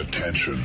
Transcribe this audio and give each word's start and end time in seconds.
Attention. 0.00 0.64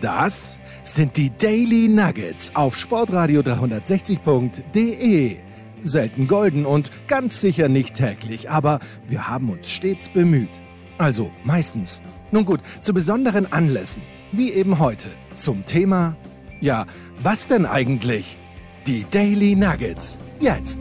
Das 0.00 0.58
sind 0.82 1.16
die 1.16 1.30
Daily 1.36 1.88
Nuggets 1.88 2.50
auf 2.54 2.76
Sportradio 2.76 3.40
360.de. 3.42 5.36
Selten 5.82 6.26
golden 6.26 6.64
und 6.64 6.90
ganz 7.08 7.40
sicher 7.40 7.68
nicht 7.68 7.94
täglich, 7.94 8.48
aber 8.50 8.80
wir 9.06 9.28
haben 9.28 9.50
uns 9.50 9.68
stets 9.70 10.08
bemüht. 10.08 10.50
Also 10.98 11.30
meistens. 11.44 12.00
Nun 12.30 12.44
gut, 12.44 12.60
zu 12.82 12.94
besonderen 12.94 13.52
Anlässen, 13.52 14.02
wie 14.32 14.52
eben 14.52 14.78
heute, 14.78 15.08
zum 15.34 15.66
Thema, 15.66 16.16
ja, 16.60 16.86
was 17.22 17.46
denn 17.46 17.66
eigentlich? 17.66 18.38
Die 18.86 19.04
Daily 19.10 19.56
Nuggets. 19.56 20.18
Jetzt. 20.38 20.80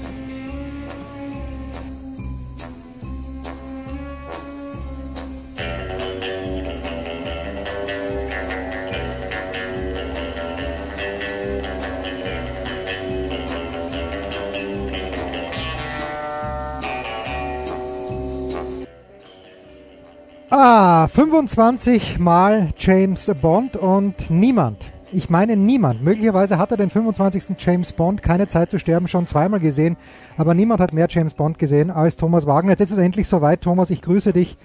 25 21.19 22.17
Mal 22.17 22.69
James 22.77 23.29
Bond 23.41 23.75
und 23.75 24.29
niemand, 24.29 24.85
ich 25.11 25.29
meine 25.29 25.57
niemand, 25.57 26.01
möglicherweise 26.01 26.57
hat 26.57 26.71
er 26.71 26.77
den 26.77 26.89
25. 26.89 27.57
James 27.57 27.91
Bond, 27.91 28.23
keine 28.23 28.47
Zeit 28.47 28.69
zu 28.69 28.79
sterben, 28.79 29.09
schon 29.09 29.27
zweimal 29.27 29.59
gesehen, 29.59 29.97
aber 30.37 30.53
niemand 30.53 30.79
hat 30.79 30.93
mehr 30.93 31.07
James 31.09 31.33
Bond 31.33 31.59
gesehen 31.59 31.91
als 31.91 32.15
Thomas 32.15 32.47
Wagner. 32.47 32.71
Jetzt 32.71 32.79
ist 32.79 32.91
es 32.91 32.97
endlich 32.97 33.27
soweit, 33.27 33.59
Thomas, 33.59 33.89
ich 33.89 34.01
grüße 34.01 34.31
dich. 34.31 34.55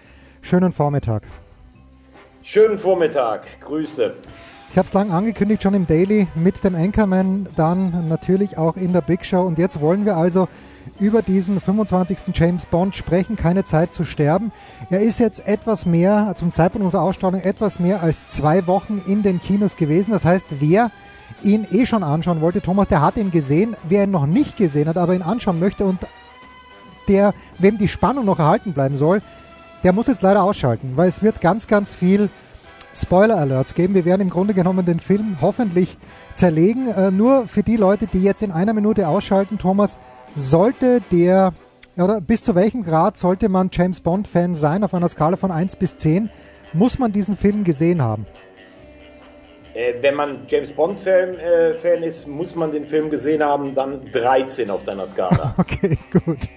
Schönen 0.42 0.70
Vormittag. 0.70 1.24
Schönen 2.44 2.78
Vormittag, 2.78 3.48
Grüße. 3.60 4.14
Ich 4.70 4.78
habe 4.78 4.86
es 4.86 4.94
lang 4.94 5.10
angekündigt, 5.10 5.60
schon 5.60 5.74
im 5.74 5.88
Daily 5.88 6.28
mit 6.36 6.62
dem 6.62 6.76
Anchorman, 6.76 7.48
dann 7.56 8.06
natürlich 8.08 8.58
auch 8.58 8.76
in 8.76 8.92
der 8.92 9.00
Big 9.00 9.24
Show 9.24 9.42
und 9.42 9.58
jetzt 9.58 9.80
wollen 9.80 10.04
wir 10.04 10.16
also 10.16 10.46
über 11.00 11.22
diesen 11.22 11.60
25. 11.60 12.34
James 12.34 12.66
Bond 12.66 12.96
sprechen, 12.96 13.36
keine 13.36 13.64
Zeit 13.64 13.92
zu 13.92 14.04
sterben. 14.04 14.52
Er 14.90 15.00
ist 15.00 15.18
jetzt 15.18 15.46
etwas 15.46 15.86
mehr, 15.86 16.34
zum 16.38 16.52
Zeitpunkt 16.52 16.84
unserer 16.84 17.02
Ausstrahlung, 17.02 17.40
etwas 17.40 17.80
mehr 17.80 18.02
als 18.02 18.28
zwei 18.28 18.66
Wochen 18.66 19.02
in 19.06 19.22
den 19.22 19.40
Kinos 19.40 19.76
gewesen. 19.76 20.12
Das 20.12 20.24
heißt, 20.24 20.46
wer 20.60 20.90
ihn 21.42 21.66
eh 21.70 21.86
schon 21.86 22.02
anschauen 22.02 22.40
wollte, 22.40 22.60
Thomas, 22.60 22.88
der 22.88 23.00
hat 23.00 23.16
ihn 23.16 23.30
gesehen. 23.30 23.76
Wer 23.88 24.04
ihn 24.04 24.10
noch 24.10 24.26
nicht 24.26 24.56
gesehen 24.56 24.88
hat, 24.88 24.96
aber 24.96 25.14
ihn 25.14 25.22
anschauen 25.22 25.60
möchte 25.60 25.84
und 25.84 26.00
der, 27.08 27.34
wem 27.58 27.78
die 27.78 27.88
Spannung 27.88 28.24
noch 28.24 28.38
erhalten 28.38 28.72
bleiben 28.72 28.96
soll, 28.96 29.20
der 29.82 29.92
muss 29.92 30.06
jetzt 30.06 30.22
leider 30.22 30.42
ausschalten, 30.42 30.92
weil 30.96 31.08
es 31.08 31.22
wird 31.22 31.42
ganz, 31.42 31.66
ganz 31.66 31.92
viel 31.92 32.30
Spoiler-Alerts 32.94 33.74
geben. 33.74 33.94
Wir 33.94 34.04
werden 34.04 34.22
im 34.22 34.30
Grunde 34.30 34.54
genommen 34.54 34.86
den 34.86 35.00
Film 35.00 35.38
hoffentlich 35.40 35.96
zerlegen. 36.34 36.88
Äh, 36.88 37.10
nur 37.10 37.46
für 37.46 37.62
die 37.62 37.76
Leute, 37.76 38.06
die 38.06 38.22
jetzt 38.22 38.42
in 38.42 38.52
einer 38.52 38.72
Minute 38.72 39.08
ausschalten, 39.08 39.58
Thomas, 39.58 39.98
sollte 40.36 41.00
der, 41.12 41.52
oder 41.96 42.20
bis 42.20 42.42
zu 42.44 42.54
welchem 42.54 42.82
Grad 42.82 43.16
sollte 43.16 43.48
man 43.48 43.70
James 43.72 44.00
Bond-Fan 44.00 44.54
sein 44.54 44.84
auf 44.84 44.94
einer 44.94 45.08
Skala 45.08 45.36
von 45.36 45.50
1 45.50 45.76
bis 45.76 45.96
10? 45.96 46.30
Muss 46.72 46.98
man 46.98 47.12
diesen 47.12 47.36
Film 47.36 47.64
gesehen 47.64 48.02
haben? 48.02 48.26
Äh, 49.74 49.94
wenn 50.00 50.14
man 50.14 50.38
James 50.46 50.72
Bond-Fan 50.72 51.36
äh, 51.36 51.74
Fan 51.74 52.02
ist, 52.02 52.28
muss 52.28 52.54
man 52.54 52.70
den 52.70 52.86
Film 52.86 53.10
gesehen 53.10 53.42
haben, 53.42 53.74
dann 53.74 54.10
13 54.12 54.70
auf 54.70 54.84
deiner 54.84 55.06
Skala. 55.06 55.54
okay, 55.58 55.98
gut. 56.12 56.48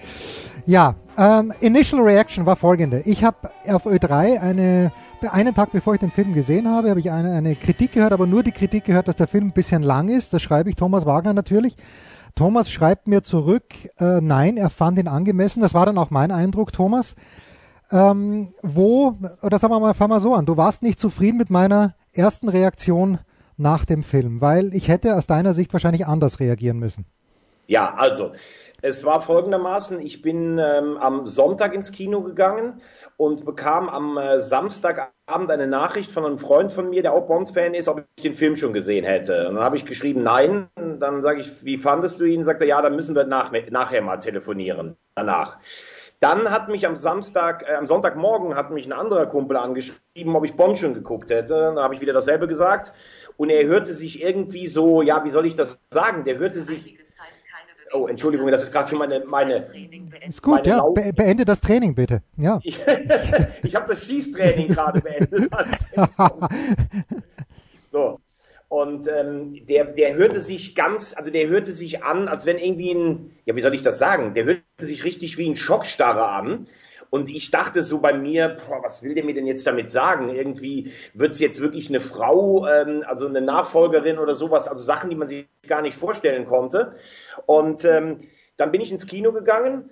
Ja, 0.66 0.94
ähm, 1.16 1.52
Initial 1.60 2.00
Reaction 2.02 2.46
war 2.46 2.54
folgende. 2.54 3.02
Ich 3.06 3.24
habe 3.24 3.50
auf 3.68 3.86
Ö3 3.86 4.40
eine, 4.40 4.92
einen 5.32 5.54
Tag 5.54 5.72
bevor 5.72 5.94
ich 5.94 6.00
den 6.00 6.10
Film 6.10 6.32
gesehen 6.34 6.68
habe, 6.68 6.90
habe 6.90 7.00
ich 7.00 7.10
eine, 7.10 7.32
eine 7.32 7.56
Kritik 7.56 7.92
gehört, 7.92 8.12
aber 8.12 8.26
nur 8.26 8.42
die 8.42 8.52
Kritik 8.52 8.84
gehört, 8.84 9.08
dass 9.08 9.16
der 9.16 9.26
Film 9.26 9.48
ein 9.48 9.52
bisschen 9.52 9.82
lang 9.82 10.08
ist. 10.08 10.32
Das 10.32 10.42
schreibe 10.42 10.68
ich 10.70 10.76
Thomas 10.76 11.06
Wagner 11.06 11.32
natürlich. 11.32 11.74
Thomas 12.38 12.70
schreibt 12.70 13.08
mir 13.08 13.24
zurück, 13.24 13.64
äh, 13.98 14.20
nein, 14.20 14.58
er 14.58 14.70
fand 14.70 14.96
ihn 14.96 15.08
angemessen. 15.08 15.60
Das 15.60 15.74
war 15.74 15.86
dann 15.86 15.98
auch 15.98 16.10
mein 16.10 16.30
Eindruck, 16.30 16.72
Thomas. 16.72 17.16
Ähm, 17.90 18.54
wo, 18.62 19.18
oder 19.42 19.58
sagen 19.58 19.74
wir 19.74 19.80
mal, 19.80 19.92
fangen 19.92 20.12
wir 20.12 20.20
so 20.20 20.34
an. 20.34 20.46
Du 20.46 20.56
warst 20.56 20.84
nicht 20.84 21.00
zufrieden 21.00 21.36
mit 21.36 21.50
meiner 21.50 21.96
ersten 22.12 22.48
Reaktion 22.48 23.18
nach 23.56 23.84
dem 23.84 24.04
Film, 24.04 24.40
weil 24.40 24.72
ich 24.72 24.86
hätte 24.86 25.16
aus 25.16 25.26
deiner 25.26 25.52
Sicht 25.52 25.72
wahrscheinlich 25.72 26.06
anders 26.06 26.38
reagieren 26.38 26.78
müssen. 26.78 27.06
Ja, 27.66 27.94
also 27.94 28.30
es 28.80 29.04
war 29.04 29.20
folgendermaßen, 29.20 30.00
ich 30.00 30.22
bin 30.22 30.58
ähm, 30.58 30.98
am 30.98 31.26
Sonntag 31.26 31.74
ins 31.74 31.90
Kino 31.90 32.22
gegangen 32.22 32.80
und 33.16 33.44
bekam 33.44 33.88
am 33.88 34.16
äh, 34.16 34.38
Samstagabend 34.38 35.50
eine 35.50 35.66
Nachricht 35.66 36.12
von 36.12 36.24
einem 36.24 36.38
Freund 36.38 36.72
von 36.72 36.88
mir, 36.88 37.02
der 37.02 37.12
auch 37.12 37.26
Bond-Fan 37.26 37.74
ist, 37.74 37.88
ob 37.88 38.04
ich 38.16 38.22
den 38.22 38.34
Film 38.34 38.54
schon 38.54 38.72
gesehen 38.72 39.04
hätte. 39.04 39.48
Und 39.48 39.56
dann 39.56 39.64
habe 39.64 39.76
ich 39.76 39.84
geschrieben, 39.84 40.22
nein. 40.22 40.68
Dann 40.76 41.22
sage 41.22 41.40
ich, 41.40 41.64
wie 41.64 41.76
fandest 41.76 42.20
du 42.20 42.24
ihn? 42.24 42.44
Sagt 42.44 42.60
er, 42.60 42.68
ja, 42.68 42.80
dann 42.80 42.94
müssen 42.94 43.16
wir 43.16 43.24
nach, 43.24 43.52
nachher 43.70 44.02
mal 44.02 44.18
telefonieren. 44.18 44.96
Danach. 45.16 45.58
Dann 46.20 46.50
hat 46.52 46.68
mich 46.68 46.86
am 46.86 46.94
Samstag, 46.94 47.64
äh, 47.68 47.74
am 47.74 47.86
Sonntagmorgen 47.86 48.54
hat 48.54 48.70
mich 48.70 48.86
ein 48.86 48.92
anderer 48.92 49.26
Kumpel 49.26 49.56
angeschrieben, 49.56 50.36
ob 50.36 50.44
ich 50.44 50.54
Bond 50.54 50.78
schon 50.78 50.94
geguckt 50.94 51.30
hätte. 51.30 51.54
Dann 51.54 51.78
habe 51.80 51.94
ich 51.94 52.00
wieder 52.00 52.12
dasselbe 52.12 52.46
gesagt. 52.46 52.92
Und 53.36 53.50
er 53.50 53.66
hörte 53.66 53.92
sich 53.92 54.22
irgendwie 54.22 54.68
so, 54.68 55.02
ja, 55.02 55.24
wie 55.24 55.30
soll 55.30 55.46
ich 55.46 55.56
das 55.56 55.80
sagen? 55.92 56.24
Der 56.24 56.38
hörte 56.38 56.60
sich 56.60 56.98
Oh, 57.92 58.06
Entschuldigung, 58.06 58.50
das 58.50 58.62
ist 58.62 58.72
gerade 58.72 58.94
meine, 58.96 59.22
meine. 59.26 59.62
Ist 60.26 60.42
gut, 60.42 60.66
meine 60.66 60.68
ja. 60.68 60.82
Be 60.82 61.12
beende 61.14 61.44
das 61.44 61.60
Training 61.60 61.94
bitte. 61.94 62.22
Ja. 62.36 62.60
ich, 62.62 62.80
ich 63.62 63.74
habe 63.74 63.86
das 63.86 64.06
Schießtraining 64.06 64.68
gerade 64.68 65.00
beendet. 65.00 65.50
so. 67.90 68.20
Und 68.68 69.08
ähm, 69.08 69.66
der, 69.66 69.84
der 69.84 70.14
hörte 70.14 70.42
sich 70.42 70.74
ganz, 70.74 71.14
also 71.16 71.30
der 71.30 71.48
hörte 71.48 71.72
sich 71.72 72.04
an, 72.04 72.28
als 72.28 72.44
wenn 72.44 72.58
irgendwie 72.58 72.92
ein, 72.92 73.30
ja, 73.46 73.56
wie 73.56 73.62
soll 73.62 73.74
ich 73.74 73.82
das 73.82 73.98
sagen? 73.98 74.34
Der 74.34 74.44
hörte 74.44 74.62
sich 74.78 75.04
richtig 75.04 75.38
wie 75.38 75.48
ein 75.48 75.56
Schockstarre 75.56 76.28
an. 76.28 76.68
Und 77.10 77.28
ich 77.28 77.50
dachte 77.50 77.82
so 77.82 78.00
bei 78.00 78.12
mir, 78.12 78.58
boah, 78.66 78.82
was 78.82 79.02
will 79.02 79.14
der 79.14 79.24
mir 79.24 79.34
denn 79.34 79.46
jetzt 79.46 79.66
damit 79.66 79.90
sagen? 79.90 80.28
Irgendwie 80.28 80.92
wird 81.14 81.32
es 81.32 81.40
jetzt 81.40 81.60
wirklich 81.60 81.88
eine 81.88 82.00
Frau, 82.00 82.66
ähm, 82.66 83.02
also 83.06 83.26
eine 83.26 83.40
Nachfolgerin 83.40 84.18
oder 84.18 84.34
sowas, 84.34 84.68
also 84.68 84.84
Sachen, 84.84 85.08
die 85.10 85.16
man 85.16 85.26
sich 85.26 85.46
gar 85.66 85.82
nicht 85.82 85.96
vorstellen 85.96 86.46
konnte. 86.46 86.90
Und 87.46 87.84
ähm, 87.84 88.18
dann 88.56 88.72
bin 88.72 88.80
ich 88.80 88.92
ins 88.92 89.06
Kino 89.06 89.32
gegangen. 89.32 89.90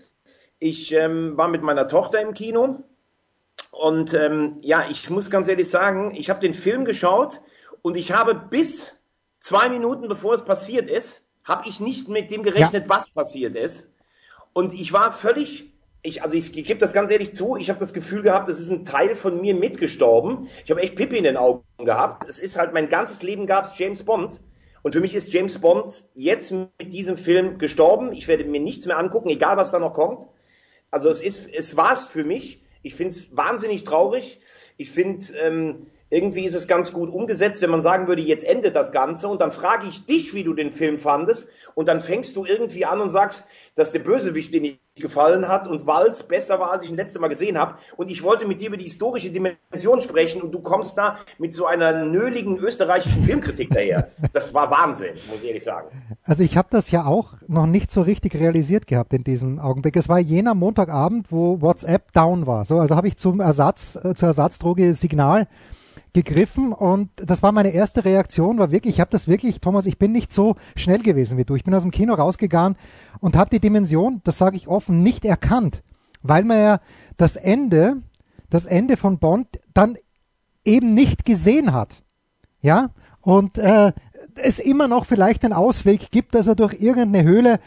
Ich 0.59 0.93
ähm, 0.93 1.37
war 1.37 1.49
mit 1.49 1.63
meiner 1.63 1.89
Tochter 1.89 2.21
im 2.21 2.35
Kino. 2.35 2.85
Und 3.71 4.15
ähm, 4.15 4.57
ja, 4.61 4.87
ich 4.91 5.09
muss 5.11 5.31
ganz 5.31 5.49
ehrlich 5.49 5.69
sagen, 5.69 6.15
ich 6.15 6.31
habe 6.31 6.41
den 6.41 6.55
Film 6.55 6.85
geschaut 6.85 7.41
und 7.83 7.97
ich 7.97 8.13
habe 8.13 8.35
bis 8.35 8.95
zwei 9.39 9.69
Minuten 9.69 10.09
bevor 10.09 10.35
es 10.35 10.45
passiert 10.45 10.91
ist, 10.91 11.25
habe 11.45 11.69
ich 11.69 11.79
nicht 11.79 12.09
mit 12.09 12.31
dem 12.31 12.43
gerechnet, 12.43 12.85
ja. 12.85 12.89
was 12.89 13.11
passiert 13.11 13.55
ist. 13.55 13.93
Und 14.53 14.73
ich 14.73 14.93
war 14.93 15.13
völlig 15.13 15.76
ich, 16.07 16.23
also 16.23 16.37
ich, 16.37 16.53
gebe 16.53 16.77
das 16.77 16.93
ganz 16.93 17.11
ehrlich 17.11 17.35
zu, 17.35 17.57
ich 17.57 17.69
habe 17.69 17.81
das 17.81 17.93
Gefühl 17.93 18.23
gehabt, 18.23 18.49
es 18.49 18.61
ist 18.61 18.71
ein 18.71 18.85
Teil 18.85 19.15
von 19.15 19.41
mir 19.41 19.55
mitgestorben. 19.55 20.49
Ich 20.65 20.71
habe 20.71 20.81
echt 20.81 20.95
Pippi 20.95 21.19
in 21.19 21.25
den 21.25 21.37
Augen 21.37 21.65
gehabt. 21.79 22.29
Es 22.29 22.39
ist 22.39 22.57
halt 22.57 22.73
mein 22.73 22.89
ganzes 22.89 23.23
Leben 23.23 23.47
gab 23.47 23.65
es 23.65 23.77
James 23.79 24.05
Bond. 24.05 24.41
Und 24.83 24.93
für 24.93 25.01
mich 25.01 25.15
ist 25.15 25.33
James 25.33 25.59
Bond 25.59 26.05
jetzt 26.15 26.53
mit 26.53 26.93
diesem 26.93 27.17
Film 27.17 27.59
gestorben. 27.59 28.13
Ich 28.13 28.29
werde 28.29 28.45
mir 28.45 28.61
nichts 28.61 28.87
mehr 28.87 28.99
angucken, 28.99 29.29
egal 29.31 29.57
was 29.57 29.73
da 29.73 29.81
noch 29.81 29.93
kommt. 29.93 30.27
Also 30.93 31.11
es 31.11 31.21
ist, 31.21 31.49
es 31.53 31.77
war 31.77 31.93
es 31.93 32.07
für 32.07 32.25
mich. 32.25 32.63
Ich 32.83 32.95
finde 32.95 33.11
es 33.11 33.37
wahnsinnig 33.37 33.83
traurig. 33.83 34.41
Ich 34.77 34.91
finde, 34.91 35.25
ähm, 35.43 35.89
irgendwie 36.09 36.45
ist 36.45 36.55
es 36.55 36.69
ganz 36.69 36.93
gut 36.93 37.11
umgesetzt, 37.11 37.63
wenn 37.63 37.71
man 37.71 37.81
sagen 37.81 38.07
würde, 38.07 38.23
jetzt 38.23 38.45
endet 38.45 38.77
das 38.77 38.93
Ganze 38.93 39.29
und 39.29 39.41
dann 39.41 39.51
frage 39.51 39.89
ich 39.89 40.07
dich, 40.07 40.35
wie 40.35 40.45
du 40.45 40.55
den 40.55 40.71
Film 40.71 40.99
fandest 40.99 41.49
und 41.75 41.89
dann 41.89 42.01
fängst 42.01 42.37
du 42.37 42.45
irgendwie 42.45 42.85
an 42.85 43.01
und 43.01 43.11
sagst, 43.11 43.47
dass 43.75 43.93
der 43.93 43.99
Bösewicht 44.01 44.55
dir 44.55 44.61
nicht 44.61 44.81
gefallen 44.95 45.49
hat 45.49 45.67
und 45.67 45.87
Walz 45.87 46.23
besser 46.23 46.59
war, 46.59 46.73
als 46.73 46.85
ich 46.85 46.91
ihn 46.91 46.97
letzte 46.97 47.19
Mal 47.19 47.29
gesehen 47.29 47.59
habe 47.59 47.75
und 47.97 48.11
ich 48.11 48.23
wollte 48.23 48.47
mit 48.47 48.61
dir 48.61 48.69
über 48.69 48.77
die 48.77 48.85
historische 48.85 49.31
Dimension 49.31 50.01
sprechen 50.01 50.41
und 50.43 50.55
du 50.55 50.61
kommst 50.61 50.97
da 50.97 51.19
mit 51.39 51.55
so 51.55 51.67
einer 51.67 52.05
nöligen 52.05 52.57
österreichischen 52.57 53.23
Filmkritik 53.25 53.71
daher. 53.71 54.11
Das 54.33 54.55
war 54.55 54.71
Wahnsinn, 54.71 55.15
muss 55.29 55.41
ich 55.43 55.49
ehrlich 55.49 55.65
sagen. 55.65 55.89
Also 56.23 56.45
ich 56.45 56.57
habe 56.57 56.69
das 56.71 56.91
ja 56.91 57.05
auch 57.05 57.35
noch 57.49 57.67
nicht 57.67 57.91
so 57.91 58.03
richtig 58.03 58.37
realisiert 58.37 58.87
gehabt 58.87 59.13
in 59.13 59.25
diesem 59.25 59.59
Augenblick. 59.59 59.97
Es 59.97 60.09
war 60.09 60.19
jener 60.19 60.55
Montagabend, 60.55 61.31
wo 61.31 61.61
WhatsApp 61.61 62.13
down 62.13 62.47
war. 62.47 62.65
So, 62.65 62.79
also 62.79 62.97
habe 62.97 63.09
ich 63.09 63.17
zum 63.17 63.41
Ersatz, 63.41 63.97
äh, 63.97 64.15
zur 64.15 64.29
Ersatzdroge 64.29 64.95
Signal 64.95 65.47
gegriffen 66.17 66.73
und 66.73 67.11
das 67.17 67.43
war 67.43 67.53
meine 67.53 67.69
erste 67.69 68.07
Reaktion, 68.07 68.59
war 68.59 68.71
wirklich, 68.71 68.95
ich 68.95 69.01
habe 69.01 69.11
das 69.11 69.29
wirklich, 69.29 69.61
Thomas, 69.61 69.85
ich 69.85 69.99
bin 69.99 70.13
nicht 70.13 70.33
so 70.33 70.57
schnell 70.75 71.01
gewesen 71.01 71.37
wie 71.37 71.45
du. 71.45 71.57
Ich 71.57 71.65
bin 71.65 71.75
aus 71.75 71.83
dem 71.83 71.91
Kino 71.91 72.15
rausgegangen 72.15 72.79
und 73.21 73.37
habe 73.37 73.51
die 73.51 73.61
Dimension, 73.61 74.23
das 74.25 74.39
sage 74.39 74.57
ich 74.57 74.67
offen, 74.67 75.03
nicht 75.03 75.27
erkannt, 75.27 75.83
weil 76.23 76.45
man 76.45 76.59
ja 76.59 76.81
das 77.19 77.37
Ende, 77.37 78.03
das 78.49 78.65
Ende 78.65 78.97
von 78.97 79.19
Bond 79.19 79.61
dann 79.75 79.99
eben 80.65 80.95
nicht 80.95 81.27
gesehen 81.27 81.75
hat. 81.75 82.03
Ja, 82.63 82.89
und 83.21 83.59
äh, 83.59 83.93
es 84.37 84.59
immer 84.59 84.89
noch 84.89 85.05
vielleicht 85.05 85.45
einen 85.45 85.53
Ausweg 85.53 86.11
gibt, 86.11 86.35
dass 86.35 86.47
er 86.47 86.55
durch 86.55 86.75
irgendeine 86.75 87.27
Höhle, 87.27 87.59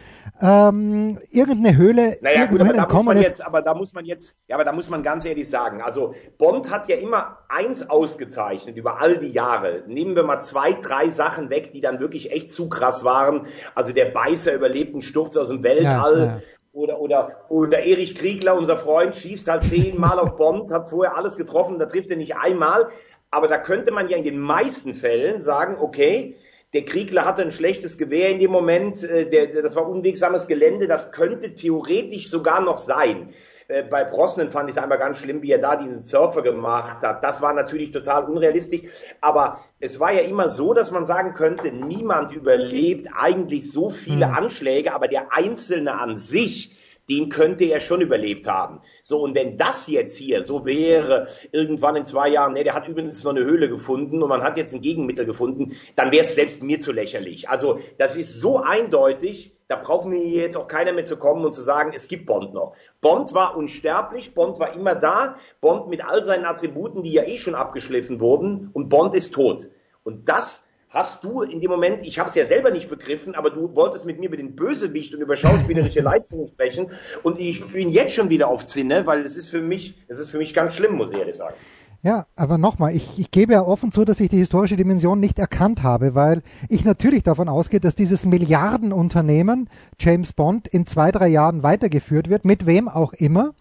ähm, 0.42 1.19
irgendeine 1.31 1.75
Höhle 1.75 2.18
naja, 2.21 2.45
gut, 2.45 2.62
aber 2.62 2.74
da 2.74 2.88
muss 2.88 3.06
man 3.06 3.18
jetzt, 3.18 3.45
aber 3.45 3.62
da 3.62 3.74
muss 3.74 3.94
man 3.94 4.06
jetzt, 4.06 4.36
ja, 4.48 4.56
aber 4.56 4.63
da 4.63 4.71
muss 4.71 4.89
man 4.89 5.04
ganz 5.04 5.25
ehrlich 5.25 5.50
sagen, 5.50 5.81
also 5.81 6.13
Bond 6.38 6.71
hat 6.71 6.88
ja 6.88 6.95
immer 6.98 7.39
eins 7.50 7.89
ausgezeichnet 7.89 8.77
über 8.77 9.01
all 9.01 9.18
die 9.18 9.31
Jahre. 9.31 9.83
Nehmen 9.88 10.16
wir 10.16 10.24
mal 10.24 10.42
zwei, 10.42 10.74
drei 10.74 11.10
Sachen 11.10 11.50
weg, 11.50 11.71
die 11.71 11.81
dann 11.81 12.00
wirklich 12.00 12.31
echt 12.31 12.51
zu 12.51 12.69
krass 12.69 13.04
waren. 13.04 13.48
Also 13.75 13.92
der 13.92 14.06
Beißer 14.06 14.54
überlebt 14.54 14.94
einen 14.94 15.01
Sturz 15.01 15.36
aus 15.38 15.50
dem 15.50 15.63
Weltall. 15.63 16.18
Ja, 16.18 16.25
ja. 16.25 16.42
Oder, 16.71 17.00
oder, 17.00 17.45
oder 17.50 17.80
Erich 17.80 18.16
Kriegler, 18.16 18.56
unser 18.56 18.77
Freund, 18.77 19.16
schießt 19.16 19.48
halt 19.48 19.63
zehnmal 19.63 20.19
auf 20.19 20.38
Bond, 20.38 20.71
hat 20.71 20.88
vorher 20.88 21.18
alles 21.18 21.36
getroffen, 21.36 21.80
da 21.80 21.88
trifft 21.88 22.12
er 22.12 22.18
nicht 22.18 22.38
einmal. 22.38 22.89
Aber 23.31 23.48
da 23.48 23.57
könnte 23.57 23.92
man 23.92 24.07
ja 24.07 24.18
in 24.18 24.24
den 24.24 24.39
meisten 24.39 24.94
Fällen 24.94 25.42
sagen, 25.42 25.77
okay, 25.80 26.36
der 26.74 26.86
Kriegler 26.86 27.25
hatte 27.25 27.42
ein 27.42 27.51
schlechtes 27.51 27.98
Gewehr 27.98 28.30
in 28.30 28.39
dem 28.39 28.51
Moment, 28.51 29.04
äh, 29.04 29.30
der, 29.30 29.62
das 29.62 29.75
war 29.75 29.88
unwegsames 29.88 30.48
Gelände, 30.48 30.88
das 30.88 31.12
könnte 31.12 31.56
theoretisch 31.56 32.30
sogar 32.30 32.62
noch 32.62 32.77
sein. 32.77 33.33
Äh, 33.68 33.83
bei 33.83 34.04
Brosnan 34.04 34.51
fand 34.51 34.69
ich 34.69 34.75
es 34.75 34.81
einmal 34.81 35.00
ganz 35.00 35.19
schlimm, 35.19 35.42
wie 35.42 35.51
er 35.51 35.60
da 35.60 35.75
diesen 35.75 36.01
Surfer 36.01 36.42
gemacht 36.42 37.04
hat. 37.04 37.24
Das 37.24 37.42
war 37.42 37.54
natürlich 37.54 37.92
total 37.92 38.25
unrealistisch. 38.25 38.81
Aber 39.21 39.60
es 39.80 40.00
war 40.00 40.12
ja 40.12 40.21
immer 40.21 40.50
so, 40.50 40.74
dass 40.74 40.92
man 40.92 41.06
sagen 41.06 41.33
könnte, 41.33 41.71
niemand 41.71 42.36
überlebt 42.36 43.07
eigentlich 43.16 43.71
so 43.71 43.89
viele 43.89 44.27
hm. 44.27 44.36
Anschläge, 44.36 44.94
aber 44.94 45.07
der 45.07 45.33
Einzelne 45.33 46.00
an 46.00 46.16
sich, 46.16 46.75
den 47.09 47.29
könnte 47.29 47.65
er 47.65 47.79
schon 47.79 48.01
überlebt 48.01 48.47
haben. 48.47 48.81
So, 49.03 49.21
und 49.21 49.35
wenn 49.35 49.57
das 49.57 49.88
jetzt 49.88 50.15
hier 50.15 50.44
so 50.44 50.65
wäre, 50.65 51.27
irgendwann 51.51 51.95
in 51.95 52.06
zwei 52.06 52.29
Jahren, 52.29 52.53
ne, 52.53 52.63
der 52.63 52.75
hat 52.75 52.88
übrigens 52.88 53.23
noch 53.23 53.31
eine 53.31 53.44
Höhle 53.44 53.69
gefunden 53.69 54.21
und 54.21 54.29
man 54.29 54.44
hat 54.44 54.57
jetzt 54.57 54.73
ein 54.73 54.81
Gegenmittel 54.81 55.25
gefunden, 55.25 55.75
dann 55.95 56.11
wäre 56.11 56.21
es 56.21 56.35
selbst 56.35 56.63
mir 56.63 56.79
zu 56.79 56.91
lächerlich. 56.91 57.50
Also, 57.50 57.79
das 57.97 58.15
ist 58.15 58.39
so 58.39 58.59
eindeutig, 58.59 59.56
da 59.67 59.75
braucht 59.75 60.06
mir 60.06 60.25
jetzt 60.25 60.57
auch 60.57 60.67
keiner 60.67 60.94
mehr 60.94 61.06
zu 61.06 61.17
kommen 61.17 61.45
und 61.45 61.53
zu 61.53 61.61
sagen, 61.61 61.91
es 61.94 62.07
gibt 62.07 62.25
Bond 62.25 62.53
noch. 62.53 62.75
Bond 63.01 63.33
war 63.35 63.56
unsterblich, 63.56 64.33
Bond 64.33 64.59
war 64.59 64.73
immer 64.73 64.95
da, 64.95 65.35
Bond 65.61 65.89
mit 65.89 66.03
all 66.03 66.23
seinen 66.23 66.45
Attributen, 66.45 67.03
die 67.03 67.11
ja 67.11 67.23
eh 67.23 67.38
schon 67.38 67.56
abgeschliffen 67.56 68.19
wurden, 68.19 68.71
und 68.73 68.89
Bond 68.89 69.13
ist 69.13 69.33
tot. 69.33 69.69
Und 70.03 70.27
das 70.27 70.65
hast 70.89 71.24
du 71.24 71.41
in 71.44 71.62
dem 71.62 71.69
Moment, 71.69 72.01
ich 72.01 72.19
habe 72.19 72.30
es 72.30 72.36
ja 72.36 72.45
selber 72.45 72.71
nicht 72.71 72.89
begriffen, 72.89 73.36
aber 73.36 73.51
du 73.51 73.75
wolltest 73.75 74.06
mit 74.06 74.19
mir 74.19 74.27
über 74.27 74.38
den 74.38 74.56
Bösewicht 74.56 75.13
und 75.13 75.21
über 75.21 75.36
schauspielerische 75.36 76.01
Leistungen 76.01 76.47
sprechen 76.47 76.91
und 77.24 77.39
ich 77.39 77.65
bin 77.71 77.89
jetzt 77.89 78.15
schon 78.15 78.30
wieder 78.30 78.47
auf 78.47 78.65
Zinne, 78.65 79.06
weil 79.06 79.21
es 79.21 79.36
ist 79.36 79.50
für 79.50 79.62
mich, 79.62 79.95
es 80.07 80.19
ist 80.19 80.31
für 80.31 80.38
mich 80.38 80.53
ganz 80.53 80.74
schlimm, 80.74 80.95
muss 80.95 81.12
ich 81.12 81.19
ehrlich 81.19 81.36
sagen. 81.36 81.56
Ja, 82.01 82.27
aber 82.38 82.57
nochmal, 82.57 82.95
ich, 82.95 83.19
ich 83.19 83.30
gebe 83.30 83.51
ja 83.51 83.62
offen 83.62 83.91
zu, 83.91 84.06
dass 84.06 84.21
ich 84.21 84.30
die 84.30 84.38
historische 84.38 84.77
Dimension 84.77 85.19
nicht 85.19 85.38
erkannt 85.38 85.83
habe, 85.83 86.15
weil 86.15 86.44
ich 86.69 86.86
natürlich 86.86 87.24
davon 87.24 87.50
ausgehe, 87.50 87.81
dass 87.81 87.94
dieses 87.94 88.25
Milliardenunternehmen 88.25 89.69
James 90.00 90.31
Bond 90.31 90.69
in 90.69 90.88
zwei, 90.88 91.12
drei 91.12 91.27
Jahren 91.27 91.62
weitergeführt 91.62 92.30
wird, 92.30 92.45
mit 92.45 92.65
wem 92.65 92.88
auch 92.88 93.12
immer. 93.12 93.53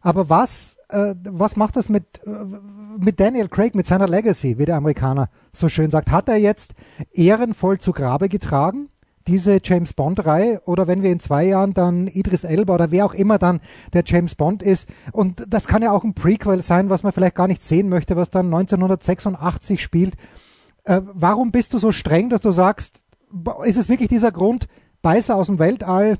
Aber 0.00 0.28
was, 0.28 0.76
äh, 0.88 1.14
was 1.24 1.56
macht 1.56 1.76
das 1.76 1.88
mit, 1.88 2.20
äh, 2.24 2.30
mit 2.98 3.20
Daniel 3.20 3.48
Craig, 3.48 3.74
mit 3.74 3.86
seiner 3.86 4.08
Legacy, 4.08 4.58
wie 4.58 4.64
der 4.64 4.76
Amerikaner 4.76 5.28
so 5.52 5.68
schön 5.68 5.90
sagt? 5.90 6.10
Hat 6.10 6.28
er 6.28 6.36
jetzt 6.36 6.72
ehrenvoll 7.12 7.78
zu 7.78 7.92
Grabe 7.92 8.28
getragen? 8.28 8.88
diese 9.26 9.60
James 9.62 9.92
Bond-Reihe 9.92 10.62
oder 10.64 10.86
wenn 10.86 11.02
wir 11.02 11.10
in 11.10 11.20
zwei 11.20 11.44
Jahren 11.44 11.74
dann 11.74 12.06
Idris 12.06 12.44
Elba 12.44 12.74
oder 12.74 12.90
wer 12.90 13.06
auch 13.06 13.14
immer 13.14 13.38
dann 13.38 13.60
der 13.92 14.02
James 14.04 14.34
Bond 14.34 14.62
ist. 14.62 14.88
Und 15.12 15.44
das 15.48 15.66
kann 15.66 15.82
ja 15.82 15.92
auch 15.92 16.04
ein 16.04 16.14
Prequel 16.14 16.62
sein, 16.62 16.90
was 16.90 17.02
man 17.02 17.12
vielleicht 17.12 17.34
gar 17.34 17.46
nicht 17.46 17.62
sehen 17.62 17.88
möchte, 17.88 18.16
was 18.16 18.30
dann 18.30 18.46
1986 18.46 19.82
spielt. 19.82 20.14
Äh, 20.84 21.02
warum 21.04 21.52
bist 21.52 21.74
du 21.74 21.78
so 21.78 21.92
streng, 21.92 22.30
dass 22.30 22.40
du 22.40 22.50
sagst, 22.50 23.04
ist 23.64 23.78
es 23.78 23.88
wirklich 23.88 24.08
dieser 24.08 24.32
Grund, 24.32 24.66
Beißer 25.02 25.34
aus 25.36 25.46
dem 25.46 25.58
Weltall, 25.58 26.18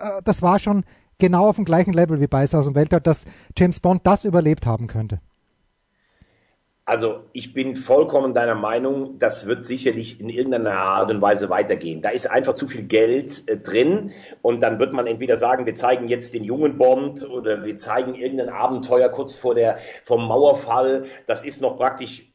äh, 0.00 0.22
das 0.24 0.42
war 0.42 0.58
schon 0.58 0.84
genau 1.20 1.48
auf 1.48 1.56
dem 1.56 1.64
gleichen 1.64 1.92
Level 1.92 2.20
wie 2.20 2.26
Beißer 2.26 2.58
aus 2.58 2.66
dem 2.66 2.74
Weltall, 2.74 3.00
dass 3.00 3.24
James 3.56 3.80
Bond 3.80 4.06
das 4.06 4.24
überlebt 4.24 4.66
haben 4.66 4.88
könnte. 4.88 5.20
Also 6.90 7.20
ich 7.32 7.54
bin 7.54 7.76
vollkommen 7.76 8.34
deiner 8.34 8.56
Meinung, 8.56 9.20
das 9.20 9.46
wird 9.46 9.64
sicherlich 9.64 10.20
in 10.20 10.28
irgendeiner 10.28 10.72
Art 10.72 11.08
und 11.12 11.22
Weise 11.22 11.48
weitergehen. 11.48 12.02
Da 12.02 12.08
ist 12.08 12.28
einfach 12.28 12.54
zu 12.54 12.66
viel 12.66 12.82
Geld 12.82 13.44
äh, 13.46 13.58
drin 13.58 14.10
und 14.42 14.60
dann 14.60 14.80
wird 14.80 14.92
man 14.92 15.06
entweder 15.06 15.36
sagen, 15.36 15.66
wir 15.66 15.76
zeigen 15.76 16.08
jetzt 16.08 16.34
den 16.34 16.42
jungen 16.42 16.78
Bond 16.78 17.22
oder 17.22 17.64
wir 17.64 17.76
zeigen 17.76 18.16
irgendein 18.16 18.48
Abenteuer 18.48 19.08
kurz 19.08 19.38
vor 19.38 19.54
der 19.54 19.78
vom 20.04 20.26
Mauerfall. 20.26 21.04
Das 21.28 21.44
ist 21.44 21.60
noch 21.60 21.76
praktisch 21.76 22.29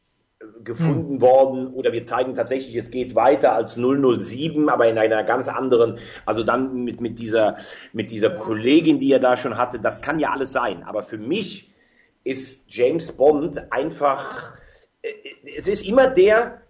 gefunden 0.63 1.21
worden 1.21 1.67
oder 1.67 1.93
wir 1.93 2.03
zeigen 2.03 2.33
tatsächlich, 2.33 2.75
es 2.75 2.91
geht 2.91 3.15
weiter 3.15 3.53
als 3.53 3.75
007, 3.75 4.69
aber 4.69 4.89
in 4.89 4.97
einer 4.97 5.23
ganz 5.23 5.47
anderen, 5.47 5.97
also 6.25 6.43
dann 6.43 6.83
mit, 6.83 7.01
mit 7.01 7.19
dieser, 7.19 7.57
mit 7.93 8.11
dieser 8.11 8.29
Kollegin, 8.29 8.99
die 8.99 9.11
er 9.11 9.19
da 9.19 9.37
schon 9.37 9.57
hatte, 9.57 9.79
das 9.79 10.01
kann 10.01 10.19
ja 10.19 10.31
alles 10.31 10.51
sein. 10.51 10.83
Aber 10.83 11.03
für 11.03 11.17
mich 11.17 11.71
ist 12.23 12.65
James 12.73 13.11
Bond 13.11 13.71
einfach, 13.71 14.53
äh, 15.01 15.09
es 15.55 15.67
ist 15.67 15.87
immer 15.87 16.07
der 16.07 16.61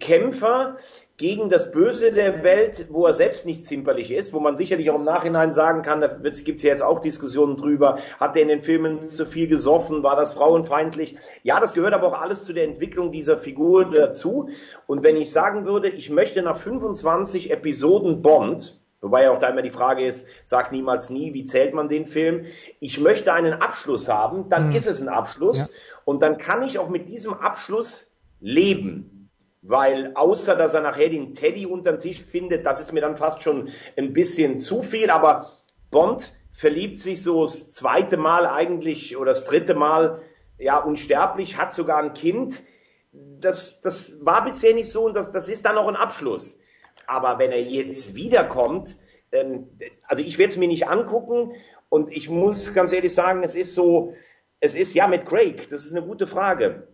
Kämpfer 0.00 0.76
gegen 1.22 1.50
das 1.50 1.70
Böse 1.70 2.12
der 2.12 2.42
Welt, 2.42 2.86
wo 2.90 3.06
er 3.06 3.14
selbst 3.14 3.46
nicht 3.46 3.64
zimperlich 3.64 4.10
ist, 4.10 4.32
wo 4.32 4.40
man 4.40 4.56
sicherlich 4.56 4.90
auch 4.90 4.96
im 4.96 5.04
Nachhinein 5.04 5.52
sagen 5.52 5.82
kann, 5.82 6.00
da 6.00 6.08
gibt 6.08 6.56
es 6.56 6.62
ja 6.64 6.70
jetzt 6.70 6.82
auch 6.82 6.98
Diskussionen 6.98 7.56
drüber, 7.56 7.98
hat 8.18 8.34
er 8.34 8.42
in 8.42 8.48
den 8.48 8.60
Filmen 8.60 9.04
zu 9.04 9.24
viel 9.24 9.46
gesoffen, 9.46 10.02
war 10.02 10.16
das 10.16 10.34
frauenfeindlich? 10.34 11.14
Ja, 11.44 11.60
das 11.60 11.74
gehört 11.74 11.94
aber 11.94 12.08
auch 12.08 12.20
alles 12.20 12.42
zu 12.42 12.52
der 12.52 12.64
Entwicklung 12.64 13.12
dieser 13.12 13.38
Figur 13.38 13.84
dazu. 13.84 14.48
Und 14.88 15.04
wenn 15.04 15.16
ich 15.16 15.30
sagen 15.30 15.64
würde, 15.64 15.90
ich 15.90 16.10
möchte 16.10 16.42
nach 16.42 16.56
25 16.56 17.52
Episoden 17.52 18.20
Bond, 18.20 18.80
Wobei 19.00 19.24
ja 19.24 19.32
auch 19.32 19.40
da 19.40 19.48
immer 19.48 19.62
die 19.62 19.70
Frage 19.70 20.06
ist, 20.06 20.28
sag 20.44 20.70
niemals 20.70 21.10
nie, 21.10 21.34
wie 21.34 21.44
zählt 21.44 21.74
man 21.74 21.88
den 21.88 22.06
Film? 22.06 22.42
Ich 22.78 23.00
möchte 23.00 23.32
einen 23.32 23.52
Abschluss 23.52 24.08
haben, 24.08 24.48
dann 24.48 24.68
mhm. 24.68 24.76
ist 24.76 24.86
es 24.86 25.02
ein 25.02 25.08
Abschluss 25.08 25.58
ja. 25.58 25.66
und 26.04 26.22
dann 26.22 26.38
kann 26.38 26.62
ich 26.62 26.78
auch 26.78 26.88
mit 26.88 27.08
diesem 27.08 27.34
Abschluss 27.34 28.12
leben. 28.40 29.11
Weil 29.62 30.12
außer, 30.14 30.56
dass 30.56 30.74
er 30.74 30.80
nachher 30.80 31.08
den 31.08 31.34
Teddy 31.34 31.66
unterm 31.66 32.00
Tisch 32.00 32.20
findet, 32.20 32.66
das 32.66 32.80
ist 32.80 32.92
mir 32.92 33.00
dann 33.00 33.16
fast 33.16 33.42
schon 33.42 33.70
ein 33.96 34.12
bisschen 34.12 34.58
zu 34.58 34.82
viel, 34.82 35.08
aber 35.08 35.46
Bond 35.90 36.34
verliebt 36.50 36.98
sich 36.98 37.22
so 37.22 37.44
das 37.44 37.70
zweite 37.70 38.16
Mal 38.16 38.46
eigentlich 38.46 39.16
oder 39.16 39.30
das 39.30 39.44
dritte 39.44 39.74
Mal, 39.74 40.20
ja, 40.58 40.78
unsterblich, 40.78 41.58
hat 41.58 41.72
sogar 41.72 41.98
ein 41.98 42.12
Kind. 42.12 42.60
Das, 43.12 43.80
das 43.80 44.24
war 44.24 44.44
bisher 44.44 44.74
nicht 44.74 44.90
so 44.90 45.04
und 45.04 45.14
das, 45.14 45.30
das 45.30 45.48
ist 45.48 45.64
dann 45.64 45.76
noch 45.76 45.86
ein 45.86 45.96
Abschluss. 45.96 46.58
Aber 47.06 47.38
wenn 47.38 47.52
er 47.52 47.62
jetzt 47.62 48.14
wiederkommt, 48.16 48.96
ähm, 49.30 49.68
also 50.08 50.22
ich 50.22 50.38
werde 50.38 50.50
es 50.50 50.56
mir 50.56 50.68
nicht 50.68 50.88
angucken 50.88 51.54
und 51.88 52.10
ich 52.10 52.28
muss 52.28 52.74
ganz 52.74 52.92
ehrlich 52.92 53.14
sagen, 53.14 53.42
es 53.42 53.54
ist 53.54 53.74
so, 53.74 54.14
es 54.60 54.74
ist 54.74 54.94
ja 54.94 55.06
mit 55.06 55.26
Craig, 55.26 55.68
das 55.68 55.84
ist 55.84 55.92
eine 55.92 56.06
gute 56.06 56.26
Frage. 56.26 56.88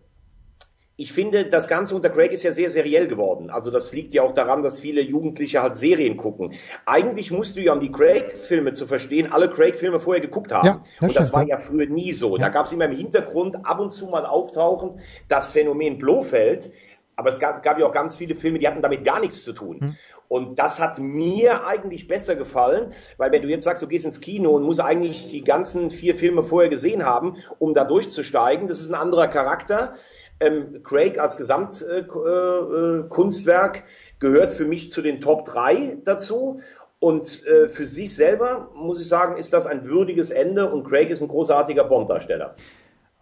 Ich 0.99 1.13
finde, 1.13 1.45
das 1.45 1.69
Ganze 1.69 1.95
unter 1.95 2.09
Craig 2.09 2.33
ist 2.33 2.43
ja 2.43 2.51
sehr 2.51 2.69
seriell 2.71 3.07
geworden. 3.07 3.49
Also 3.49 3.71
das 3.71 3.93
liegt 3.93 4.13
ja 4.13 4.21
auch 4.21 4.33
daran, 4.33 4.63
dass 4.63 4.81
viele 4.81 5.01
Jugendliche 5.01 5.61
halt 5.61 5.77
Serien 5.77 6.17
gucken. 6.17 6.55
Eigentlich 6.85 7.31
musst 7.31 7.55
du 7.55 7.61
ja, 7.61 7.71
um 7.71 7.79
die 7.79 7.89
Craig-Filme 7.89 8.73
zu 8.73 8.85
verstehen, 8.85 9.31
alle 9.31 9.49
Craig-Filme 9.49 10.01
vorher 10.01 10.19
geguckt 10.19 10.51
haben. 10.51 10.67
Ja, 10.67 10.83
das 10.99 11.09
und 11.09 11.15
das 11.15 11.31
war 11.31 11.43
ja 11.47 11.55
früher 11.55 11.85
nie 11.85 12.11
so. 12.11 12.35
Ja. 12.35 12.43
Da 12.43 12.49
gab 12.49 12.65
es 12.65 12.73
immer 12.73 12.83
im 12.83 12.91
Hintergrund 12.91 13.65
ab 13.65 13.79
und 13.79 13.91
zu 13.91 14.07
mal 14.07 14.25
auftauchen 14.25 14.99
das 15.29 15.51
Phänomen 15.51 15.99
Blofeld, 15.99 16.69
aber 17.15 17.29
es 17.29 17.39
gab, 17.39 17.63
gab 17.63 17.79
ja 17.79 17.85
auch 17.85 17.93
ganz 17.93 18.17
viele 18.17 18.35
Filme, 18.35 18.59
die 18.59 18.67
hatten 18.67 18.81
damit 18.81 19.05
gar 19.05 19.21
nichts 19.21 19.43
zu 19.43 19.53
tun. 19.53 19.79
Hm. 19.79 19.95
Und 20.27 20.59
das 20.59 20.79
hat 20.79 20.99
mir 20.99 21.65
eigentlich 21.65 22.07
besser 22.07 22.35
gefallen, 22.35 22.93
weil 23.17 23.31
wenn 23.31 23.41
du 23.41 23.47
jetzt 23.47 23.63
sagst, 23.63 23.81
du 23.81 23.87
gehst 23.87 24.05
ins 24.05 24.21
Kino 24.21 24.51
und 24.51 24.63
musst 24.63 24.79
eigentlich 24.79 25.27
die 25.31 25.43
ganzen 25.43 25.89
vier 25.91 26.13
Filme 26.13 26.43
vorher 26.43 26.69
gesehen 26.69 27.05
haben, 27.05 27.37
um 27.57 27.73
da 27.73 27.83
durchzusteigen, 27.83 28.67
das 28.67 28.79
ist 28.79 28.89
ein 28.89 28.95
anderer 28.95 29.27
Charakter. 29.27 29.93
Ähm, 30.39 30.81
Craig 30.83 31.19
als 31.19 31.37
Gesamtkunstwerk 31.37 33.75
äh, 33.75 33.79
äh, 33.79 33.83
gehört 34.19 34.53
für 34.53 34.65
mich 34.65 34.89
zu 34.89 35.01
den 35.01 35.19
Top 35.19 35.45
3 35.45 35.97
dazu. 36.05 36.61
Und 36.99 37.45
äh, 37.45 37.69
für 37.69 37.85
sich 37.85 38.15
selber, 38.15 38.69
muss 38.75 38.99
ich 38.99 39.07
sagen, 39.07 39.37
ist 39.37 39.53
das 39.53 39.65
ein 39.65 39.85
würdiges 39.85 40.31
Ende 40.31 40.69
und 40.69 40.83
Craig 40.83 41.09
ist 41.09 41.21
ein 41.21 41.29
großartiger 41.29 41.85
Bond-Darsteller. 41.85 42.55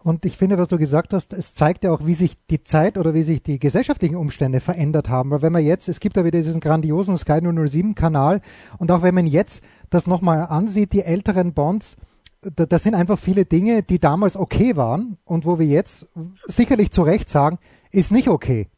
Und 0.04 0.24
ich 0.24 0.36
finde, 0.36 0.58
was 0.58 0.68
du 0.68 0.78
gesagt 0.78 1.12
hast, 1.12 1.32
es 1.32 1.54
zeigt 1.54 1.82
ja 1.82 1.92
auch, 1.92 2.00
wie 2.04 2.14
sich 2.14 2.34
die 2.46 2.62
Zeit 2.62 2.98
oder 2.98 3.14
wie 3.14 3.22
sich 3.22 3.42
die 3.42 3.58
gesellschaftlichen 3.58 4.14
Umstände 4.14 4.60
verändert 4.60 5.08
haben. 5.08 5.30
Weil 5.30 5.42
wenn 5.42 5.52
man 5.52 5.64
jetzt, 5.64 5.88
es 5.88 5.98
gibt 5.98 6.16
ja 6.16 6.24
wieder 6.24 6.38
diesen 6.38 6.60
grandiosen 6.60 7.16
Sky 7.16 7.40
007 7.40 7.96
Kanal 7.96 8.40
und 8.78 8.92
auch 8.92 9.02
wenn 9.02 9.14
man 9.14 9.26
jetzt 9.26 9.62
das 9.90 10.06
nochmal 10.06 10.42
ansieht, 10.42 10.92
die 10.92 11.02
älteren 11.02 11.52
Bonds, 11.52 11.96
das 12.40 12.82
sind 12.82 12.94
einfach 12.94 13.18
viele 13.18 13.44
Dinge, 13.44 13.82
die 13.82 13.98
damals 13.98 14.36
okay 14.36 14.76
waren 14.76 15.18
und 15.24 15.44
wo 15.44 15.58
wir 15.58 15.66
jetzt 15.66 16.06
sicherlich 16.46 16.90
zu 16.90 17.02
Recht 17.02 17.28
sagen, 17.28 17.58
ist 17.90 18.12
nicht 18.12 18.28
okay. 18.28 18.68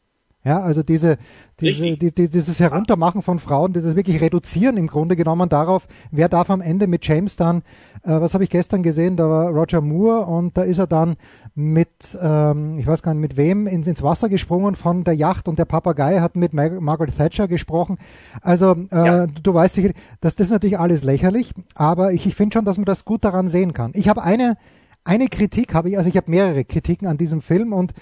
Ja, 0.43 0.59
also 0.59 0.81
diese, 0.81 1.17
diese, 1.59 1.95
die, 1.97 2.15
die, 2.15 2.27
dieses 2.27 2.59
Heruntermachen 2.59 3.21
von 3.21 3.37
Frauen, 3.37 3.73
dieses 3.73 3.95
wirklich 3.95 4.21
Reduzieren 4.21 4.75
im 4.75 4.87
Grunde 4.87 5.15
genommen 5.15 5.49
darauf, 5.49 5.87
wer 6.09 6.29
darf 6.29 6.49
am 6.49 6.61
Ende 6.61 6.87
mit 6.87 7.05
James 7.05 7.35
dann, 7.35 7.59
äh, 8.03 8.19
was 8.19 8.33
habe 8.33 8.43
ich 8.43 8.49
gestern 8.49 8.81
gesehen, 8.81 9.17
da 9.17 9.29
war 9.29 9.51
Roger 9.51 9.81
Moore 9.81 10.25
und 10.25 10.57
da 10.57 10.63
ist 10.63 10.79
er 10.79 10.87
dann 10.87 11.15
mit, 11.53 12.17
ähm, 12.21 12.77
ich 12.79 12.87
weiß 12.87 13.01
gar 13.01 13.13
nicht 13.13 13.21
mit 13.21 13.37
wem, 13.37 13.67
ins, 13.67 13.87
ins 13.87 14.03
Wasser 14.03 14.29
gesprungen 14.29 14.75
von 14.75 15.03
der 15.03 15.15
Yacht 15.15 15.47
und 15.47 15.59
der 15.59 15.65
Papagei 15.65 16.19
hat 16.19 16.35
mit 16.35 16.53
Mar 16.53 16.69
Margaret 16.79 17.15
Thatcher 17.15 17.47
gesprochen. 17.47 17.97
Also 18.41 18.75
äh, 18.91 18.95
ja. 18.95 19.27
du 19.27 19.53
weißt 19.53 19.75
sicher, 19.75 19.91
dass 20.21 20.35
das 20.35 20.47
ist 20.47 20.51
natürlich 20.51 20.79
alles 20.79 21.03
lächerlich, 21.03 21.53
aber 21.75 22.13
ich, 22.13 22.25
ich 22.25 22.35
finde 22.35 22.53
schon, 22.53 22.65
dass 22.65 22.77
man 22.77 22.85
das 22.85 23.03
gut 23.03 23.25
daran 23.25 23.49
sehen 23.49 23.73
kann. 23.73 23.91
Ich 23.95 24.07
habe 24.07 24.23
eine, 24.23 24.55
eine 25.03 25.27
Kritik, 25.27 25.73
habe 25.73 25.89
ich, 25.89 25.97
also 25.97 26.09
ich 26.09 26.15
habe 26.15 26.31
mehrere 26.31 26.63
Kritiken 26.63 27.07
an 27.07 27.17
diesem 27.17 27.41
Film 27.41 27.73
und 27.73 27.93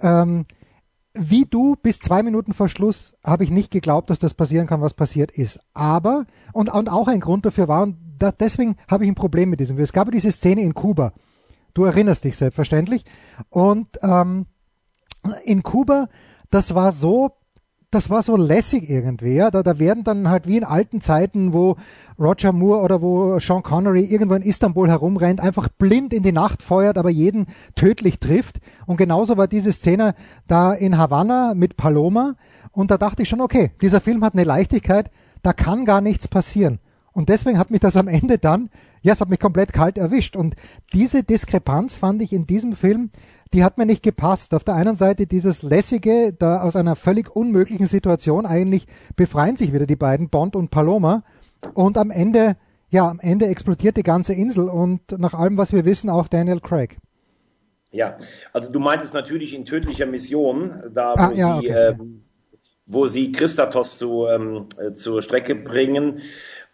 ähm, 0.00 0.44
wie 1.14 1.44
du 1.44 1.76
bis 1.80 2.00
zwei 2.00 2.22
Minuten 2.22 2.52
vor 2.52 2.68
Schluss 2.68 3.14
habe 3.24 3.44
ich 3.44 3.50
nicht 3.50 3.70
geglaubt, 3.70 4.10
dass 4.10 4.18
das 4.18 4.34
passieren 4.34 4.66
kann, 4.66 4.80
was 4.80 4.94
passiert 4.94 5.30
ist. 5.30 5.60
Aber, 5.72 6.26
und, 6.52 6.72
und 6.72 6.90
auch 6.90 7.06
ein 7.06 7.20
Grund 7.20 7.46
dafür 7.46 7.68
war, 7.68 7.84
und 7.84 7.96
da, 8.18 8.32
deswegen 8.32 8.76
habe 8.88 9.04
ich 9.04 9.10
ein 9.10 9.14
Problem 9.14 9.50
mit 9.50 9.60
diesem 9.60 9.76
Film. 9.76 9.84
Es 9.84 9.92
gab 9.92 10.10
diese 10.10 10.32
Szene 10.32 10.62
in 10.62 10.74
Kuba. 10.74 11.12
Du 11.74 11.84
erinnerst 11.84 12.24
dich 12.24 12.36
selbstverständlich. 12.36 13.04
Und 13.50 13.88
ähm, 14.02 14.46
in 15.44 15.62
Kuba, 15.62 16.08
das 16.50 16.74
war 16.74 16.92
so 16.92 17.32
das 17.94 18.10
war 18.10 18.22
so 18.22 18.36
lässig 18.36 18.90
irgendwie. 18.90 19.34
Ja? 19.34 19.50
Da, 19.50 19.62
da 19.62 19.78
werden 19.78 20.04
dann 20.04 20.28
halt 20.28 20.46
wie 20.46 20.56
in 20.56 20.64
alten 20.64 21.00
Zeiten, 21.00 21.52
wo 21.52 21.76
Roger 22.18 22.52
Moore 22.52 22.82
oder 22.82 23.00
wo 23.00 23.38
Sean 23.38 23.62
Connery 23.62 24.04
irgendwo 24.04 24.34
in 24.34 24.42
Istanbul 24.42 24.88
herumrennt, 24.88 25.40
einfach 25.40 25.68
blind 25.68 26.12
in 26.12 26.22
die 26.22 26.32
Nacht 26.32 26.62
feuert, 26.62 26.98
aber 26.98 27.10
jeden 27.10 27.46
tödlich 27.76 28.18
trifft. 28.18 28.58
Und 28.86 28.96
genauso 28.96 29.36
war 29.36 29.46
diese 29.46 29.72
Szene 29.72 30.14
da 30.46 30.72
in 30.72 30.98
Havanna 30.98 31.54
mit 31.54 31.76
Paloma. 31.76 32.34
Und 32.72 32.90
da 32.90 32.98
dachte 32.98 33.22
ich 33.22 33.28
schon, 33.28 33.40
okay, 33.40 33.70
dieser 33.80 34.00
Film 34.00 34.24
hat 34.24 34.34
eine 34.34 34.44
Leichtigkeit, 34.44 35.10
da 35.42 35.52
kann 35.52 35.84
gar 35.84 36.00
nichts 36.00 36.26
passieren. 36.26 36.80
Und 37.12 37.28
deswegen 37.28 37.58
hat 37.58 37.70
mich 37.70 37.80
das 37.80 37.96
am 37.96 38.08
Ende 38.08 38.38
dann, 38.38 38.70
ja, 39.04 39.12
es 39.12 39.20
hat 39.20 39.28
mich 39.28 39.38
komplett 39.38 39.72
kalt 39.72 39.98
erwischt. 39.98 40.34
Und 40.34 40.56
diese 40.92 41.22
Diskrepanz 41.22 41.94
fand 41.94 42.20
ich 42.22 42.32
in 42.32 42.46
diesem 42.46 42.74
Film 42.74 43.10
die 43.54 43.62
hat 43.62 43.78
mir 43.78 43.86
nicht 43.86 44.02
gepasst. 44.02 44.52
Auf 44.52 44.64
der 44.64 44.74
einen 44.74 44.96
Seite 44.96 45.26
dieses 45.26 45.62
lässige, 45.62 46.32
da 46.36 46.62
aus 46.62 46.74
einer 46.74 46.96
völlig 46.96 47.34
unmöglichen 47.34 47.86
Situation 47.86 48.46
eigentlich 48.46 48.86
befreien 49.14 49.56
sich 49.56 49.72
wieder 49.72 49.86
die 49.86 49.96
beiden, 49.96 50.28
Bond 50.28 50.56
und 50.56 50.70
Paloma. 50.70 51.22
Und 51.72 51.96
am 51.96 52.10
Ende, 52.10 52.56
ja, 52.90 53.08
am 53.08 53.20
Ende 53.20 53.46
explodiert 53.46 53.96
die 53.96 54.02
ganze 54.02 54.34
Insel 54.34 54.68
und 54.68 55.00
nach 55.18 55.34
allem, 55.34 55.56
was 55.56 55.72
wir 55.72 55.84
wissen, 55.84 56.10
auch 56.10 56.26
Daniel 56.26 56.60
Craig. 56.60 56.98
Ja, 57.92 58.16
also 58.52 58.72
du 58.72 58.80
meintest 58.80 59.14
natürlich 59.14 59.54
in 59.54 59.64
tödlicher 59.64 60.06
Mission, 60.06 60.82
da 60.92 61.14
wo 61.16 61.22
ah, 61.22 61.32
ja, 61.32 61.60
sie, 61.60 61.68
okay. 61.70 61.96
ähm, 62.00 62.24
wo 62.86 63.06
sie 63.06 63.30
Christatos 63.30 63.98
zu, 63.98 64.26
ähm, 64.26 64.66
äh, 64.78 64.92
zur 64.92 65.22
Strecke 65.22 65.54
bringen 65.54 66.20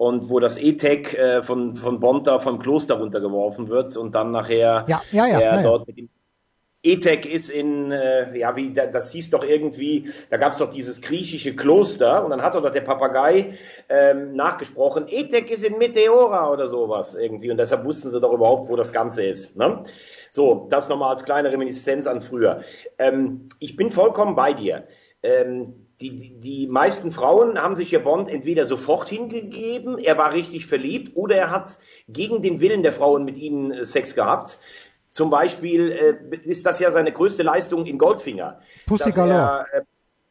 und 0.00 0.30
wo 0.30 0.40
das 0.40 0.56
E-Tech 0.56 1.12
äh, 1.12 1.42
von, 1.42 1.76
von 1.76 2.00
Bond 2.00 2.26
da 2.26 2.38
vom 2.38 2.58
Kloster 2.58 2.94
runtergeworfen 2.94 3.68
wird 3.68 3.98
und 3.98 4.14
dann 4.14 4.30
nachher 4.30 4.86
ja, 4.88 5.02
ja, 5.12 5.26
ja, 5.26 5.40
er 5.40 5.62
dort 5.62 5.86
mit 5.86 5.98
ihm 5.98 6.08
Etek 6.82 7.26
ist 7.26 7.50
in, 7.50 7.92
äh, 7.92 8.34
ja, 8.38 8.56
wie, 8.56 8.72
das 8.72 9.12
hieß 9.12 9.28
doch 9.28 9.44
irgendwie, 9.44 10.08
da 10.30 10.38
gab 10.38 10.52
es 10.52 10.58
doch 10.58 10.70
dieses 10.70 11.02
griechische 11.02 11.54
Kloster 11.54 12.24
und 12.24 12.30
dann 12.30 12.40
hat 12.40 12.54
doch 12.54 12.72
der 12.72 12.80
Papagei 12.80 13.52
ähm, 13.90 14.32
nachgesprochen, 14.34 15.04
Etek 15.06 15.50
ist 15.50 15.64
in 15.64 15.76
Meteora 15.76 16.50
oder 16.50 16.66
sowas 16.68 17.14
irgendwie 17.14 17.50
und 17.50 17.58
deshalb 17.58 17.84
wussten 17.84 18.08
sie 18.08 18.22
doch 18.22 18.32
überhaupt, 18.32 18.70
wo 18.70 18.76
das 18.76 18.94
Ganze 18.94 19.26
ist. 19.26 19.58
Ne? 19.58 19.82
So, 20.30 20.66
das 20.70 20.88
nochmal 20.88 21.10
als 21.10 21.24
kleine 21.24 21.52
Reminiszenz 21.52 22.06
an 22.06 22.22
früher. 22.22 22.62
Ähm, 22.96 23.50
ich 23.58 23.76
bin 23.76 23.90
vollkommen 23.90 24.34
bei 24.34 24.54
dir. 24.54 24.84
Ähm, 25.22 25.89
die, 26.00 26.16
die, 26.16 26.40
die 26.40 26.66
meisten 26.66 27.10
Frauen 27.10 27.58
haben 27.60 27.76
sich 27.76 27.92
ihr 27.92 28.02
Bond 28.02 28.30
entweder 28.30 28.66
sofort 28.66 29.08
hingegeben, 29.08 29.98
er 29.98 30.16
war 30.16 30.32
richtig 30.32 30.66
verliebt, 30.66 31.16
oder 31.16 31.36
er 31.36 31.50
hat 31.50 31.76
gegen 32.08 32.42
den 32.42 32.60
Willen 32.60 32.82
der 32.82 32.92
Frauen 32.92 33.24
mit 33.24 33.36
ihnen 33.36 33.70
äh, 33.70 33.84
Sex 33.84 34.14
gehabt. 34.14 34.58
Zum 35.10 35.28
Beispiel 35.28 35.90
äh, 35.90 36.36
ist 36.44 36.66
das 36.66 36.78
ja 36.78 36.90
seine 36.90 37.12
größte 37.12 37.42
Leistung 37.42 37.84
in 37.84 37.98
Goldfinger. 37.98 38.60
Pussy 38.86 39.10
Galore. 39.10 39.66
Er, 39.72 39.80
äh, 39.80 39.82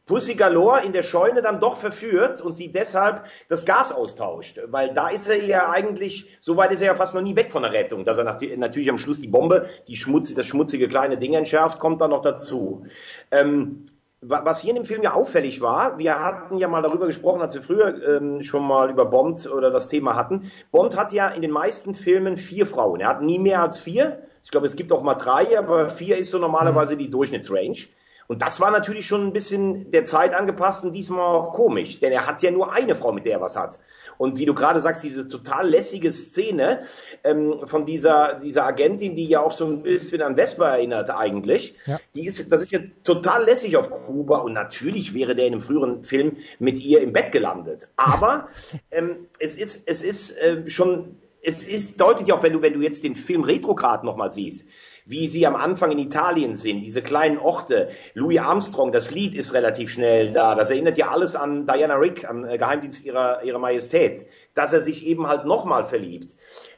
Pussy 0.06 0.34
Galore 0.34 0.84
in 0.84 0.92
der 0.92 1.04
Scheune 1.04 1.40
dann 1.40 1.60
doch 1.60 1.76
verführt 1.76 2.40
und 2.40 2.50
sie 2.50 2.72
deshalb 2.72 3.26
das 3.48 3.64
Gas 3.64 3.92
austauscht. 3.92 4.58
Weil 4.66 4.92
da 4.92 5.08
ist 5.08 5.28
er 5.28 5.44
ja 5.44 5.70
eigentlich, 5.70 6.36
so 6.40 6.56
weit 6.56 6.72
ist 6.72 6.80
er 6.80 6.88
ja 6.88 6.94
fast 6.96 7.14
noch 7.14 7.22
nie 7.22 7.36
weg 7.36 7.52
von 7.52 7.62
der 7.62 7.72
Rettung. 7.72 8.04
Dass 8.04 8.18
er 8.18 8.24
natürlich 8.56 8.90
am 8.90 8.98
Schluss 8.98 9.20
die 9.20 9.28
Bombe, 9.28 9.68
die 9.86 9.94
schmutzige, 9.94 10.40
das 10.40 10.48
schmutzige 10.48 10.88
kleine 10.88 11.16
Ding 11.16 11.34
entschärft, 11.34 11.78
kommt 11.78 12.00
dann 12.00 12.10
noch 12.10 12.22
dazu. 12.22 12.86
Ähm, 13.30 13.84
was 14.22 14.60
hier 14.60 14.70
in 14.70 14.76
dem 14.76 14.84
Film 14.84 15.02
ja 15.02 15.14
auffällig 15.14 15.60
war, 15.62 15.98
wir 15.98 16.20
hatten 16.20 16.58
ja 16.58 16.68
mal 16.68 16.82
darüber 16.82 17.06
gesprochen, 17.06 17.40
als 17.40 17.54
wir 17.54 17.62
früher 17.62 18.06
ähm, 18.06 18.42
schon 18.42 18.66
mal 18.66 18.90
über 18.90 19.06
Bond 19.06 19.50
oder 19.50 19.70
das 19.70 19.88
Thema 19.88 20.14
hatten. 20.14 20.50
Bond 20.70 20.96
hat 20.96 21.12
ja 21.12 21.28
in 21.28 21.40
den 21.40 21.50
meisten 21.50 21.94
Filmen 21.94 22.36
vier 22.36 22.66
Frauen. 22.66 23.00
Er 23.00 23.08
hat 23.08 23.22
nie 23.22 23.38
mehr 23.38 23.62
als 23.62 23.78
vier. 23.78 24.22
Ich 24.44 24.50
glaube, 24.50 24.66
es 24.66 24.76
gibt 24.76 24.92
auch 24.92 25.02
mal 25.02 25.14
drei, 25.14 25.58
aber 25.58 25.88
vier 25.88 26.18
ist 26.18 26.30
so 26.30 26.38
normalerweise 26.38 26.96
die 26.96 27.10
Durchschnittsrange. 27.10 27.86
Und 28.30 28.42
das 28.42 28.60
war 28.60 28.70
natürlich 28.70 29.08
schon 29.08 29.26
ein 29.26 29.32
bisschen 29.32 29.90
der 29.90 30.04
Zeit 30.04 30.34
angepasst 30.34 30.84
und 30.84 30.92
diesmal 30.92 31.24
auch 31.34 31.52
komisch, 31.52 31.98
denn 31.98 32.12
er 32.12 32.28
hat 32.28 32.40
ja 32.42 32.52
nur 32.52 32.72
eine 32.72 32.94
Frau, 32.94 33.10
mit 33.10 33.26
der 33.26 33.32
er 33.32 33.40
was 33.40 33.56
hat. 33.56 33.80
Und 34.18 34.38
wie 34.38 34.46
du 34.46 34.54
gerade 34.54 34.80
sagst, 34.80 35.02
diese 35.02 35.26
total 35.26 35.68
lässige 35.68 36.12
Szene 36.12 36.82
ähm, 37.24 37.62
von 37.64 37.86
dieser, 37.86 38.34
dieser 38.34 38.64
Agentin, 38.66 39.16
die 39.16 39.26
ja 39.26 39.40
auch 39.40 39.50
so 39.50 39.66
ein 39.66 39.82
bisschen 39.82 40.22
an 40.22 40.36
Vespa 40.36 40.76
erinnert 40.76 41.10
eigentlich, 41.10 41.74
ja. 41.86 41.98
die 42.14 42.24
ist, 42.24 42.52
das 42.52 42.62
ist 42.62 42.70
ja 42.70 42.78
total 43.02 43.46
lässig 43.46 43.76
auf 43.76 43.90
Kuba 43.90 44.38
und 44.38 44.52
natürlich 44.52 45.12
wäre 45.12 45.34
der 45.34 45.48
in 45.48 45.54
einem 45.54 45.60
früheren 45.60 46.04
Film 46.04 46.36
mit 46.60 46.78
ihr 46.78 47.00
im 47.00 47.12
Bett 47.12 47.32
gelandet. 47.32 47.86
Aber 47.96 48.46
ähm, 48.92 49.26
es 49.40 49.56
ist, 49.56 49.88
es 49.88 50.02
ist 50.02 50.38
äh, 50.38 50.68
schon 50.68 51.16
es 51.42 51.62
ist, 51.62 52.00
deutet 52.00 52.28
ja 52.28 52.34
auch, 52.34 52.42
wenn 52.42 52.52
du, 52.52 52.62
wenn 52.62 52.74
du 52.74 52.82
jetzt 52.82 53.02
den 53.02 53.16
Film 53.16 53.42
Retrograd 53.42 54.04
nochmal 54.04 54.30
siehst, 54.30 54.68
wie 55.06 55.26
sie 55.26 55.46
am 55.46 55.56
Anfang 55.56 55.92
in 55.92 55.98
Italien 55.98 56.54
sind, 56.54 56.80
diese 56.80 57.02
kleinen 57.02 57.38
Orte, 57.38 57.88
Louis 58.14 58.38
Armstrong, 58.38 58.92
das 58.92 59.10
Lied 59.10 59.34
ist 59.34 59.54
relativ 59.54 59.90
schnell 59.90 60.32
da, 60.32 60.54
das 60.54 60.70
erinnert 60.70 60.98
ja 60.98 61.10
alles 61.10 61.36
an 61.36 61.66
Diana 61.66 61.94
Rick, 61.94 62.28
am 62.28 62.44
äh, 62.44 62.58
Geheimdienst 62.58 63.04
ihrer, 63.04 63.42
ihrer 63.42 63.58
Majestät, 63.58 64.26
dass 64.54 64.72
er 64.72 64.80
sich 64.80 65.06
eben 65.06 65.26
halt 65.26 65.44
nochmal 65.44 65.84
verliebt. 65.84 66.34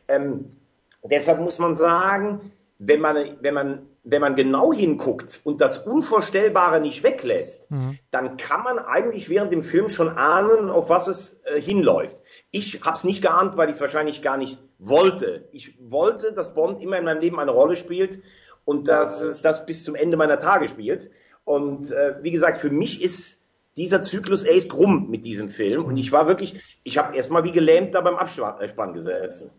Ähm, 0.08 0.56
deshalb 1.02 1.40
muss 1.40 1.58
man 1.58 1.74
sagen, 1.74 2.52
wenn 2.78 3.00
man, 3.00 3.16
wenn 3.40 3.54
man, 3.54 3.86
wenn 4.02 4.20
man 4.20 4.34
genau 4.34 4.72
hinguckt 4.72 5.40
und 5.44 5.60
das 5.60 5.78
Unvorstellbare 5.78 6.80
nicht 6.80 7.04
weglässt, 7.04 7.70
mhm. 7.70 7.98
dann 8.10 8.36
kann 8.36 8.64
man 8.64 8.78
eigentlich 8.78 9.28
während 9.28 9.52
dem 9.52 9.62
Film 9.62 9.88
schon 9.88 10.08
ahnen, 10.08 10.68
auf 10.68 10.90
was 10.90 11.06
es 11.06 11.42
äh, 11.44 11.60
hinläuft. 11.60 12.20
Ich 12.50 12.82
habe 12.82 12.96
es 12.96 13.04
nicht 13.04 13.22
geahnt, 13.22 13.56
weil 13.56 13.68
ich 13.68 13.76
es 13.76 13.80
wahrscheinlich 13.80 14.22
gar 14.22 14.36
nicht 14.36 14.58
wollte. 14.88 15.48
Ich 15.52 15.76
wollte, 15.80 16.32
dass 16.32 16.54
Bond 16.54 16.80
immer 16.82 16.98
in 16.98 17.04
meinem 17.04 17.20
Leben 17.20 17.38
eine 17.38 17.50
Rolle 17.50 17.76
spielt 17.76 18.20
und 18.64 18.88
dass 18.88 19.20
es 19.20 19.42
das 19.42 19.66
bis 19.66 19.84
zum 19.84 19.94
Ende 19.94 20.16
meiner 20.16 20.38
Tage 20.38 20.68
spielt. 20.68 21.10
Und 21.44 21.90
äh, 21.90 22.16
wie 22.22 22.30
gesagt, 22.30 22.58
für 22.58 22.70
mich 22.70 23.02
ist 23.02 23.42
dieser 23.76 24.02
Zyklus 24.02 24.42
erst 24.42 24.74
rum 24.74 25.08
mit 25.10 25.24
diesem 25.24 25.48
Film. 25.48 25.84
Und 25.84 25.96
ich 25.96 26.12
war 26.12 26.26
wirklich, 26.26 26.60
ich 26.82 26.98
habe 26.98 27.16
erstmal 27.16 27.44
wie 27.44 27.52
gelähmt 27.52 27.94
da 27.94 28.00
beim 28.00 28.16
Abspann 28.16 28.92
gesessen. 28.92 29.50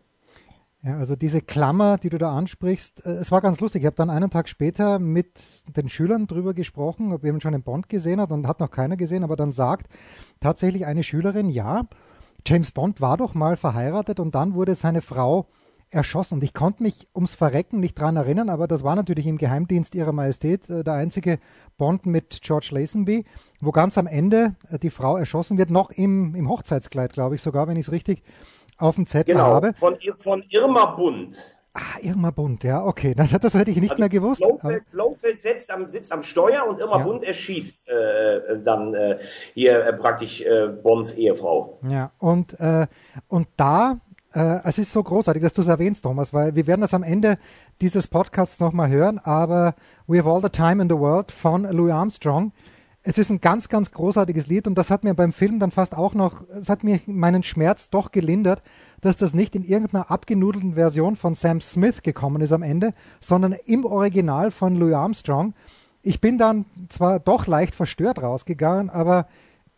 Ja, 0.85 0.97
also 0.97 1.15
diese 1.15 1.41
Klammer, 1.41 1.97
die 1.97 2.09
du 2.09 2.17
da 2.17 2.35
ansprichst, 2.35 3.05
äh, 3.05 3.11
es 3.11 3.31
war 3.31 3.39
ganz 3.41 3.61
lustig. 3.61 3.83
Ich 3.83 3.85
habe 3.85 3.95
dann 3.95 4.09
einen 4.09 4.29
Tag 4.29 4.49
später 4.49 4.99
mit 4.99 5.41
den 5.77 5.87
Schülern 5.87 6.27
drüber 6.27 6.53
gesprochen, 6.53 7.13
ob 7.13 7.23
jemand 7.23 7.41
schon 7.41 7.53
einen 7.53 7.63
Bond 7.63 7.87
gesehen 7.87 8.19
hat 8.19 8.31
und 8.31 8.47
hat 8.47 8.59
noch 8.59 8.69
keiner 8.69 8.97
gesehen, 8.97 9.23
aber 9.23 9.37
dann 9.37 9.53
sagt 9.53 9.87
tatsächlich 10.41 10.85
eine 10.85 11.03
Schülerin, 11.03 11.49
ja, 11.49 11.87
James 12.45 12.71
Bond 12.71 13.01
war 13.01 13.17
doch 13.17 13.33
mal 13.33 13.57
verheiratet 13.57 14.19
und 14.19 14.35
dann 14.35 14.53
wurde 14.53 14.75
seine 14.75 15.01
Frau 15.01 15.47
erschossen. 15.93 16.35
Und 16.35 16.43
ich 16.43 16.53
konnte 16.53 16.83
mich 16.83 17.07
ums 17.15 17.35
Verrecken 17.35 17.79
nicht 17.79 17.95
dran 17.95 18.15
erinnern, 18.15 18.49
aber 18.49 18.67
das 18.67 18.83
war 18.83 18.95
natürlich 18.95 19.27
im 19.27 19.37
Geheimdienst 19.37 19.95
ihrer 19.95 20.11
Majestät 20.11 20.69
äh, 20.69 20.83
der 20.83 20.93
einzige 20.93 21.39
Bond 21.77 22.05
mit 22.05 22.41
George 22.41 22.69
Lazenby, 22.71 23.25
wo 23.61 23.71
ganz 23.71 23.97
am 23.97 24.07
Ende 24.07 24.55
äh, 24.69 24.79
die 24.79 24.89
Frau 24.89 25.17
erschossen 25.17 25.57
wird, 25.57 25.69
noch 25.69 25.91
im, 25.91 26.35
im 26.35 26.49
Hochzeitskleid, 26.49 27.13
glaube 27.13 27.35
ich 27.35 27.41
sogar, 27.41 27.67
wenn 27.67 27.77
ich 27.77 27.87
es 27.87 27.91
richtig 27.91 28.23
auf 28.77 28.95
dem 28.95 29.05
Zettel 29.05 29.35
genau, 29.35 29.45
habe. 29.45 29.73
Von, 29.73 29.97
von 30.15 30.43
Irma 30.49 30.87
Bund. 30.95 31.35
Ah, 31.75 31.97
Irma 32.01 32.29
Bund, 32.29 32.63
ja, 32.63 32.85
okay. 32.85 33.15
Das, 33.17 33.31
das 33.31 33.53
hätte 33.55 33.71
ich 33.71 33.77
nicht 33.77 33.91
also 33.91 34.01
mehr 34.01 34.09
gewusst. 34.09 34.41
Blofeld, 34.41 34.91
Blofeld 34.91 35.41
sitzt, 35.41 35.71
am, 35.71 35.87
sitzt 35.87 36.11
am 36.11 36.21
Steuer 36.21 36.67
und 36.67 36.79
Irma 36.79 36.99
ja. 36.99 37.03
Bund 37.03 37.23
erschießt 37.23 37.89
äh, 37.89 38.59
dann 38.63 38.93
äh, 38.93 39.17
hier 39.53 39.83
äh, 39.83 39.93
praktisch 39.93 40.41
äh, 40.41 40.67
Bonds 40.67 41.13
Ehefrau. 41.13 41.79
Ja, 41.89 42.11
und, 42.19 42.59
äh, 42.59 42.85
und 43.27 43.47
da, 43.57 43.99
äh, 44.33 44.59
es 44.65 44.77
ist 44.77 44.91
so 44.91 45.01
großartig, 45.01 45.41
dass 45.41 45.53
du 45.53 45.61
es 45.61 45.67
erwähnst, 45.67 46.03
Thomas, 46.03 46.31
weil 46.31 46.53
wir 46.55 46.67
werden 46.67 46.81
das 46.81 46.93
am 46.93 47.03
Ende 47.03 47.39
dieses 47.81 48.07
Podcasts 48.07 48.59
nochmal 48.59 48.89
hören, 48.89 49.17
aber 49.17 49.73
We 50.05 50.19
Have 50.19 50.29
All 50.29 50.41
the 50.43 50.49
Time 50.49 50.83
in 50.83 50.89
the 50.89 50.97
World 50.97 51.31
von 51.31 51.63
Louis 51.63 51.91
Armstrong 51.91 52.51
es 53.03 53.17
ist 53.17 53.29
ein 53.29 53.41
ganz, 53.41 53.67
ganz 53.67 53.91
großartiges 53.91 54.47
Lied 54.47 54.65
und 54.65 54.75
das 54.75 54.89
hat 54.89 55.03
mir 55.03 55.13
beim 55.13 55.33
Film 55.33 55.59
dann 55.59 55.71
fast 55.71 55.95
auch 55.95 56.13
noch, 56.13 56.41
es 56.49 56.69
hat 56.69 56.83
mir 56.83 56.99
meinen 57.05 57.43
Schmerz 57.43 57.89
doch 57.89 58.11
gelindert, 58.11 58.63
dass 59.03 59.17
das 59.17 59.33
nicht 59.33 59.53
in 59.53 59.65
irgendeiner 59.65 60.09
abgenudelten 60.09 60.75
Version 60.75 61.17
von 61.17 61.35
Sam 61.35 61.59
Smith 61.59 62.03
gekommen 62.03 62.41
ist 62.41 62.53
am 62.53 62.63
Ende, 62.63 62.93
sondern 63.19 63.53
im 63.65 63.83
Original 63.83 64.49
von 64.49 64.77
Louis 64.77 64.93
Armstrong. 64.93 65.53
Ich 66.01 66.21
bin 66.21 66.37
dann 66.37 66.65
zwar 66.87 67.19
doch 67.19 67.45
leicht 67.45 67.75
verstört 67.75 68.21
rausgegangen, 68.21 68.89
aber 68.89 69.27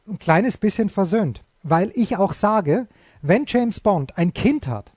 ein 0.08 0.20
kleines 0.20 0.58
bisschen 0.58 0.90
versöhnt, 0.90 1.44
weil 1.64 1.92
ich 1.96 2.18
auch 2.18 2.34
sage, 2.34 2.88
wenn 3.24 3.46
James 3.48 3.80
Bond 3.80 4.16
ein 4.16 4.32
Kind 4.32 4.68
hat, 4.68 4.94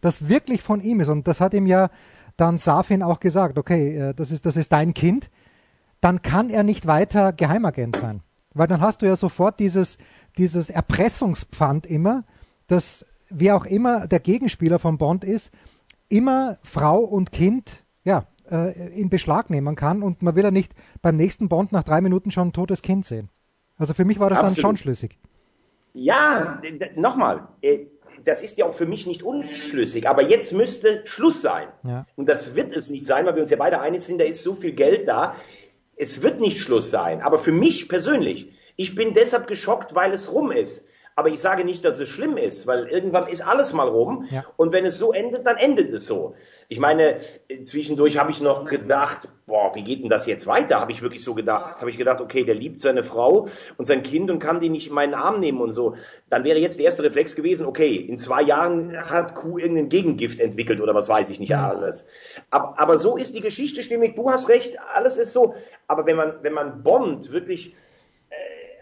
das 0.00 0.30
wirklich 0.30 0.62
von 0.62 0.80
ihm 0.80 1.00
ist, 1.00 1.08
und 1.08 1.28
das 1.28 1.42
hat 1.42 1.52
ihm 1.52 1.66
ja 1.66 1.90
dann 2.38 2.56
Safin 2.56 3.02
auch 3.02 3.20
gesagt, 3.20 3.58
okay, 3.58 3.94
äh, 3.94 4.14
das 4.14 4.30
ist, 4.30 4.46
das 4.46 4.56
ist 4.56 4.72
dein 4.72 4.94
Kind, 4.94 5.30
dann 6.00 6.22
kann 6.22 6.48
er 6.48 6.62
nicht 6.62 6.86
weiter 6.86 7.34
Geheimagent 7.34 7.96
sein. 7.96 8.22
Weil 8.54 8.68
dann 8.68 8.80
hast 8.80 9.02
du 9.02 9.06
ja 9.06 9.16
sofort 9.16 9.60
dieses, 9.60 9.98
dieses 10.38 10.70
Erpressungspfand 10.70 11.84
immer, 11.84 12.24
dass 12.68 13.04
wer 13.30 13.56
auch 13.56 13.64
immer 13.64 14.06
der 14.06 14.20
Gegenspieler 14.20 14.78
von 14.78 14.98
Bond 14.98 15.24
ist, 15.24 15.50
immer 16.08 16.58
Frau 16.62 16.98
und 16.98 17.32
Kind 17.32 17.84
ja, 18.04 18.26
äh, 18.50 18.98
in 18.98 19.10
Beschlag 19.10 19.50
nehmen 19.50 19.76
kann 19.76 20.02
und 20.02 20.22
man 20.22 20.34
will 20.34 20.44
ja 20.44 20.50
nicht 20.50 20.72
beim 21.02 21.16
nächsten 21.16 21.48
Bond 21.48 21.72
nach 21.72 21.84
drei 21.84 22.00
Minuten 22.00 22.30
schon 22.30 22.48
ein 22.48 22.52
totes 22.52 22.82
Kind 22.82 23.04
sehen. 23.04 23.30
Also 23.78 23.94
für 23.94 24.04
mich 24.04 24.18
war 24.18 24.28
das 24.28 24.38
Absolut. 24.38 24.56
dann 24.56 24.62
schon 24.62 24.76
schlüssig. 24.76 25.18
Ja, 25.92 26.60
nochmal, 26.96 27.48
äh, 27.62 27.86
das 28.24 28.42
ist 28.42 28.58
ja 28.58 28.66
auch 28.66 28.74
für 28.74 28.86
mich 28.86 29.06
nicht 29.06 29.22
unschlüssig, 29.22 30.08
aber 30.08 30.22
jetzt 30.22 30.52
müsste 30.52 31.02
Schluss 31.04 31.40
sein. 31.40 31.68
Ja. 31.84 32.06
Und 32.16 32.28
das 32.28 32.54
wird 32.54 32.76
es 32.76 32.90
nicht 32.90 33.06
sein, 33.06 33.24
weil 33.26 33.34
wir 33.34 33.42
uns 33.42 33.50
ja 33.50 33.56
beide 33.56 33.80
einig 33.80 34.02
sind, 34.02 34.20
da 34.20 34.24
ist 34.24 34.42
so 34.42 34.54
viel 34.54 34.72
Geld 34.72 35.08
da. 35.08 35.34
Es 35.96 36.22
wird 36.22 36.40
nicht 36.40 36.58
Schluss 36.58 36.90
sein. 36.90 37.22
Aber 37.22 37.38
für 37.38 37.52
mich 37.52 37.88
persönlich, 37.88 38.52
ich 38.76 38.94
bin 38.94 39.14
deshalb 39.14 39.46
geschockt, 39.46 39.94
weil 39.94 40.12
es 40.12 40.32
rum 40.32 40.50
ist. 40.52 40.84
Aber 41.20 41.28
ich 41.28 41.40
sage 41.40 41.66
nicht, 41.66 41.84
dass 41.84 41.98
es 41.98 42.08
schlimm 42.08 42.38
ist, 42.38 42.66
weil 42.66 42.86
irgendwann 42.86 43.28
ist 43.28 43.46
alles 43.46 43.74
mal 43.74 43.86
rum. 43.86 44.26
Ja. 44.30 44.42
Und 44.56 44.72
wenn 44.72 44.86
es 44.86 44.96
so 44.96 45.12
endet, 45.12 45.46
dann 45.46 45.58
endet 45.58 45.92
es 45.92 46.06
so. 46.06 46.34
Ich 46.68 46.78
meine, 46.78 47.18
zwischendurch 47.64 48.16
habe 48.16 48.30
ich 48.30 48.40
noch 48.40 48.64
gedacht, 48.64 49.28
boah, 49.44 49.70
wie 49.74 49.82
geht 49.82 50.00
denn 50.02 50.08
das 50.08 50.24
jetzt 50.24 50.46
weiter? 50.46 50.80
Habe 50.80 50.92
ich 50.92 51.02
wirklich 51.02 51.22
so 51.22 51.34
gedacht. 51.34 51.82
Habe 51.82 51.90
ich 51.90 51.98
gedacht, 51.98 52.22
okay, 52.22 52.44
der 52.44 52.54
liebt 52.54 52.80
seine 52.80 53.02
Frau 53.02 53.48
und 53.76 53.84
sein 53.84 54.02
Kind 54.02 54.30
und 54.30 54.38
kann 54.38 54.60
die 54.60 54.70
nicht 54.70 54.88
in 54.88 54.94
meinen 54.94 55.12
Arm 55.12 55.40
nehmen 55.40 55.60
und 55.60 55.72
so. 55.72 55.94
Dann 56.30 56.42
wäre 56.44 56.58
jetzt 56.58 56.78
der 56.78 56.86
erste 56.86 57.02
Reflex 57.02 57.36
gewesen, 57.36 57.66
okay, 57.66 57.96
in 57.96 58.16
zwei 58.16 58.40
Jahren 58.40 58.96
hat 59.10 59.34
Q 59.34 59.58
irgendein 59.58 59.90
Gegengift 59.90 60.40
entwickelt 60.40 60.80
oder 60.80 60.94
was 60.94 61.10
weiß 61.10 61.28
ich 61.28 61.38
nicht 61.38 61.54
alles. 61.54 62.06
Aber, 62.48 62.80
aber 62.80 62.96
so 62.96 63.18
ist 63.18 63.34
die 63.34 63.42
Geschichte 63.42 63.82
stimmig. 63.82 64.16
Du 64.16 64.30
hast 64.30 64.48
recht, 64.48 64.78
alles 64.94 65.18
ist 65.18 65.34
so. 65.34 65.52
Aber 65.86 66.06
wenn 66.06 66.16
man, 66.16 66.36
wenn 66.40 66.54
man 66.54 66.82
Bond 66.82 67.30
wirklich 67.30 67.76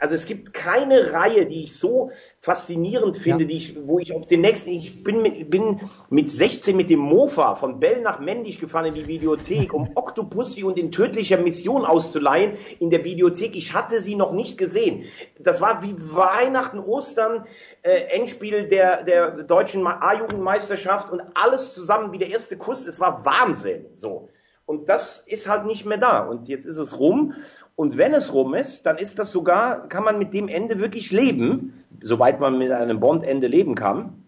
also 0.01 0.15
es 0.15 0.27
gibt 0.27 0.55
keine 0.55 1.13
Reihe, 1.13 1.47
die 1.47 1.65
ich 1.65 1.79
so 1.79 2.11
faszinierend 2.41 3.17
finde, 3.17 3.45
ja. 3.45 3.49
die 3.49 3.57
ich, 3.57 3.77
wo 3.87 3.99
ich 3.99 4.13
auf 4.13 4.27
den 4.27 4.41
nächsten, 4.41 4.71
ich 4.71 5.03
bin 5.03 5.23
mit, 5.23 5.51
bin 5.51 5.81
mit 6.11 6.31
16 6.31 6.77
mit 6.77 6.91
dem 6.91 7.01
Mofa 7.01 7.55
von 7.55 7.81
Bell 7.81 8.01
nach 8.01 8.21
Mendig 8.21 8.61
gefahren 8.61 8.87
in 8.87 8.95
die 8.95 9.07
Videothek, 9.07 9.73
um 9.75 9.91
Octopussy 9.95 10.65
und 10.65 10.79
in 10.79 10.91
tödlicher 10.93 11.39
Mission 11.39 11.85
auszuleihen 11.85 12.53
in 12.81 12.91
der 12.91 13.05
Videothek. 13.05 13.57
Ich 13.57 13.75
hatte 13.75 14.01
sie 14.01 14.15
noch 14.15 14.33
nicht 14.33 14.59
gesehen. 14.59 15.05
Das 15.39 15.61
war 15.61 15.83
wie 15.83 15.95
Weihnachten, 15.97 16.79
Ostern, 16.79 17.45
äh, 17.83 18.17
Endspiel 18.17 18.69
der, 18.69 19.03
der 19.03 19.43
deutschen 19.43 19.87
A-Jugendmeisterschaft 19.87 21.11
und 21.11 21.23
alles 21.35 21.75
zusammen 21.75 22.13
wie 22.13 22.19
der 22.19 22.31
erste 22.31 22.57
Kuss. 22.57 22.87
Es 22.87 23.01
war 23.01 23.25
Wahnsinn, 23.25 23.87
so. 23.93 24.29
Und 24.69 24.91
das 24.91 25.25
ist 25.27 25.49
halt 25.49 25.65
nicht 25.65 25.87
mehr 25.87 25.97
da. 25.97 26.21
Und 26.21 26.47
jetzt 26.47 26.67
ist 26.67 26.77
es 26.77 26.99
rum. 26.99 27.33
Und 27.75 27.97
wenn 27.97 28.13
es 28.13 28.35
rum 28.35 28.53
ist, 28.53 28.85
dann 28.85 28.99
ist 28.99 29.19
das 29.19 29.33
sogar, 29.33 29.89
kann 29.89 30.05
man 30.05 30.19
mit 30.19 30.35
dem 30.35 30.47
Ende 30.47 30.79
wirklich 30.79 31.11
leben, 31.11 31.73
soweit 32.03 32.39
man 32.39 32.59
mit 32.59 32.71
einem 32.71 33.01
Bond-Ende 33.01 33.47
leben 33.47 33.75
kann. 33.75 34.25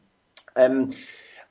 Ähm, 0.56 0.92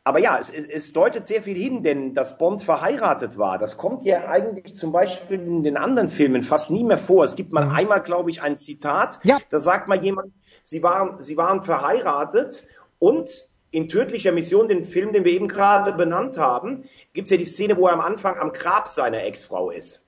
aber 0.03 0.17
ja, 0.17 0.39
es, 0.39 0.49
es, 0.49 0.91
deutet 0.91 1.23
sehr 1.23 1.43
viel 1.43 1.55
hin, 1.55 1.83
denn 1.83 2.15
dass 2.15 2.39
Bond 2.39 2.63
verheiratet 2.63 3.37
war, 3.37 3.59
das 3.59 3.77
kommt 3.77 4.01
ja 4.01 4.27
eigentlich 4.27 4.73
zum 4.73 4.91
Beispiel 4.91 5.39
in 5.39 5.61
den 5.61 5.77
anderen 5.77 6.07
Filmen 6.07 6.41
fast 6.41 6.71
nie 6.71 6.83
mehr 6.83 6.97
vor. 6.97 7.23
Es 7.25 7.35
gibt 7.35 7.51
mal 7.51 7.65
mhm. 7.65 7.75
einmal, 7.75 8.01
glaube 8.01 8.31
ich, 8.31 8.41
ein 8.41 8.55
Zitat, 8.55 9.19
ja. 9.21 9.37
da 9.51 9.59
sagt 9.59 9.87
mal 9.87 10.03
jemand, 10.03 10.33
sie 10.63 10.81
waren, 10.81 11.21
sie 11.21 11.37
waren 11.37 11.61
verheiratet 11.61 12.65
und 12.97 13.48
in 13.71 13.87
tödlicher 13.87 14.31
Mission, 14.31 14.67
den 14.67 14.83
Film, 14.83 15.13
den 15.13 15.25
wir 15.25 15.31
eben 15.31 15.47
gerade 15.47 15.93
benannt 15.93 16.37
haben, 16.37 16.83
gibt 17.13 17.27
es 17.27 17.31
ja 17.31 17.37
die 17.37 17.45
Szene, 17.45 17.77
wo 17.77 17.87
er 17.87 17.93
am 17.93 18.01
Anfang 18.01 18.37
am 18.37 18.51
Grab 18.51 18.87
seiner 18.87 19.23
Ex-Frau 19.23 19.71
ist. 19.71 20.05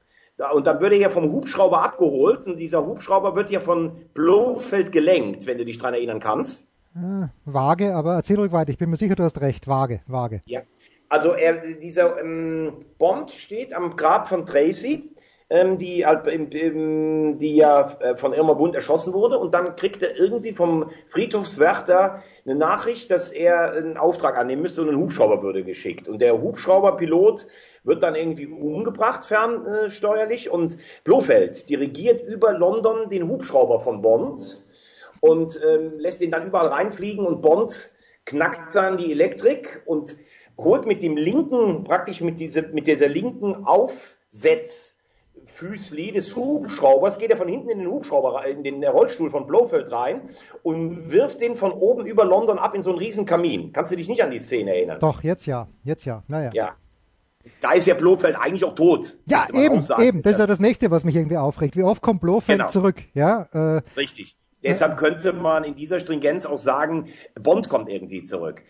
Und 0.53 0.65
dann 0.65 0.81
wird 0.81 0.93
er 0.93 0.99
ja 0.99 1.09
vom 1.09 1.31
Hubschrauber 1.31 1.83
abgeholt 1.83 2.47
und 2.47 2.57
dieser 2.57 2.85
Hubschrauber 2.85 3.35
wird 3.35 3.51
ja 3.51 3.59
von 3.59 3.91
Blofeld 4.13 4.91
gelenkt, 4.91 5.45
wenn 5.45 5.59
du 5.59 5.65
dich 5.65 5.77
daran 5.77 5.93
erinnern 5.93 6.19
kannst. 6.19 6.67
Ja, 6.95 7.29
vage, 7.45 7.95
aber 7.95 8.15
erzähl 8.15 8.37
ruhig 8.37 8.51
weiter. 8.51 8.71
Ich 8.71 8.77
bin 8.77 8.89
mir 8.89 8.97
sicher, 8.97 9.15
du 9.15 9.23
hast 9.23 9.39
recht. 9.39 9.67
Vage, 9.67 10.01
vage. 10.07 10.41
Ja. 10.45 10.61
Also 11.09 11.33
er, 11.33 11.75
dieser 11.75 12.19
ähm, 12.21 12.73
Bond 12.97 13.31
steht 13.31 13.73
am 13.73 13.95
Grab 13.95 14.27
von 14.27 14.45
Tracy 14.45 15.11
ähm, 15.51 15.77
die, 15.77 16.01
ähm, 16.03 17.37
die 17.37 17.55
ja 17.57 17.91
äh, 17.99 18.15
von 18.15 18.31
Irma 18.31 18.53
Bund 18.53 18.73
erschossen 18.73 19.13
wurde. 19.13 19.37
Und 19.37 19.53
dann 19.53 19.75
kriegt 19.75 20.01
er 20.01 20.17
irgendwie 20.17 20.53
vom 20.53 20.89
Friedhofswärter 21.09 22.23
eine 22.45 22.55
Nachricht, 22.55 23.11
dass 23.11 23.31
er 23.31 23.73
einen 23.73 23.97
Auftrag 23.97 24.37
annehmen 24.37 24.61
müsste 24.61 24.81
und 24.81 24.89
ein 24.89 24.97
Hubschrauber 24.97 25.43
würde 25.43 25.65
geschickt. 25.65 26.07
Und 26.07 26.19
der 26.19 26.41
Hubschrauberpilot 26.41 27.45
wird 27.83 28.01
dann 28.01 28.15
irgendwie 28.15 28.47
umgebracht, 28.47 29.25
fernsteuerlich. 29.25 30.49
Und 30.49 30.77
Blofeld 31.03 31.69
dirigiert 31.69 32.21
über 32.21 32.53
London 32.53 33.09
den 33.09 33.27
Hubschrauber 33.27 33.81
von 33.81 34.01
Bond 34.01 34.63
und 35.19 35.59
ähm, 35.67 35.99
lässt 35.99 36.21
ihn 36.21 36.31
dann 36.31 36.47
überall 36.47 36.67
reinfliegen 36.67 37.25
und 37.25 37.41
Bond 37.41 37.91
knackt 38.25 38.73
dann 38.73 38.95
die 38.95 39.11
Elektrik 39.11 39.81
und 39.85 40.15
holt 40.57 40.85
mit 40.85 41.03
dem 41.03 41.17
linken, 41.17 41.83
praktisch 41.83 42.21
mit, 42.21 42.39
diese, 42.39 42.61
mit 42.69 42.87
dieser 42.87 43.09
linken 43.09 43.65
Aufsetz 43.65 44.90
Füßli 45.45 46.11
des 46.11 46.35
Hubschraubers, 46.35 47.17
geht 47.17 47.31
er 47.31 47.37
von 47.37 47.47
hinten 47.47 47.69
in 47.69 47.79
den 47.79 47.87
Hubschrauber, 47.89 48.45
in 48.45 48.63
den 48.63 48.83
Rollstuhl 48.83 49.29
von 49.29 49.47
Blofeld 49.47 49.91
rein 49.91 50.21
und 50.63 51.11
wirft 51.11 51.41
den 51.41 51.55
von 51.55 51.71
oben 51.71 52.05
über 52.05 52.25
London 52.25 52.59
ab 52.59 52.75
in 52.75 52.81
so 52.81 52.91
einen 52.91 52.99
riesen 52.99 53.25
Kamin. 53.25 53.71
Kannst 53.73 53.91
du 53.91 53.95
dich 53.95 54.07
nicht 54.07 54.23
an 54.23 54.31
die 54.31 54.39
Szene 54.39 54.75
erinnern? 54.75 54.99
Doch, 54.99 55.23
jetzt 55.23 55.45
ja, 55.45 55.67
jetzt 55.83 56.05
ja, 56.05 56.23
naja. 56.27 56.51
Ja. 56.53 56.75
Da 57.59 57.71
ist 57.71 57.87
ja 57.87 57.95
Blofeld 57.95 58.35
eigentlich 58.35 58.63
auch 58.63 58.75
tot. 58.75 59.17
Ja, 59.25 59.47
eben, 59.51 59.81
eben. 59.99 60.21
Das 60.21 60.33
ist 60.33 60.39
ja 60.39 60.45
das 60.45 60.59
nächste, 60.59 60.91
was 60.91 61.03
mich 61.03 61.15
irgendwie 61.15 61.37
aufregt. 61.37 61.75
Wie 61.75 61.81
oft 61.81 62.01
kommt 62.01 62.21
Blofeld 62.21 62.59
genau. 62.59 62.69
zurück? 62.69 62.97
Ja, 63.15 63.47
äh, 63.51 63.81
Richtig. 63.97 64.35
Deshalb 64.63 64.97
könnte 64.97 65.33
man 65.33 65.63
in 65.63 65.75
dieser 65.75 65.99
Stringenz 65.99 66.45
auch 66.45 66.59
sagen, 66.59 67.07
Bond 67.33 67.67
kommt 67.67 67.89
irgendwie 67.89 68.21
zurück. 68.21 68.61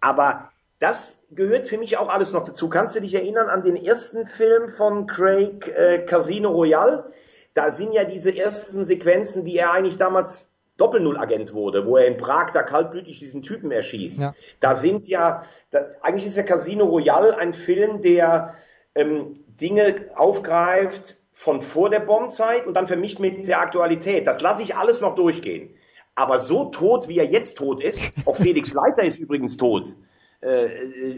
Aber 0.00 0.50
das 0.78 1.22
gehört 1.30 1.66
für 1.66 1.78
mich 1.78 1.96
auch 1.96 2.08
alles 2.08 2.32
noch 2.32 2.44
dazu. 2.44 2.68
Kannst 2.68 2.94
du 2.94 3.00
dich 3.00 3.14
erinnern 3.14 3.48
an 3.48 3.64
den 3.64 3.76
ersten 3.76 4.26
Film 4.26 4.68
von 4.68 5.06
Craig, 5.06 5.66
äh, 5.68 6.04
Casino 6.04 6.50
Royale? 6.50 7.12
Da 7.54 7.70
sind 7.70 7.92
ja 7.92 8.04
diese 8.04 8.36
ersten 8.36 8.84
Sequenzen, 8.84 9.44
wie 9.44 9.56
er 9.56 9.72
eigentlich 9.72 9.98
damals 9.98 10.52
Doppel-Null-Agent 10.76 11.52
wurde, 11.52 11.84
wo 11.86 11.96
er 11.96 12.06
in 12.06 12.16
Prag 12.16 12.52
da 12.52 12.62
kaltblütig 12.62 13.18
diesen 13.18 13.42
Typen 13.42 13.72
erschießt. 13.72 14.20
Ja. 14.20 14.34
Da 14.60 14.76
sind 14.76 15.08
ja, 15.08 15.42
da, 15.70 15.84
eigentlich 16.02 16.26
ist 16.26 16.36
ja 16.36 16.44
Casino 16.44 16.84
Royale 16.84 17.36
ein 17.36 17.52
Film, 17.52 18.00
der 18.00 18.54
ähm, 18.94 19.44
Dinge 19.48 19.96
aufgreift 20.14 21.16
von 21.32 21.60
vor 21.60 21.90
der 21.90 22.00
Bombzeit 22.00 22.66
und 22.66 22.74
dann 22.74 22.86
vermischt 22.86 23.18
mit 23.18 23.48
der 23.48 23.60
Aktualität. 23.60 24.28
Das 24.28 24.40
lasse 24.40 24.62
ich 24.62 24.76
alles 24.76 25.00
noch 25.00 25.16
durchgehen. 25.16 25.74
Aber 26.14 26.38
so 26.38 26.66
tot, 26.66 27.08
wie 27.08 27.18
er 27.18 27.26
jetzt 27.26 27.58
tot 27.58 27.82
ist, 27.82 28.00
auch 28.24 28.36
Felix 28.36 28.72
Leiter 28.72 29.02
ist 29.02 29.18
übrigens 29.18 29.56
tot. 29.56 29.96
Äh, 30.40 30.66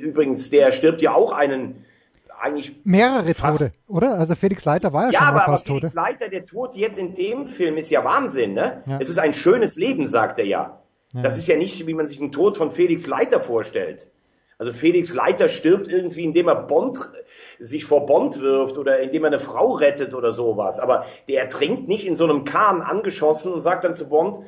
übrigens, 0.01 0.51
der 0.51 0.73
stirbt 0.73 1.03
ja 1.03 1.15
auch 1.15 1.33
einen 1.33 1.85
eigentlich 2.41 2.81
mehrere 2.85 3.35
Tode, 3.35 3.73
oder? 3.87 4.19
Also 4.19 4.35
Felix 4.35 4.65
Leiter 4.65 4.93
war 4.93 5.07
ja, 5.07 5.11
ja 5.11 5.19
schon 5.19 5.29
aber, 5.29 5.39
fast 5.41 5.69
aber 5.69 5.79
Felix 5.79 5.93
Tode. 5.93 6.07
Leiter, 6.07 6.29
der 6.29 6.45
Tod 6.45 6.75
jetzt 6.75 6.99
in 6.99 7.15
dem 7.15 7.47
Film 7.47 7.77
ist 7.77 7.91
ja 7.91 8.03
Wahnsinn, 8.05 8.55
ne? 8.55 8.83
Ja. 8.87 8.99
Es 8.99 9.09
ist 9.09 9.19
ein 9.19 9.33
schönes 9.33 9.77
Leben, 9.77 10.07
sagt 10.07 10.39
er 10.39 10.47
ja. 10.47 10.81
ja. 11.13 11.21
Das 11.21 11.37
ist 11.37 11.47
ja 11.49 11.57
nicht, 11.57 11.87
wie 11.87 11.95
man 11.95 12.07
sich 12.07 12.19
den 12.19 12.33
Tod 12.33 12.57
von 12.57 12.71
Felix 12.71 13.07
Leiter 13.07 13.41
vorstellt. 13.41 14.11
Also 14.57 14.73
Felix 14.73 15.15
Leiter 15.15 15.49
stirbt 15.49 15.89
irgendwie, 15.89 16.25
indem 16.25 16.49
er 16.49 16.55
Bond 16.55 16.99
sich 17.59 17.87
vor 17.87 18.05
Bond 18.05 18.41
wirft 18.41 18.77
oder 18.77 19.01
indem 19.01 19.25
er 19.25 19.29
eine 19.29 19.39
Frau 19.39 19.73
rettet 19.73 20.13
oder 20.13 20.35
sowas. 20.35 20.79
Aber 20.79 21.07
der 21.29 21.41
ertrinkt 21.41 21.89
nicht 21.89 22.07
in 22.07 22.15
so 22.15 22.25
einem 22.25 22.45
Kahn 22.45 22.83
angeschossen 22.83 23.53
und 23.53 23.63
sagt 23.63 23.85
dann 23.85 23.95
zu 23.95 24.09
Bond, 24.11 24.41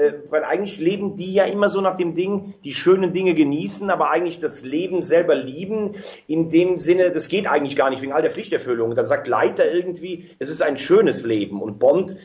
äh, 0.00 0.30
weil 0.30 0.44
eigentlich 0.44 0.80
leben 0.80 1.16
die 1.16 1.34
ja 1.34 1.44
immer 1.44 1.68
so 1.68 1.80
nach 1.80 1.94
dem 1.94 2.14
Ding, 2.14 2.54
die 2.64 2.72
schönen 2.72 3.12
Dinge 3.12 3.34
genießen, 3.34 3.90
aber 3.90 4.10
eigentlich 4.10 4.40
das 4.40 4.62
Leben 4.62 5.02
selber 5.02 5.34
lieben, 5.34 5.92
in 6.26 6.48
dem 6.48 6.78
Sinne, 6.78 7.10
das 7.10 7.28
geht 7.28 7.46
eigentlich 7.46 7.76
gar 7.76 7.90
nicht 7.90 8.00
wegen 8.00 8.12
all 8.12 8.22
der 8.22 8.30
Pflichterfüllung. 8.30 8.94
Dann 8.94 9.04
sagt 9.04 9.26
Leiter 9.26 9.70
irgendwie, 9.70 10.30
es 10.38 10.48
ist 10.48 10.62
ein 10.62 10.78
schönes 10.78 11.24
Leben 11.24 11.60
und 11.60 11.78
Bond, 11.78 12.16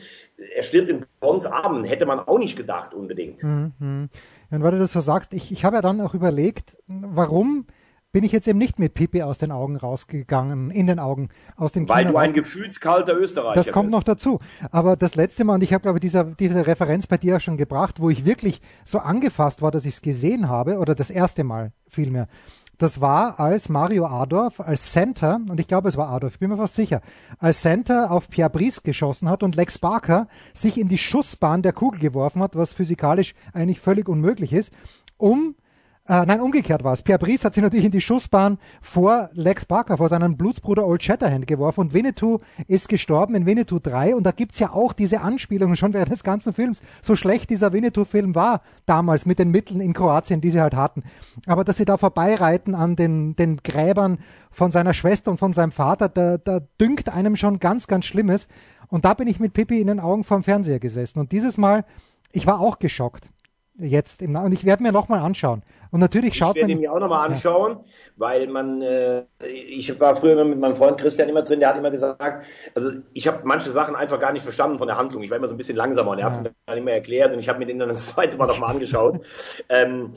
er 0.54 0.62
stirbt 0.62 0.88
in 0.88 1.04
Bonds 1.20 1.44
Armen, 1.44 1.84
hätte 1.84 2.06
man 2.06 2.20
auch 2.20 2.38
nicht 2.38 2.56
gedacht 2.56 2.94
unbedingt. 2.94 3.42
Mhm. 3.42 4.08
Und 4.50 4.62
weil 4.62 4.70
du 4.70 4.78
das 4.78 4.92
so 4.92 5.00
sagst, 5.00 5.34
ich, 5.34 5.52
ich 5.52 5.64
habe 5.64 5.76
ja 5.76 5.82
dann 5.82 6.00
auch 6.00 6.14
überlegt, 6.14 6.78
warum 6.86 7.66
bin 8.12 8.24
ich 8.24 8.32
jetzt 8.32 8.48
eben 8.48 8.58
nicht 8.58 8.78
mit 8.78 8.94
Pipi 8.94 9.22
aus 9.22 9.38
den 9.38 9.52
Augen 9.52 9.76
rausgegangen, 9.76 10.70
in 10.70 10.86
den 10.86 10.98
Augen 10.98 11.28
aus 11.56 11.72
dem 11.72 11.88
Weil 11.88 12.04
Kino 12.04 12.12
du 12.12 12.18
ein 12.18 12.32
gefühlskalter 12.32 13.16
Österreicher 13.16 13.54
Das 13.54 13.72
kommt 13.72 13.88
bist. 13.88 13.96
noch 13.96 14.04
dazu. 14.04 14.40
Aber 14.70 14.96
das 14.96 15.14
letzte 15.16 15.44
Mal, 15.44 15.54
und 15.54 15.62
ich 15.62 15.72
habe, 15.74 15.82
glaube 15.82 15.98
ich, 15.98 16.00
diese, 16.00 16.24
diese 16.38 16.66
Referenz 16.66 17.06
bei 17.06 17.18
dir 17.18 17.36
auch 17.36 17.40
schon 17.40 17.56
gebracht, 17.56 18.00
wo 18.00 18.08
ich 18.08 18.24
wirklich 18.24 18.60
so 18.84 18.98
angefasst 18.98 19.60
war, 19.60 19.70
dass 19.70 19.84
ich 19.84 19.94
es 19.94 20.02
gesehen 20.02 20.48
habe, 20.48 20.78
oder 20.78 20.94
das 20.94 21.10
erste 21.10 21.44
Mal 21.44 21.72
vielmehr, 21.88 22.28
das 22.78 23.00
war, 23.00 23.40
als 23.40 23.68
Mario 23.68 24.06
Adorf 24.06 24.60
als 24.60 24.92
Center, 24.92 25.40
und 25.48 25.58
ich 25.60 25.66
glaube, 25.66 25.88
es 25.88 25.96
war 25.96 26.08
Adorf, 26.10 26.34
ich 26.34 26.38
bin 26.40 26.50
mir 26.50 26.56
fast 26.58 26.74
sicher, 26.74 27.00
als 27.38 27.62
Center 27.62 28.10
auf 28.10 28.28
Pierre 28.28 28.50
Brice 28.50 28.82
geschossen 28.82 29.28
hat 29.30 29.42
und 29.42 29.56
Lex 29.56 29.78
Barker 29.78 30.28
sich 30.52 30.78
in 30.78 30.88
die 30.88 30.98
Schussbahn 30.98 31.62
der 31.62 31.72
Kugel 31.72 32.00
geworfen 32.00 32.42
hat, 32.42 32.54
was 32.54 32.72
physikalisch 32.74 33.34
eigentlich 33.54 33.80
völlig 33.80 34.08
unmöglich 34.08 34.52
ist, 34.52 34.72
um 35.16 35.54
Äh, 36.08 36.24
nein, 36.24 36.40
umgekehrt 36.40 36.84
war 36.84 36.92
es. 36.92 37.02
Pierre 37.02 37.18
Brice 37.18 37.44
hat 37.44 37.54
sich 37.54 37.62
natürlich 37.62 37.86
in 37.86 37.90
die 37.90 38.00
Schussbahn 38.00 38.58
vor 38.80 39.28
Lex 39.32 39.64
Barker, 39.64 39.96
vor 39.96 40.08
seinem 40.08 40.36
Blutsbruder 40.36 40.86
Old 40.86 41.02
Shatterhand 41.02 41.48
geworfen 41.48 41.80
und 41.80 41.94
Winnetou 41.94 42.38
ist 42.68 42.88
gestorben 42.88 43.34
in 43.34 43.44
Winnetou 43.44 43.80
3 43.80 44.14
und 44.14 44.22
da 44.22 44.30
gibt's 44.30 44.60
ja 44.60 44.72
auch 44.72 44.92
diese 44.92 45.22
Anspielungen 45.22 45.74
schon 45.74 45.94
während 45.94 46.12
des 46.12 46.22
ganzen 46.22 46.52
Films, 46.52 46.80
so 47.02 47.16
schlecht 47.16 47.50
dieser 47.50 47.72
Winnetou-Film 47.72 48.36
war 48.36 48.62
damals 48.86 49.26
mit 49.26 49.40
den 49.40 49.50
Mitteln 49.50 49.80
in 49.80 49.94
Kroatien, 49.94 50.40
die 50.40 50.50
sie 50.50 50.60
halt 50.60 50.76
hatten. 50.76 51.02
Aber 51.46 51.64
dass 51.64 51.76
sie 51.76 51.84
da 51.84 51.96
vorbeireiten 51.96 52.76
an 52.76 52.94
den, 52.94 53.34
den 53.34 53.56
Gräbern 53.56 54.18
von 54.52 54.70
seiner 54.70 54.94
Schwester 54.94 55.32
und 55.32 55.38
von 55.38 55.52
seinem 55.52 55.72
Vater, 55.72 56.08
da, 56.08 56.38
da 56.38 56.60
dünkt 56.80 57.08
einem 57.08 57.34
schon 57.34 57.58
ganz, 57.58 57.88
ganz 57.88 58.04
Schlimmes. 58.04 58.46
Und 58.88 59.04
da 59.04 59.14
bin 59.14 59.26
ich 59.26 59.40
mit 59.40 59.54
Pippi 59.54 59.80
in 59.80 59.88
den 59.88 59.98
Augen 59.98 60.22
vorm 60.22 60.44
Fernseher 60.44 60.78
gesessen. 60.78 61.18
Und 61.18 61.32
dieses 61.32 61.58
Mal, 61.58 61.84
ich 62.30 62.46
war 62.46 62.60
auch 62.60 62.78
geschockt 62.78 63.28
jetzt 63.78 64.22
im 64.22 64.36
und 64.36 64.52
ich 64.52 64.64
werde 64.64 64.82
mir 64.82 64.92
nochmal 64.92 65.20
anschauen. 65.20 65.62
Und 65.90 66.00
natürlich 66.00 66.34
schaut 66.34 66.56
ich 66.56 66.62
man. 66.62 66.70
Ich 66.70 66.76
werde 66.76 66.88
mir 66.88 66.92
auch 66.92 67.00
nochmal 67.00 67.28
anschauen, 67.28 67.78
ja. 67.78 67.84
weil 68.16 68.46
man, 68.48 68.82
äh, 68.82 69.24
ich 69.44 69.98
war 70.00 70.16
früher 70.16 70.44
mit 70.44 70.58
meinem 70.58 70.76
Freund 70.76 70.98
Christian 70.98 71.28
immer 71.28 71.42
drin, 71.42 71.60
der 71.60 71.70
hat 71.70 71.78
immer 71.78 71.90
gesagt, 71.90 72.44
also 72.74 72.90
ich 73.12 73.28
habe 73.28 73.40
manche 73.44 73.70
Sachen 73.70 73.96
einfach 73.96 74.18
gar 74.18 74.32
nicht 74.32 74.42
verstanden 74.42 74.78
von 74.78 74.88
der 74.88 74.98
Handlung. 74.98 75.22
Ich 75.22 75.30
war 75.30 75.38
immer 75.38 75.48
so 75.48 75.54
ein 75.54 75.58
bisschen 75.58 75.76
langsamer 75.76 76.10
und 76.10 76.18
er 76.18 76.28
ja. 76.28 76.32
hat 76.32 76.42
mir 76.42 76.52
dann 76.66 76.78
immer 76.78 76.92
erklärt 76.92 77.32
und 77.32 77.38
ich 77.38 77.48
habe 77.48 77.58
mir 77.58 77.66
den 77.66 77.78
dann 77.78 77.88
das 77.88 78.08
zweite 78.08 78.36
Mal 78.36 78.46
nochmal 78.46 78.70
angeschaut. 78.70 79.24
ähm, 79.68 80.14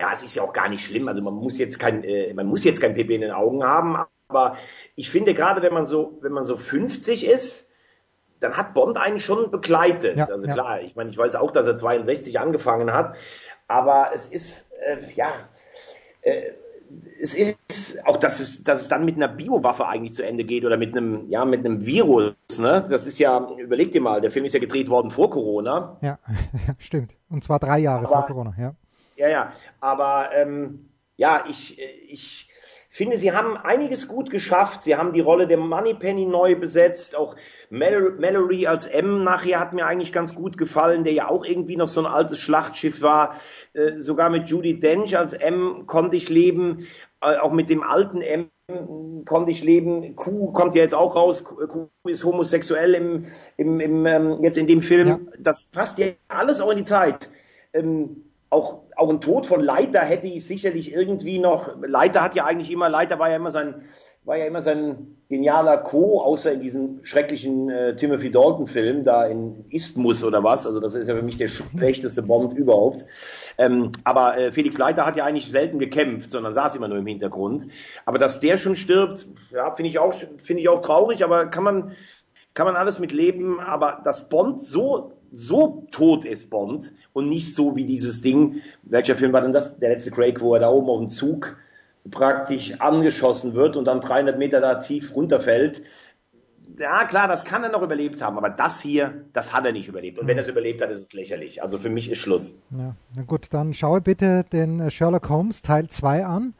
ja, 0.00 0.10
es 0.12 0.22
ist 0.22 0.34
ja 0.34 0.42
auch 0.42 0.52
gar 0.52 0.68
nicht 0.68 0.84
schlimm. 0.84 1.08
Also 1.08 1.20
man 1.22 1.34
muss 1.34 1.58
jetzt 1.58 1.78
kein, 1.78 2.04
äh, 2.04 2.32
man 2.32 2.46
muss 2.46 2.64
jetzt 2.64 2.80
kein 2.80 2.94
PP 2.94 3.14
in 3.14 3.20
den 3.20 3.32
Augen 3.32 3.64
haben, 3.64 3.98
aber 4.28 4.56
ich 4.94 5.10
finde 5.10 5.34
gerade, 5.34 5.60
wenn 5.62 5.74
man 5.74 5.84
so, 5.84 6.18
wenn 6.22 6.32
man 6.32 6.44
so 6.44 6.56
50 6.56 7.26
ist, 7.26 7.68
dann 8.38 8.56
hat 8.56 8.72
Bond 8.72 8.96
einen 8.96 9.18
schon 9.18 9.50
begleitet. 9.50 10.16
Ja, 10.16 10.24
also 10.24 10.46
klar, 10.46 10.80
ich 10.80 10.96
meine, 10.96 11.10
ich 11.10 11.18
weiß 11.18 11.34
auch, 11.34 11.50
dass 11.50 11.66
er 11.66 11.76
62 11.76 12.40
angefangen 12.40 12.92
hat, 12.92 13.16
aber 13.70 14.10
es 14.12 14.26
ist, 14.26 14.72
äh, 14.84 14.96
ja, 15.14 15.32
äh, 16.22 16.50
es 17.22 17.34
ist 17.34 18.04
auch, 18.04 18.16
dass 18.16 18.40
es, 18.40 18.64
dass 18.64 18.80
es 18.80 18.88
dann 18.88 19.04
mit 19.04 19.14
einer 19.14 19.28
Biowaffe 19.28 19.86
eigentlich 19.86 20.14
zu 20.14 20.24
Ende 20.24 20.42
geht 20.42 20.64
oder 20.64 20.76
mit 20.76 20.96
einem, 20.96 21.30
ja, 21.30 21.44
mit 21.44 21.64
einem 21.64 21.86
Virus. 21.86 22.34
Ne? 22.58 22.84
Das 22.90 23.06
ist 23.06 23.20
ja, 23.20 23.48
überleg 23.58 23.92
dir 23.92 24.00
mal, 24.00 24.20
der 24.20 24.32
Film 24.32 24.44
ist 24.44 24.54
ja 24.54 24.58
gedreht 24.58 24.88
worden 24.88 25.12
vor 25.12 25.30
Corona. 25.30 25.98
Ja, 26.00 26.18
stimmt. 26.80 27.14
Und 27.28 27.44
zwar 27.44 27.60
drei 27.60 27.78
Jahre 27.78 28.06
aber, 28.06 28.08
vor 28.08 28.26
Corona, 28.26 28.54
ja. 28.58 28.74
Ja, 29.14 29.28
ja. 29.28 29.52
Aber 29.78 30.30
ähm, 30.34 30.90
ja, 31.16 31.44
ich, 31.48 31.78
ich 32.08 32.49
finde, 33.00 33.16
sie 33.16 33.32
haben 33.32 33.56
einiges 33.56 34.08
gut 34.08 34.28
geschafft. 34.28 34.82
Sie 34.82 34.94
haben 34.94 35.14
die 35.14 35.22
Rolle 35.22 35.46
der 35.46 35.56
Moneypenny 35.56 36.26
neu 36.26 36.54
besetzt. 36.54 37.16
Auch 37.16 37.34
Mallory 37.70 38.66
als 38.66 38.84
M 38.84 39.24
nachher 39.24 39.58
hat 39.58 39.72
mir 39.72 39.86
eigentlich 39.86 40.12
ganz 40.12 40.34
gut 40.34 40.58
gefallen, 40.58 41.02
der 41.04 41.14
ja 41.14 41.30
auch 41.30 41.46
irgendwie 41.46 41.76
noch 41.76 41.88
so 41.88 42.00
ein 42.00 42.06
altes 42.06 42.40
Schlachtschiff 42.40 43.00
war. 43.00 43.36
Äh, 43.72 43.94
sogar 43.96 44.28
mit 44.28 44.50
Judy 44.50 44.78
Dench 44.78 45.16
als 45.16 45.32
M 45.32 45.84
konnte 45.86 46.18
ich 46.18 46.28
leben. 46.28 46.86
Äh, 47.22 47.38
auch 47.38 47.52
mit 47.52 47.70
dem 47.70 47.82
alten 47.82 48.20
M 48.20 48.50
konnte 49.24 49.50
ich 49.50 49.64
leben. 49.64 50.14
Q 50.14 50.52
kommt 50.52 50.74
ja 50.74 50.82
jetzt 50.82 50.94
auch 50.94 51.16
raus. 51.16 51.42
Q 51.44 51.88
ist 52.06 52.22
homosexuell 52.24 52.92
im, 52.92 53.26
im, 53.56 53.80
im 53.80 54.04
ähm, 54.04 54.44
jetzt 54.44 54.58
in 54.58 54.66
dem 54.66 54.82
Film. 54.82 55.08
Ja. 55.08 55.18
Das 55.38 55.70
passt 55.70 55.96
ja 55.96 56.08
alles 56.28 56.60
auch 56.60 56.70
in 56.70 56.76
die 56.76 56.84
Zeit. 56.84 57.30
Ähm, 57.72 58.24
auch, 58.50 58.82
auch 59.00 59.08
ein 59.08 59.20
Tod 59.20 59.46
von 59.46 59.62
Leiter 59.62 60.00
hätte 60.00 60.26
ich 60.26 60.44
sicherlich 60.44 60.92
irgendwie 60.92 61.38
noch. 61.38 61.74
Leiter 61.80 62.22
hat 62.22 62.34
ja 62.34 62.44
eigentlich 62.44 62.70
immer, 62.70 62.90
Leiter 62.90 63.18
war 63.18 63.30
ja 63.30 63.36
immer 63.36 63.50
sein, 63.50 63.86
war 64.24 64.36
ja 64.36 64.44
immer 64.44 64.60
sein 64.60 65.16
genialer 65.30 65.78
Co, 65.78 66.20
außer 66.20 66.52
in 66.52 66.60
diesem 66.60 67.02
schrecklichen 67.02 67.70
äh, 67.70 67.96
Timothy 67.96 68.30
Dalton-Film 68.30 69.02
da 69.02 69.24
in 69.24 69.64
Isthmus 69.70 70.22
oder 70.22 70.44
was. 70.44 70.66
Also 70.66 70.80
das 70.80 70.94
ist 70.94 71.08
ja 71.08 71.16
für 71.16 71.22
mich 71.22 71.38
der 71.38 71.48
schlechteste 71.48 72.22
Bond 72.22 72.52
überhaupt. 72.52 73.06
Ähm, 73.56 73.92
aber 74.04 74.36
äh, 74.36 74.52
Felix 74.52 74.76
Leiter 74.76 75.06
hat 75.06 75.16
ja 75.16 75.24
eigentlich 75.24 75.50
selten 75.50 75.78
gekämpft, 75.78 76.30
sondern 76.30 76.52
saß 76.52 76.76
immer 76.76 76.88
nur 76.88 76.98
im 76.98 77.06
Hintergrund. 77.06 77.68
Aber 78.04 78.18
dass 78.18 78.40
der 78.40 78.58
schon 78.58 78.76
stirbt, 78.76 79.28
ja, 79.50 79.74
finde 79.74 79.88
ich 79.88 79.98
auch, 79.98 80.12
finde 80.42 80.60
ich 80.60 80.68
auch 80.68 80.82
traurig, 80.82 81.24
aber 81.24 81.46
kann 81.46 81.64
man, 81.64 81.92
kann 82.52 82.66
man 82.66 82.76
alles 82.76 82.98
mit 82.98 83.12
leben. 83.12 83.60
Aber 83.60 84.02
dass 84.04 84.28
Bond 84.28 84.62
so 84.62 85.12
so 85.32 85.86
tot 85.90 86.24
ist 86.24 86.50
Bond 86.50 86.92
und 87.12 87.28
nicht 87.28 87.54
so 87.54 87.76
wie 87.76 87.84
dieses 87.84 88.20
Ding, 88.20 88.62
welcher 88.82 89.16
Film 89.16 89.32
war 89.32 89.40
denn 89.40 89.52
das? 89.52 89.76
Der 89.78 89.90
letzte 89.90 90.10
Craig, 90.10 90.40
wo 90.40 90.54
er 90.54 90.60
da 90.60 90.70
oben 90.70 90.88
auf 90.88 90.98
dem 90.98 91.08
Zug 91.08 91.56
praktisch 92.10 92.80
angeschossen 92.80 93.54
wird 93.54 93.76
und 93.76 93.86
dann 93.86 94.00
300 94.00 94.38
Meter 94.38 94.60
da 94.60 94.76
tief 94.76 95.14
runterfällt. 95.14 95.82
Ja, 96.78 97.04
klar, 97.04 97.28
das 97.28 97.44
kann 97.44 97.62
er 97.62 97.70
noch 97.70 97.82
überlebt 97.82 98.22
haben, 98.22 98.38
aber 98.38 98.48
das 98.48 98.80
hier, 98.80 99.24
das 99.32 99.52
hat 99.52 99.66
er 99.66 99.72
nicht 99.72 99.88
überlebt. 99.88 100.18
Und 100.18 100.28
wenn 100.28 100.38
er 100.38 100.42
es 100.42 100.48
überlebt 100.48 100.80
hat, 100.80 100.90
ist 100.90 101.00
es 101.00 101.12
lächerlich. 101.12 101.62
Also 101.62 101.78
für 101.78 101.90
mich 101.90 102.10
ist 102.10 102.18
Schluss. 102.18 102.52
Ja, 102.70 102.94
na 103.14 103.22
gut, 103.22 103.48
dann 103.50 103.74
schaue 103.74 104.00
bitte 104.00 104.44
den 104.50 104.90
Sherlock 104.90 105.28
Holmes 105.28 105.62
Teil 105.62 105.88
2 105.88 106.24
an 106.24 106.54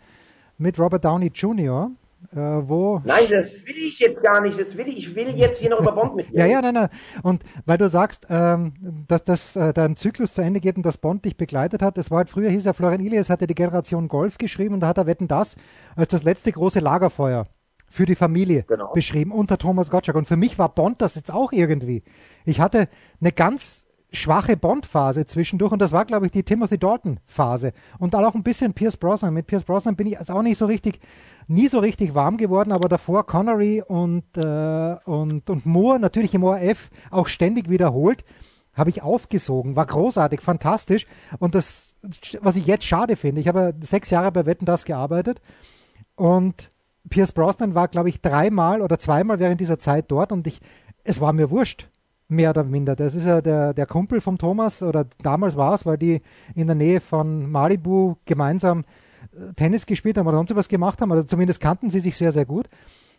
mit 0.58 0.78
Robert 0.78 1.04
Downey 1.04 1.30
Jr. 1.34 1.90
Äh, 2.32 2.36
wo 2.36 3.00
nein, 3.04 3.24
das 3.30 3.66
will 3.66 3.78
ich 3.78 3.98
jetzt 3.98 4.22
gar 4.22 4.40
nicht. 4.40 4.58
Das 4.58 4.76
will 4.76 4.88
ich. 4.88 4.96
Ich 4.98 5.14
will 5.14 5.30
jetzt 5.30 5.60
hier 5.60 5.70
noch 5.70 5.80
über 5.80 5.92
Bond 5.92 6.16
mit 6.16 6.28
dir. 6.30 6.40
ja, 6.40 6.46
ja, 6.46 6.62
nein, 6.62 6.74
nein. 6.74 6.88
Und 7.22 7.42
weil 7.64 7.78
du 7.78 7.88
sagst, 7.88 8.26
ähm, 8.30 8.74
dass 9.08 9.24
das 9.24 9.56
äh, 9.56 9.72
dein 9.72 9.96
Zyklus 9.96 10.32
zu 10.32 10.42
Ende 10.42 10.60
geht 10.60 10.76
und 10.76 10.84
dass 10.84 10.98
Bond 10.98 11.24
dich 11.24 11.36
begleitet 11.36 11.82
hat, 11.82 11.96
das 11.96 12.10
war 12.10 12.18
halt 12.18 12.30
früher 12.30 12.50
hieß 12.50 12.64
ja 12.64 12.72
Florian 12.72 13.00
Ilias 13.00 13.30
hatte 13.30 13.46
die 13.46 13.54
Generation 13.54 14.08
Golf 14.08 14.38
geschrieben 14.38 14.74
und 14.74 14.80
da 14.80 14.88
hat 14.88 14.98
er 14.98 15.06
Wetten 15.06 15.28
das 15.28 15.56
als 15.96 16.08
das 16.08 16.22
letzte 16.22 16.52
große 16.52 16.80
Lagerfeuer 16.80 17.46
für 17.90 18.06
die 18.06 18.14
Familie 18.14 18.64
genau. 18.68 18.92
beschrieben 18.92 19.32
unter 19.32 19.58
Thomas 19.58 19.90
Gottschalk. 19.90 20.16
Und 20.16 20.28
für 20.28 20.36
mich 20.36 20.58
war 20.58 20.68
Bond 20.74 21.02
das 21.02 21.16
jetzt 21.16 21.32
auch 21.32 21.52
irgendwie. 21.52 22.04
Ich 22.44 22.60
hatte 22.60 22.88
eine 23.20 23.32
ganz 23.32 23.86
schwache 24.12 24.56
Bond-Phase 24.56 25.24
zwischendurch 25.24 25.72
und 25.72 25.80
das 25.80 25.92
war, 25.92 26.04
glaube 26.04 26.26
ich, 26.26 26.32
die 26.32 26.42
Timothy 26.42 26.78
Dalton-Phase. 26.78 27.72
Und 27.98 28.14
dann 28.14 28.24
auch 28.24 28.34
ein 28.34 28.42
bisschen 28.42 28.72
Pierce 28.72 28.96
Brosnan. 28.96 29.34
Mit 29.34 29.46
Pierce 29.46 29.64
Brosnan 29.64 29.96
bin 29.96 30.06
ich 30.06 30.18
also 30.18 30.34
auch 30.34 30.42
nicht 30.42 30.58
so 30.58 30.66
richtig, 30.66 31.00
nie 31.46 31.68
so 31.68 31.78
richtig 31.78 32.14
warm 32.14 32.36
geworden, 32.36 32.72
aber 32.72 32.88
davor 32.88 33.26
Connery 33.26 33.82
und, 33.86 34.24
äh, 34.36 34.96
und, 35.04 35.48
und 35.48 35.66
Moore, 35.66 36.00
natürlich 36.00 36.34
im 36.34 36.44
ORF, 36.44 36.90
auch 37.10 37.28
ständig 37.28 37.70
wiederholt, 37.70 38.24
habe 38.74 38.90
ich 38.90 39.02
aufgesogen. 39.02 39.76
War 39.76 39.86
großartig, 39.86 40.40
fantastisch. 40.40 41.06
Und 41.38 41.54
das, 41.54 41.96
was 42.40 42.56
ich 42.56 42.66
jetzt 42.66 42.84
schade 42.84 43.16
finde, 43.16 43.40
ich 43.40 43.48
habe 43.48 43.74
sechs 43.80 44.10
Jahre 44.10 44.32
bei 44.32 44.46
Wetten 44.46 44.64
das 44.64 44.84
gearbeitet 44.84 45.40
und 46.16 46.70
Pierce 47.08 47.32
Brosnan 47.32 47.74
war, 47.74 47.88
glaube 47.88 48.08
ich, 48.08 48.20
dreimal 48.20 48.82
oder 48.82 48.98
zweimal 48.98 49.38
während 49.38 49.60
dieser 49.60 49.78
Zeit 49.78 50.06
dort 50.08 50.32
und 50.32 50.46
ich, 50.46 50.60
es 51.02 51.20
war 51.20 51.32
mir 51.32 51.50
wurscht 51.50 51.89
mehr 52.30 52.50
oder 52.50 52.64
minder. 52.64 52.96
Das 52.96 53.14
ist 53.14 53.26
ja 53.26 53.40
der, 53.40 53.74
der 53.74 53.86
Kumpel 53.86 54.20
vom 54.20 54.38
Thomas, 54.38 54.82
oder 54.82 55.06
damals 55.22 55.56
war 55.56 55.74
es, 55.74 55.86
weil 55.86 55.98
die 55.98 56.22
in 56.54 56.66
der 56.66 56.76
Nähe 56.76 57.00
von 57.00 57.50
Malibu 57.50 58.16
gemeinsam 58.24 58.84
äh, 59.32 59.52
Tennis 59.54 59.86
gespielt 59.86 60.18
haben 60.18 60.26
oder 60.26 60.36
sonst 60.36 60.54
was 60.54 60.68
gemacht 60.68 61.00
haben, 61.00 61.12
oder 61.12 61.26
zumindest 61.26 61.60
kannten 61.60 61.90
sie 61.90 62.00
sich 62.00 62.16
sehr, 62.16 62.32
sehr 62.32 62.44
gut. 62.44 62.68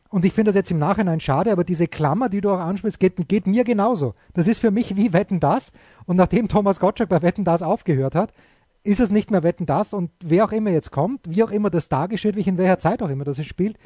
Und 0.10 0.26
ich 0.26 0.34
finde 0.34 0.50
das 0.50 0.56
jetzt 0.56 0.72
im 0.72 0.80
Nachhinein 0.80 1.22
schade, 1.22 1.54
aber 1.54 1.64
diese 1.64 1.88
Klammer, 1.88 2.28
die 2.28 2.42
du 2.42 2.52
auch 2.52 2.60
ansprichst, 2.60 3.00
geht, 3.00 3.30
geht 3.30 3.48
mir 3.48 3.64
genauso. 3.64 4.14
Das 4.34 4.46
ist 4.46 4.60
für 4.60 4.70
mich 4.70 4.98
wie 4.98 5.14
Wetten 5.14 5.40
das. 5.40 5.72
Und 6.06 6.18
nachdem 6.18 6.50
Thomas 6.50 6.82
Gottschalk 6.82 7.10
bei 7.10 7.22
Wetten 7.22 7.46
das 7.46 7.62
aufgehört 7.62 8.14
hat, 8.14 8.34
ist 8.84 9.00
es 9.00 9.10
nicht 9.10 9.32
mehr 9.32 9.44
Wetten 9.44 9.66
das. 9.66 9.94
Und 9.94 10.12
wer 10.22 10.44
auch 10.44 10.52
immer 10.52 10.70
jetzt 10.70 10.92
kommt, 10.92 11.22
wie 11.30 11.44
auch 11.44 11.52
immer 11.52 11.70
das 11.70 11.88
dargestellt 11.88 12.36
wird, 12.36 12.46
in 12.46 12.58
welcher 12.58 12.80
Zeit 12.80 13.02
auch 13.02 13.10
immer 13.10 13.24
das 13.24 13.44
spielt, 13.46 13.78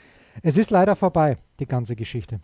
es 0.42 0.58
ist 0.58 0.72
leider 0.72 0.96
vorbei, 0.96 1.38
die 1.60 1.68
ganze 1.68 1.96
Geschichte. 1.96 2.40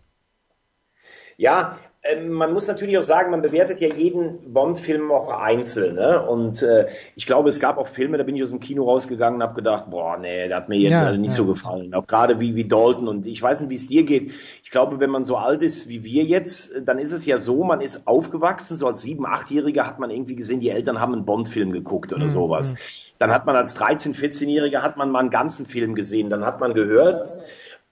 Ja, 1.36 1.76
ähm, 2.04 2.32
man 2.32 2.52
muss 2.52 2.66
natürlich 2.66 2.98
auch 2.98 3.02
sagen, 3.02 3.30
man 3.30 3.42
bewertet 3.42 3.80
ja 3.80 3.88
jeden 3.88 4.52
Bond-Film 4.52 5.12
auch 5.12 5.30
einzeln. 5.30 5.94
Ne? 5.94 6.20
Und 6.26 6.60
äh, 6.60 6.88
ich 7.14 7.26
glaube, 7.26 7.48
es 7.48 7.60
gab 7.60 7.78
auch 7.78 7.86
Filme, 7.86 8.18
da 8.18 8.24
bin 8.24 8.34
ich 8.34 8.42
aus 8.42 8.50
dem 8.50 8.58
Kino 8.58 8.82
rausgegangen 8.84 9.36
und 9.36 9.42
habe 9.42 9.54
gedacht, 9.54 9.88
boah, 9.88 10.18
nee, 10.18 10.48
der 10.48 10.56
hat 10.56 10.68
mir 10.68 10.78
jetzt 10.78 10.94
ja, 10.94 11.06
also 11.06 11.20
nicht 11.20 11.30
ja. 11.30 11.36
so 11.36 11.46
gefallen. 11.46 11.94
Auch 11.94 12.06
gerade 12.06 12.40
wie, 12.40 12.56
wie 12.56 12.66
Dalton. 12.66 13.06
Und 13.06 13.26
ich 13.26 13.40
weiß 13.40 13.60
nicht, 13.60 13.70
wie 13.70 13.76
es 13.76 13.86
dir 13.86 14.02
geht. 14.02 14.32
Ich 14.64 14.72
glaube, 14.72 14.98
wenn 14.98 15.10
man 15.10 15.24
so 15.24 15.36
alt 15.36 15.62
ist 15.62 15.88
wie 15.88 16.02
wir 16.02 16.24
jetzt, 16.24 16.72
dann 16.84 16.98
ist 16.98 17.12
es 17.12 17.24
ja 17.24 17.38
so, 17.38 17.62
man 17.62 17.80
ist 17.80 18.08
aufgewachsen, 18.08 18.76
so 18.76 18.88
als 18.88 19.02
sieben, 19.02 19.24
achtjähriger 19.24 19.86
hat 19.86 20.00
man 20.00 20.10
irgendwie 20.10 20.34
gesehen, 20.34 20.58
die 20.58 20.70
Eltern 20.70 21.00
haben 21.00 21.12
einen 21.12 21.24
Bond-Film 21.24 21.70
geguckt 21.70 22.12
oder 22.12 22.24
mhm. 22.24 22.30
sowas. 22.30 23.12
Dann 23.18 23.30
hat 23.30 23.46
man 23.46 23.54
als 23.54 23.78
13-, 23.78 24.16
14-Jähriger 24.16 24.82
hat 24.82 24.96
man 24.96 25.12
mal 25.12 25.20
einen 25.20 25.30
ganzen 25.30 25.66
Film 25.66 25.94
gesehen. 25.94 26.30
Dann 26.30 26.44
hat 26.44 26.58
man 26.58 26.74
gehört, 26.74 27.32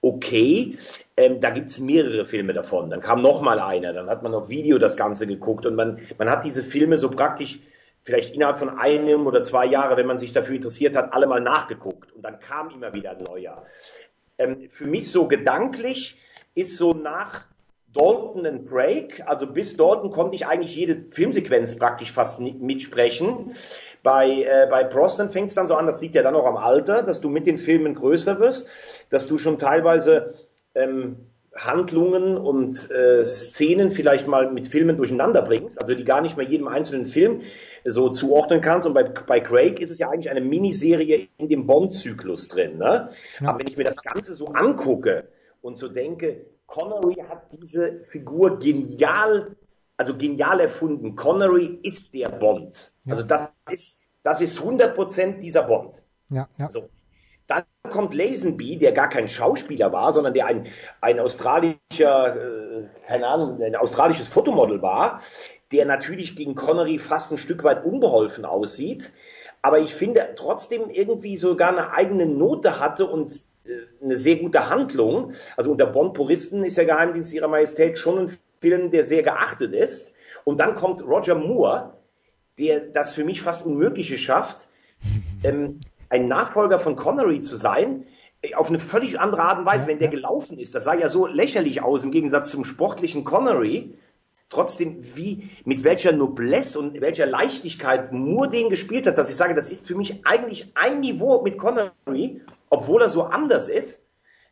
okay, 0.01 0.77
ähm, 1.21 1.39
da 1.39 1.51
gibt's 1.51 1.79
mehrere 1.79 2.25
Filme 2.25 2.53
davon. 2.53 2.89
Dann 2.89 3.01
kam 3.01 3.21
noch 3.21 3.41
mal 3.41 3.59
einer, 3.59 3.93
dann 3.93 4.09
hat 4.09 4.23
man 4.23 4.33
auf 4.33 4.49
Video 4.49 4.77
das 4.77 4.97
Ganze 4.97 5.27
geguckt 5.27 5.65
und 5.65 5.75
man, 5.75 5.99
man 6.17 6.29
hat 6.29 6.43
diese 6.43 6.63
Filme 6.63 6.97
so 6.97 7.09
praktisch 7.09 7.59
vielleicht 8.01 8.33
innerhalb 8.33 8.57
von 8.57 8.69
einem 8.69 9.27
oder 9.27 9.43
zwei 9.43 9.65
Jahren, 9.65 9.97
wenn 9.97 10.07
man 10.07 10.17
sich 10.17 10.33
dafür 10.33 10.55
interessiert 10.55 10.95
hat, 10.95 11.13
alle 11.13 11.27
mal 11.27 11.41
nachgeguckt 11.41 12.11
und 12.11 12.23
dann 12.23 12.39
kam 12.39 12.71
immer 12.71 12.93
wieder 12.93 13.11
ein 13.11 13.23
neuer. 13.23 13.63
Ähm, 14.37 14.67
für 14.69 14.85
mich 14.85 15.11
so 15.11 15.27
gedanklich 15.27 16.17
ist 16.55 16.77
so 16.77 16.93
nach 16.93 17.45
Dalton 17.93 18.45
and 18.45 18.65
Break, 18.65 19.21
also 19.27 19.47
bis 19.47 19.75
Dalton 19.75 20.11
konnte 20.11 20.35
ich 20.35 20.47
eigentlich 20.47 20.75
jede 20.75 21.03
Filmsequenz 21.11 21.75
praktisch 21.75 22.11
fast 22.11 22.39
mitsprechen. 22.39 23.53
Bei, 24.01 24.29
äh, 24.29 24.67
bei 24.69 24.83
Brosnan 24.83 25.29
fängt 25.29 25.49
es 25.49 25.55
dann 25.55 25.67
so 25.67 25.75
an, 25.75 25.85
das 25.85 26.01
liegt 26.01 26.15
ja 26.15 26.23
dann 26.23 26.35
auch 26.35 26.45
am 26.45 26.57
Alter, 26.57 27.03
dass 27.03 27.21
du 27.21 27.29
mit 27.29 27.45
den 27.45 27.57
Filmen 27.57 27.93
größer 27.93 28.39
wirst, 28.39 28.65
dass 29.09 29.27
du 29.27 29.37
schon 29.37 29.57
teilweise 29.57 30.33
ähm, 30.75 31.17
Handlungen 31.55 32.37
und 32.37 32.89
äh, 32.91 33.25
Szenen 33.25 33.91
vielleicht 33.91 34.27
mal 34.27 34.51
mit 34.51 34.67
Filmen 34.67 34.95
durcheinander 34.95 35.41
bringst, 35.41 35.81
also 35.81 35.93
die 35.93 36.05
gar 36.05 36.21
nicht 36.21 36.37
mehr 36.37 36.45
jedem 36.45 36.67
einzelnen 36.67 37.05
Film 37.05 37.41
so 37.83 38.09
zuordnen 38.09 38.61
kannst. 38.61 38.87
Und 38.87 38.93
bei, 38.93 39.03
bei 39.03 39.41
Craig 39.41 39.79
ist 39.79 39.89
es 39.89 39.99
ja 39.99 40.09
eigentlich 40.09 40.29
eine 40.29 40.41
Miniserie 40.41 41.27
in 41.37 41.49
dem 41.49 41.67
Bond-Zyklus 41.67 42.47
drin. 42.47 42.77
Ne? 42.77 43.09
Ja. 43.39 43.49
Aber 43.49 43.59
wenn 43.59 43.67
ich 43.67 43.75
mir 43.75 43.83
das 43.83 44.01
Ganze 44.01 44.33
so 44.33 44.47
angucke 44.47 45.27
und 45.61 45.75
so 45.75 45.89
denke, 45.89 46.45
Connery 46.67 47.15
hat 47.27 47.51
diese 47.51 48.01
Figur 48.01 48.57
genial, 48.57 49.57
also 49.97 50.15
genial 50.15 50.61
erfunden. 50.61 51.17
Connery 51.17 51.79
ist 51.83 52.13
der 52.13 52.29
Bond. 52.29 52.93
Ja. 53.03 53.13
Also 53.13 53.27
das 53.27 53.49
ist, 53.69 53.99
das 54.23 54.39
ist 54.39 54.59
100% 54.59 55.39
dieser 55.39 55.63
Bond. 55.63 56.01
Ja, 56.29 56.47
ja. 56.57 56.69
So. 56.69 56.89
Dann 57.51 57.91
kommt 57.91 58.13
Lazenby, 58.13 58.77
der 58.77 58.93
gar 58.93 59.09
kein 59.09 59.27
Schauspieler 59.27 59.91
war, 59.91 60.13
sondern 60.13 60.33
der 60.33 60.45
ein, 60.45 60.67
ein 61.01 61.19
australischer, 61.19 62.35
äh, 62.37 62.83
keine 63.05 63.27
Ahnung, 63.27 63.61
ein 63.61 63.75
australisches 63.75 64.29
Fotomodel 64.29 64.81
war, 64.81 65.21
der 65.73 65.85
natürlich 65.85 66.37
gegen 66.37 66.55
Connery 66.55 66.97
fast 66.97 67.29
ein 67.31 67.37
Stück 67.37 67.65
weit 67.65 67.83
unbeholfen 67.83 68.45
aussieht, 68.45 69.11
aber 69.61 69.79
ich 69.79 69.93
finde 69.93 70.29
trotzdem 70.35 70.89
irgendwie 70.89 71.35
sogar 71.35 71.69
eine 71.69 71.91
eigene 71.91 72.25
Note 72.25 72.79
hatte 72.79 73.05
und 73.05 73.41
äh, 73.65 73.81
eine 74.01 74.15
sehr 74.15 74.37
gute 74.37 74.69
Handlung. 74.69 75.33
Also 75.57 75.71
unter 75.71 75.87
Bond-Puristen 75.87 76.63
ist 76.63 76.77
der 76.77 76.85
Geheimdienst 76.85 77.33
ihrer 77.33 77.49
Majestät 77.49 77.97
schon 77.97 78.17
ein 78.17 78.37
Film, 78.61 78.91
der 78.91 79.03
sehr 79.03 79.23
geachtet 79.23 79.73
ist. 79.73 80.13
Und 80.45 80.61
dann 80.61 80.73
kommt 80.73 81.05
Roger 81.05 81.35
Moore, 81.35 81.97
der 82.57 82.79
das 82.79 83.11
für 83.11 83.25
mich 83.25 83.41
fast 83.41 83.65
Unmögliche 83.65 84.17
schafft, 84.17 84.67
ähm, 85.43 85.81
ein 86.11 86.27
Nachfolger 86.27 86.77
von 86.77 86.95
Connery 86.95 87.39
zu 87.39 87.55
sein, 87.55 88.05
äh, 88.41 88.53
auf 88.53 88.69
eine 88.69 88.79
völlig 88.79 89.19
andere 89.19 89.41
Art 89.41 89.59
und 89.59 89.65
Weise, 89.65 89.87
wenn 89.87 89.99
der 89.99 90.09
gelaufen 90.09 90.59
ist. 90.59 90.75
Das 90.75 90.83
sah 90.83 90.93
ja 90.93 91.07
so 91.07 91.25
lächerlich 91.25 91.81
aus 91.81 92.03
im 92.03 92.11
Gegensatz 92.11 92.51
zum 92.51 92.65
sportlichen 92.65 93.23
Connery 93.23 93.95
trotzdem 94.49 94.99
wie, 95.15 95.49
mit 95.63 95.83
welcher 95.83 96.11
Noblesse 96.11 96.77
und 96.77 96.99
welcher 96.99 97.25
Leichtigkeit 97.25 98.11
Moore 98.11 98.49
den 98.49 98.69
gespielt 98.69 99.07
hat, 99.07 99.17
dass 99.17 99.29
ich 99.29 99.37
sage, 99.37 99.55
das 99.55 99.69
ist 99.69 99.87
für 99.87 99.95
mich 99.95 100.25
eigentlich 100.25 100.73
ein 100.75 100.99
Niveau 100.99 101.41
mit 101.41 101.57
Connery, 101.57 102.41
obwohl 102.69 103.01
er 103.01 103.09
so 103.09 103.23
anders 103.23 103.69
ist. 103.69 104.03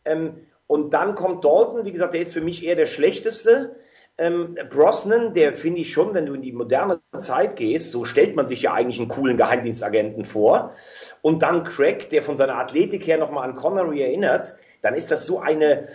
Ähm, 0.06 0.48
und 0.68 0.94
dann 0.94 1.16
kommt 1.16 1.44
Dalton, 1.44 1.84
wie 1.84 1.92
gesagt, 1.92 2.14
der 2.14 2.22
ist 2.22 2.34
für 2.34 2.42
mich 2.42 2.64
eher 2.64 2.76
der 2.76 2.86
schlechteste. 2.86 3.76
Ähm, 4.20 4.58
Brosnan, 4.70 5.34
der 5.34 5.54
finde 5.54 5.80
ich 5.80 5.94
schon, 5.94 6.14
wenn 6.14 6.26
du 6.26 6.34
in 6.34 6.42
die 6.42 6.52
moderne 6.52 7.00
Zeit 7.18 7.56
gehst, 7.56 7.92
so 7.92 8.04
stellt 8.04 8.36
man 8.36 8.48
sich 8.48 8.64
ja 8.64 8.74
eigentlich 8.74 9.00
einen 9.00 9.08
coolen 9.08 9.38
Geheimdienstagenten 9.38 10.26
vor. 10.26 10.74
Und 11.22 11.42
dann 11.42 11.64
Craig, 11.64 12.10
der 12.10 12.22
von 12.22 12.36
seiner 12.36 12.60
Athletik 12.60 13.08
her 13.08 13.18
nochmal 13.18 13.48
an 13.48 13.56
Connery 13.56 14.02
erinnert, 14.02 14.56
dann 14.82 14.94
ist 14.94 15.10
das 15.12 15.26
so 15.26 15.40
eine, 15.40 15.88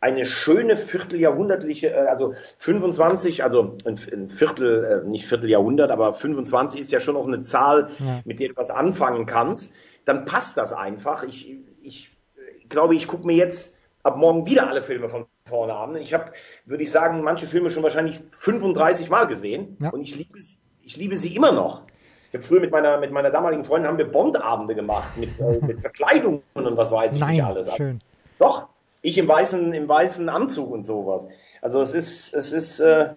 eine 0.00 0.26
schöne 0.26 0.76
vierteljahrhundertliche, 0.76 1.90
äh, 1.90 2.08
also 2.08 2.34
25, 2.58 3.44
also 3.44 3.76
ein, 3.84 4.28
Viertel, 4.28 5.04
äh, 5.04 5.08
nicht 5.08 5.26
Vierteljahrhundert, 5.26 5.92
aber 5.92 6.14
25 6.14 6.80
ist 6.80 6.90
ja 6.90 6.98
schon 6.98 7.16
auch 7.16 7.28
eine 7.28 7.42
Zahl, 7.42 7.90
ja. 8.00 8.22
mit 8.24 8.40
der 8.40 8.48
du 8.48 8.56
was 8.56 8.70
anfangen 8.70 9.24
kannst, 9.24 9.72
dann 10.04 10.24
passt 10.24 10.56
das 10.56 10.72
einfach. 10.72 11.22
Ich, 11.22 11.56
ich 11.80 12.10
glaube, 12.68 12.96
ich 12.96 13.06
gucke 13.06 13.24
mir 13.24 13.36
jetzt 13.36 13.71
ab 14.02 14.16
morgen 14.16 14.46
wieder 14.46 14.68
alle 14.68 14.82
Filme 14.82 15.08
von 15.08 15.26
vorne 15.44 15.74
an. 15.74 15.96
Ich 15.96 16.14
habe, 16.14 16.32
würde 16.66 16.82
ich 16.82 16.90
sagen, 16.90 17.22
manche 17.22 17.46
Filme 17.46 17.70
schon 17.70 17.82
wahrscheinlich 17.82 18.20
35 18.30 19.10
Mal 19.10 19.26
gesehen 19.26 19.76
ja. 19.80 19.90
und 19.90 20.02
ich 20.02 20.16
liebe, 20.16 20.40
sie, 20.40 20.56
ich 20.82 20.96
liebe 20.96 21.16
sie 21.16 21.34
immer 21.34 21.52
noch. 21.52 21.82
Ich 22.28 22.34
habe 22.34 22.44
früher 22.44 22.60
mit 22.60 22.70
meiner, 22.70 22.98
mit 22.98 23.12
meiner 23.12 23.30
damaligen 23.30 23.64
Freundin 23.64 23.88
haben 23.88 23.98
wir 23.98 24.10
Bondabende 24.10 24.74
gemacht 24.74 25.16
mit, 25.16 25.38
äh, 25.38 25.58
mit 25.60 25.80
Verkleidungen 25.82 26.42
und 26.54 26.76
was 26.76 26.90
weiß 26.90 27.14
ich 27.14 27.20
Nein, 27.20 27.36
nicht 27.36 27.44
alles. 27.44 27.68
Schön. 27.76 28.00
Doch, 28.38 28.68
ich 29.02 29.18
im 29.18 29.28
weißen, 29.28 29.72
im 29.72 29.88
weißen 29.88 30.28
Anzug 30.28 30.70
und 30.70 30.82
sowas. 30.82 31.26
Also 31.60 31.82
es 31.82 31.92
ist, 31.92 32.32
es 32.34 32.52
ist, 32.52 32.80
äh, 32.80 33.10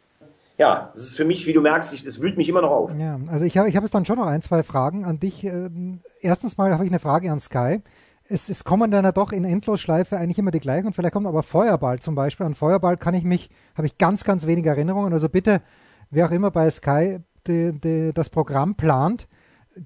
ja, 0.58 0.92
es 0.94 1.02
ist 1.02 1.18
für 1.18 1.26
mich, 1.26 1.48
wie 1.48 1.54
du 1.54 1.62
merkst, 1.62 1.94
es 1.94 2.22
wühlt 2.22 2.38
mich 2.38 2.50
immer 2.50 2.62
noch 2.62 2.72
auf. 2.72 2.92
Ja, 2.98 3.20
also 3.28 3.46
ich 3.46 3.58
habe 3.58 3.70
ich 3.70 3.76
hab 3.76 3.84
jetzt 3.84 3.96
dann 3.96 4.06
schon 4.06 4.18
noch 4.18 4.28
ein, 4.28 4.42
zwei 4.42 4.64
Fragen 4.64 5.06
an 5.06 5.20
dich. 5.20 5.44
Ähm, 5.44 6.00
erstens 6.22 6.58
mal 6.58 6.74
habe 6.74 6.84
ich 6.84 6.92
eine 6.92 7.00
Frage 7.00 7.32
an 7.32 7.40
Sky. 7.40 7.82
Es, 8.28 8.50
es 8.50 8.64
kommen 8.64 8.90
dann 8.92 9.06
ja 9.06 9.12
doch 9.12 9.32
in 9.32 9.46
Endlosschleife 9.46 10.18
eigentlich 10.18 10.40
immer 10.40 10.52
die 10.52 10.60
gleichen 10.60 10.88
und 10.88 10.94
vielleicht 10.94 11.14
kommt 11.14 11.28
aber 11.28 11.44
Feuerball 11.44 12.00
zum 12.00 12.16
Beispiel. 12.16 12.46
An 12.46 12.56
Feuerball 12.56 12.98
kann 12.98 13.14
ich 13.14 13.24
mich, 13.24 13.50
habe 13.76 13.88
ich 13.88 13.98
ganz, 13.98 14.24
ganz 14.24 14.48
wenige 14.48 14.70
Erinnerungen. 14.70 15.14
Also 15.14 15.30
bitte, 15.30 15.62
wer 16.10 16.26
auch 16.26 16.32
immer 16.32 16.52
bei 16.52 16.70
Sky 16.70 17.20
die, 17.48 17.80
die, 17.80 18.12
das 18.14 18.30
Programm 18.30 18.76
plant, 18.76 19.28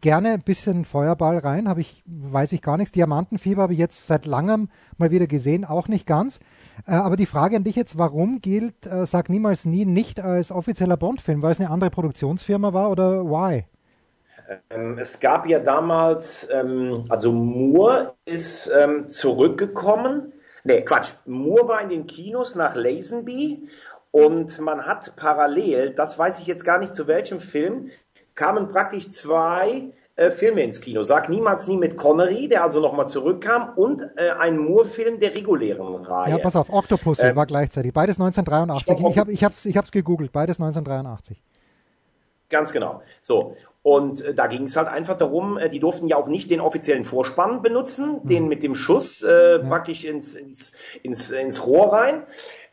gerne 0.01 0.31
ein 0.31 0.41
bisschen 0.41 0.85
Feuerball 0.85 1.39
rein, 1.39 1.67
habe 1.67 1.81
ich, 1.81 2.03
weiß 2.05 2.51
ich 2.51 2.61
gar 2.61 2.77
nichts. 2.77 2.91
Diamantenfieber 2.91 3.63
habe 3.63 3.73
ich 3.73 3.79
jetzt 3.79 4.07
seit 4.07 4.25
langem 4.25 4.69
mal 4.97 5.11
wieder 5.11 5.27
gesehen, 5.27 5.65
auch 5.65 5.87
nicht 5.87 6.05
ganz. 6.05 6.39
Äh, 6.85 6.93
aber 6.93 7.15
die 7.15 7.25
Frage 7.25 7.55
an 7.55 7.63
dich 7.63 7.75
jetzt, 7.75 7.97
warum 7.97 8.41
gilt 8.41 8.85
äh, 8.85 9.05
Sag 9.05 9.29
niemals 9.29 9.65
nie 9.65 9.85
nicht 9.85 10.19
als 10.19 10.51
offizieller 10.51 10.97
Bond-Film? 10.97 11.41
Weil 11.41 11.51
es 11.51 11.59
eine 11.59 11.71
andere 11.71 11.89
Produktionsfirma 11.89 12.73
war 12.73 12.91
oder 12.91 13.25
why? 13.25 13.65
Ähm, 14.69 14.97
es 14.97 15.19
gab 15.19 15.47
ja 15.47 15.59
damals, 15.59 16.47
ähm, 16.51 17.05
also 17.09 17.31
Moore 17.31 18.15
ist 18.25 18.69
ähm, 18.75 19.07
zurückgekommen. 19.07 20.33
Nee, 20.63 20.81
Quatsch. 20.81 21.11
Moore 21.25 21.67
war 21.67 21.81
in 21.81 21.89
den 21.89 22.07
Kinos 22.07 22.55
nach 22.55 22.75
Lazenby 22.75 23.69
und 24.11 24.59
man 24.59 24.85
hat 24.85 25.15
parallel, 25.15 25.91
das 25.91 26.17
weiß 26.17 26.39
ich 26.39 26.47
jetzt 26.47 26.65
gar 26.65 26.79
nicht 26.79 26.95
zu 26.95 27.07
welchem 27.07 27.39
Film, 27.39 27.91
kamen 28.35 28.69
praktisch 28.69 29.09
zwei 29.09 29.91
äh, 30.15 30.31
Filme 30.31 30.63
ins 30.63 30.81
Kino. 30.81 31.03
Sag 31.03 31.29
niemals 31.29 31.67
nie 31.67 31.77
mit 31.77 31.95
Connery, 31.95 32.47
der 32.47 32.63
also 32.63 32.79
nochmal 32.81 33.07
zurückkam, 33.07 33.73
und 33.75 34.01
äh, 34.17 34.31
ein 34.31 34.57
Moore-Film 34.57 35.19
der 35.19 35.35
regulären 35.35 36.03
Reihe. 36.03 36.31
Ja, 36.31 36.37
pass 36.39 36.55
auf, 36.55 36.69
Octopus 36.69 37.19
ähm, 37.19 37.35
war 37.35 37.45
gleichzeitig. 37.45 37.93
Beides 37.93 38.19
1983. 38.19 38.99
Ich, 38.99 39.11
ich 39.11 39.17
habe 39.17 39.31
ich 39.31 39.43
hab's, 39.43 39.65
ich 39.65 39.77
hab's 39.77 39.91
gegoogelt, 39.91 40.31
beides 40.31 40.57
1983. 40.59 41.41
Ganz 42.49 42.71
genau. 42.71 43.01
So. 43.21 43.55
Und 43.89 44.21
äh, 44.21 44.35
da 44.35 44.45
ging 44.45 44.63
es 44.63 44.75
halt 44.77 44.87
einfach 44.87 45.17
darum, 45.17 45.57
äh, 45.57 45.67
die 45.67 45.79
durften 45.79 46.05
ja 46.05 46.15
auch 46.15 46.27
nicht 46.27 46.51
den 46.51 46.61
offiziellen 46.61 47.05
Vorspann 47.05 47.63
benutzen, 47.63 48.19
mhm. 48.21 48.27
den 48.27 48.47
mit 48.47 48.61
dem 48.61 48.75
Schuss 48.75 49.23
äh, 49.23 49.53
ja. 49.53 49.57
praktisch 49.57 50.05
ins, 50.05 50.35
ins, 50.35 50.73
ins, 51.01 51.31
ins 51.31 51.65
Rohr 51.65 51.91
rein. 51.91 52.23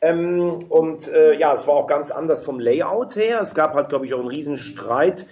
Ähm, 0.02 0.58
und 0.68 1.08
äh, 1.08 1.32
ja, 1.38 1.54
es 1.54 1.66
war 1.66 1.74
auch 1.74 1.86
ganz 1.86 2.10
anders 2.10 2.44
vom 2.44 2.60
Layout 2.60 3.16
her. 3.16 3.40
Es 3.40 3.54
gab 3.54 3.72
halt, 3.72 3.88
glaube 3.88 4.04
ich, 4.04 4.12
auch 4.12 4.18
einen 4.18 4.28
riesen 4.28 4.58
Streit 4.58 5.24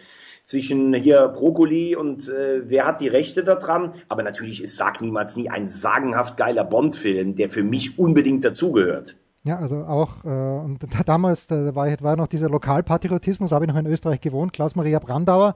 zwischen 0.44 0.94
hier 0.94 1.28
Brokkoli 1.28 1.96
und 1.96 2.30
äh, 2.30 2.62
wer 2.64 2.86
hat 2.86 3.02
die 3.02 3.08
Rechte 3.08 3.44
daran. 3.44 3.92
Aber 4.08 4.22
natürlich 4.22 4.62
ist 4.62 4.76
Sag 4.76 5.02
niemals 5.02 5.36
nie 5.36 5.50
ein 5.50 5.68
sagenhaft 5.68 6.38
geiler 6.38 6.64
Bond-Film, 6.64 7.34
der 7.34 7.50
für 7.50 7.62
mich 7.62 7.98
unbedingt 7.98 8.42
dazugehört. 8.42 9.16
Ja, 9.44 9.58
also 9.58 9.76
auch, 9.84 10.24
äh, 10.24 10.28
und 10.28 10.78
damals 11.06 11.46
da 11.46 11.74
war, 11.74 11.88
war 12.00 12.16
noch 12.16 12.28
dieser 12.28 12.48
Lokalpatriotismus, 12.48 13.52
habe 13.52 13.66
ich 13.66 13.70
noch 13.70 13.78
in 13.78 13.86
Österreich 13.86 14.20
gewohnt, 14.20 14.52
Klaus-Maria 14.52 14.98
Brandauer. 14.98 15.54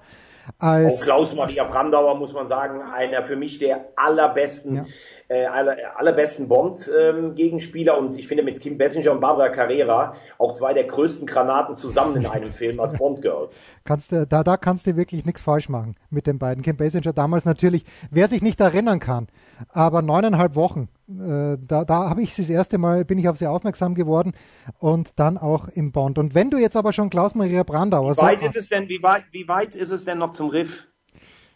Als, 0.59 1.03
auch 1.03 1.05
Klaus-Maria 1.05 1.64
Brandauer, 1.64 2.16
muss 2.18 2.33
man 2.33 2.46
sagen, 2.46 2.83
einer 2.83 3.22
für 3.22 3.37
mich 3.37 3.59
der 3.59 3.88
allerbesten 3.96 4.77
ja 4.77 4.85
äh, 5.29 5.44
aller, 5.46 5.77
allerbesten 5.96 6.48
Bond-Gegenspieler 6.48 7.96
ähm, 7.96 8.07
und 8.07 8.16
ich 8.18 8.27
finde 8.27 8.42
mit 8.42 8.61
Kim 8.61 8.79
Bessinger 8.79 9.12
und 9.12 9.20
Barbara 9.20 9.51
Carrera 9.51 10.14
auch 10.38 10.53
zwei 10.53 10.72
der 10.72 10.85
größten 10.85 11.27
Granaten 11.27 11.74
zusammen 11.74 12.16
in 12.16 12.27
einem 12.27 12.51
Film 12.51 12.81
als 12.81 12.94
Bond-Girls. 12.94 13.61
Kannst 13.85 14.12
da, 14.12 14.24
da 14.24 14.57
kannst 14.57 14.87
du 14.87 14.96
wirklich 14.96 15.24
nichts 15.24 15.42
falsch 15.42 15.68
machen 15.68 15.96
mit 16.11 16.27
den 16.27 16.38
beiden. 16.38 16.62
Kim 16.62 16.77
Bessinger 16.77 17.12
damals 17.12 17.44
natürlich, 17.44 17.85
wer 18.11 18.29
sich 18.29 18.42
nicht 18.42 18.61
erinnern 18.61 19.01
kann, 19.01 19.29
aber 19.70 20.03
neuneinhalb 20.03 20.55
Wochen, 20.55 20.88
da, 21.09 21.85
da 21.85 22.11
habe 22.11 22.23
ich 22.23 22.35
sie 22.35 22.42
das 22.42 22.51
erste 22.51 22.77
Mal, 22.79 23.05
bin 23.05 23.18
ich 23.18 23.29
auf 23.29 23.38
sie 23.38 23.47
aufmerksam 23.47 23.94
geworden 23.94 24.35
und 24.79 25.11
dann 25.16 25.38
auch 25.38 25.68
im 25.68 25.90
Bond. 25.90 26.18
Und 26.18 26.35
wenn 26.35 26.51
du 26.51 26.59
jetzt 26.59 26.77
aber 26.77 26.92
schon 26.92 27.09
Klaus-Maria 27.09 27.62
Brandauer... 27.62 28.16
Wie 28.16 28.21
weit, 28.21 28.42
ist 28.42 28.57
es 28.57 28.68
denn, 28.68 28.88
wie, 28.88 29.03
weit, 29.03 29.25
wie 29.33 29.49
weit 29.49 29.75
ist 29.75 29.90
es 29.90 30.05
denn 30.05 30.18
noch 30.18 30.31
zum 30.31 30.51
Riff? 30.51 30.87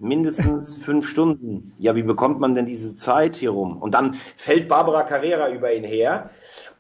mindestens 0.03 0.85
fünf 0.85 1.09
Stunden. 1.09 1.75
Ja, 1.79 1.95
wie 1.95 2.03
bekommt 2.03 2.41
man 2.41 2.55
denn 2.55 2.67
diese 2.67 2.93
Zeit 2.95 3.37
hier 3.37 3.51
rum? 3.51 3.81
Und 3.81 3.95
dann 3.95 4.15
fällt 4.37 4.69
Barbara 4.69 5.05
Carrera 5.05 5.49
über 5.51 5.73
ihn 5.73 5.85
her. 5.85 6.31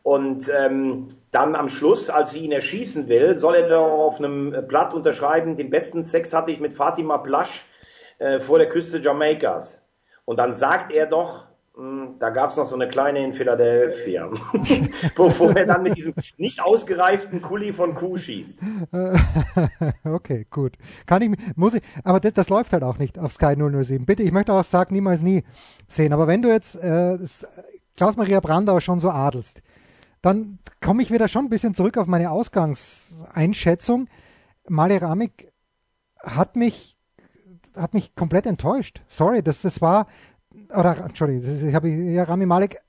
Und 0.02 0.48
ähm, 0.48 1.06
dann 1.30 1.54
am 1.54 1.68
Schluss, 1.68 2.10
als 2.10 2.32
sie 2.32 2.40
ihn 2.40 2.52
erschießen 2.52 3.08
will, 3.08 3.38
soll 3.38 3.54
er 3.54 3.68
doch 3.68 3.86
auf 3.86 4.18
einem 4.18 4.66
Blatt 4.66 4.94
unterschreiben, 4.94 5.56
den 5.56 5.70
besten 5.70 6.02
Sex 6.02 6.32
hatte 6.32 6.50
ich 6.50 6.58
mit 6.58 6.74
Fatima 6.74 7.18
Plasch 7.18 7.64
äh, 8.18 8.40
vor 8.40 8.58
der 8.58 8.68
Küste 8.68 8.98
Jamaikas. 8.98 9.86
Und 10.24 10.38
dann 10.38 10.52
sagt 10.52 10.92
er 10.92 11.06
doch, 11.06 11.46
da 12.18 12.28
gab 12.28 12.50
es 12.50 12.56
noch 12.58 12.66
so 12.66 12.74
eine 12.74 12.86
kleine 12.86 13.24
in 13.24 13.32
Philadelphia, 13.32 14.30
bevor 15.16 15.56
er 15.56 15.64
dann 15.64 15.82
mit 15.82 15.96
diesem 15.96 16.12
nicht 16.36 16.60
ausgereiften 16.60 17.40
Kuli 17.40 17.72
von 17.72 17.94
Kuh 17.94 18.18
schießt. 18.18 18.60
okay, 20.04 20.46
gut. 20.50 20.76
Kann 21.06 21.22
ich, 21.22 21.56
muss 21.56 21.72
ich, 21.74 21.82
aber 22.04 22.20
das, 22.20 22.34
das, 22.34 22.50
läuft 22.50 22.74
halt 22.74 22.82
auch 22.82 22.98
nicht 22.98 23.18
auf 23.18 23.32
Sky 23.32 23.54
007. 23.56 24.04
Bitte, 24.04 24.22
ich 24.22 24.32
möchte 24.32 24.52
auch 24.52 24.64
Sag 24.64 24.92
niemals 24.92 25.22
nie 25.22 25.44
sehen. 25.88 26.12
Aber 26.12 26.26
wenn 26.26 26.42
du 26.42 26.50
jetzt 26.50 26.74
äh, 26.74 27.18
Klaus-Maria 27.96 28.40
Brandau 28.40 28.78
schon 28.80 29.00
so 29.00 29.08
adelst, 29.08 29.62
dann 30.20 30.58
komme 30.82 31.02
ich 31.02 31.10
wieder 31.10 31.26
schon 31.26 31.46
ein 31.46 31.50
bisschen 31.50 31.74
zurück 31.74 31.96
auf 31.96 32.06
meine 32.06 32.30
Ausgangseinschätzung. 32.30 34.08
Maleramik 34.68 35.50
hat 36.22 36.56
mich 36.56 36.98
hat 37.74 37.94
mich 37.94 38.14
komplett 38.14 38.44
enttäuscht. 38.44 39.00
Sorry, 39.08 39.42
das, 39.42 39.62
das 39.62 39.80
war 39.80 40.06
oder 40.78 40.96
Entschuldigung, 41.04 41.68
ich 41.68 41.74
habe 41.74 41.88
ja 41.88 42.24
Rami 42.24 42.46
Malek 42.46 42.80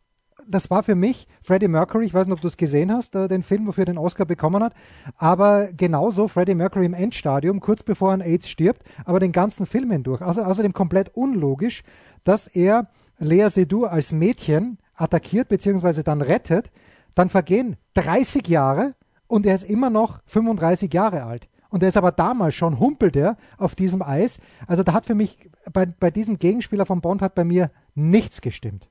das 0.48 0.70
war 0.70 0.84
für 0.84 0.96
mich 0.96 1.28
Freddie 1.42 1.68
Mercury, 1.68 2.06
ich 2.06 2.14
weiß 2.14 2.26
nicht, 2.26 2.34
ob 2.34 2.42
du 2.42 2.48
es 2.48 2.58
gesehen 2.58 2.92
hast, 2.92 3.16
äh, 3.16 3.28
den 3.28 3.44
Film, 3.44 3.68
wofür 3.68 3.84
er 3.84 3.94
den 3.94 3.98
Oscar 3.98 4.26
bekommen 4.26 4.64
hat, 4.64 4.74
aber 5.18 5.70
genauso 5.74 6.28
Freddie 6.28 6.56
Mercury 6.56 6.86
im 6.86 6.94
Endstadium, 6.94 7.60
kurz 7.60 7.84
bevor 7.84 8.10
er 8.10 8.16
an 8.16 8.22
AIDS 8.22 8.50
stirbt, 8.50 8.84
aber 9.06 9.20
den 9.20 9.32
ganzen 9.32 9.66
Film 9.66 9.92
hindurch. 9.92 10.22
Also, 10.22 10.42
außerdem 10.44 10.74
komplett 10.74 11.16
unlogisch, 11.16 11.84
dass 12.24 12.48
er 12.48 12.88
Lea 13.20 13.50
Seydoux 13.50 13.86
als 13.86 14.12
Mädchen 14.12 14.78
attackiert 14.96 15.50
bzw. 15.50 16.04
dann 16.04 16.22
rettet, 16.22 16.72
dann 17.16 17.30
vergehen 17.30 17.78
30 17.94 18.48
Jahre 18.48 18.96
und 19.28 19.46
er 19.46 19.56
ist 19.56 19.70
immer 19.70 19.90
noch 19.90 20.20
35 20.26 20.94
Jahre 20.94 21.24
alt. 21.24 21.48
Und 21.74 21.82
er 21.82 21.90
ist 21.90 21.98
aber 21.98 22.12
damals 22.12 22.54
schon, 22.54 22.80
humpelt 22.80 23.16
er 23.16 23.36
auf 23.58 23.74
diesem 23.74 24.04
Eis. 24.04 24.38
Also 24.68 24.84
da 24.84 24.94
hat 24.94 25.08
für 25.08 25.16
mich, 25.16 25.50
bei, 25.74 25.88
bei 25.88 26.12
diesem 26.12 26.38
Gegenspieler 26.38 26.86
von 26.86 27.02
Bond 27.02 27.24
hat 27.24 27.34
bei 27.34 27.44
mir 27.44 27.72
nichts 27.96 28.42
gestimmt. 28.42 28.88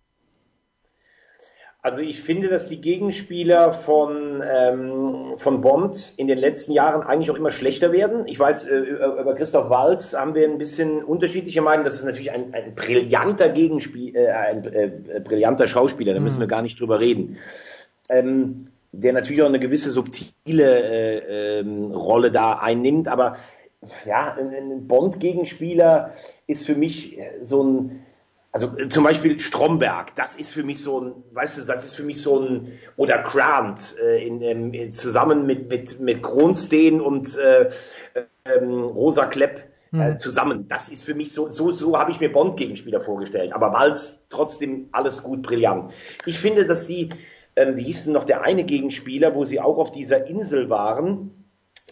Also 1.81 2.01
ich 2.01 2.21
finde, 2.21 2.49
dass 2.49 2.67
die 2.67 2.81
Gegenspieler 2.81 3.73
von, 3.73 4.43
ähm, 4.45 5.35
von 5.37 5.61
Bond 5.61 6.15
in 6.17 6.27
den 6.27 6.39
letzten 6.39 6.73
Jahren 6.73 7.05
eigentlich 7.05 7.31
auch 7.31 7.37
immer 7.37 7.53
schlechter 7.53 7.93
werden. 7.93 8.27
Ich 8.27 8.41
weiß, 8.41 8.67
äh, 8.67 8.77
über 8.77 9.37
Christoph 9.37 9.71
Walz 9.71 10.15
haben 10.15 10.35
wir 10.35 10.49
ein 10.49 10.59
bisschen 10.59 11.05
unterschiedliche 11.05 11.63
Meinungen. 11.63 11.85
Das 11.85 11.95
ist 11.95 12.05
natürlich 12.05 12.33
ein, 12.33 12.53
ein 12.53 12.75
brillanter 12.75 13.51
Gegenspiel, 13.51 14.17
äh, 14.17 14.27
ein 14.27 14.65
äh, 14.65 15.21
brillanter 15.23 15.69
Schauspieler, 15.69 16.15
da 16.15 16.21
müssen 16.21 16.39
mhm. 16.39 16.43
wir 16.43 16.49
gar 16.49 16.63
nicht 16.63 16.81
drüber 16.81 16.99
reden. 16.99 17.39
Ähm, 18.09 18.73
der 18.93 19.13
natürlich 19.13 19.43
auch 19.43 19.47
eine 19.47 19.61
gewisse 19.61 19.91
subtile 19.91 20.83
äh, 20.83 21.59
ähm, 21.61 21.93
Rolle 21.93 22.31
da 22.31 22.55
einnimmt, 22.55 23.09
aber 23.09 23.37
ja, 24.07 24.35
ein, 24.35 24.55
ein 24.55 24.87
Bond-Gegenspieler 24.87 26.13
ist 26.47 26.67
für 26.67 26.77
mich 26.77 27.19
so 27.41 27.65
ein 27.65 28.03
also 28.53 28.77
äh, 28.77 28.89
zum 28.89 29.03
Beispiel 29.03 29.41
Stromberg, 29.41 30.15
das 30.15 30.37
ist 30.37 30.53
für 30.53 30.63
mich 30.63 30.83
so 30.83 31.01
ein, 31.01 31.15
weißt 31.33 31.59
du, 31.59 31.63
das 31.63 31.85
ist 31.85 31.97
für 31.97 32.03
mich 32.03 32.21
so 32.23 32.39
ein, 32.39 32.79
oder 32.97 33.23
Grant, 33.23 33.97
äh, 33.99 34.25
in, 34.25 34.43
in, 34.43 34.75
in, 34.75 34.93
zusammen 34.93 35.47
mit, 35.47 35.69
mit, 35.71 35.99
mit 36.01 36.23
Kronstein 36.23 37.01
und 37.01 37.37
äh, 37.39 37.71
ähm, 38.45 38.85
Rosa 38.85 39.25
Klepp 39.27 39.65
äh, 39.93 40.13
mhm. 40.13 40.19
zusammen. 40.19 40.69
Das 40.69 40.91
ist 40.91 41.03
für 41.03 41.15
mich 41.15 41.33
so, 41.33 41.49
so, 41.49 41.73
so 41.73 41.99
habe 41.99 42.11
ich 42.11 42.21
mir 42.21 42.31
Bond-Gegenspieler 42.31 43.01
vorgestellt. 43.01 43.55
Aber 43.55 43.73
Walz 43.73 44.27
trotzdem 44.29 44.89
alles 44.93 45.23
gut 45.23 45.43
brillant. 45.43 45.93
Ich 46.27 46.39
finde, 46.39 46.67
dass 46.67 46.87
die, 46.87 47.09
ähm, 47.57 47.77
wie 47.77 47.85
hieß 47.85 48.05
denn 48.05 48.13
noch 48.13 48.25
der 48.25 48.43
eine 48.43 48.65
Gegenspieler, 48.65 49.35
wo 49.35 49.45
sie 49.45 49.61
auch 49.61 49.79
auf 49.79 49.93
dieser 49.93 50.27
Insel 50.27 50.71
waren, 50.71 51.43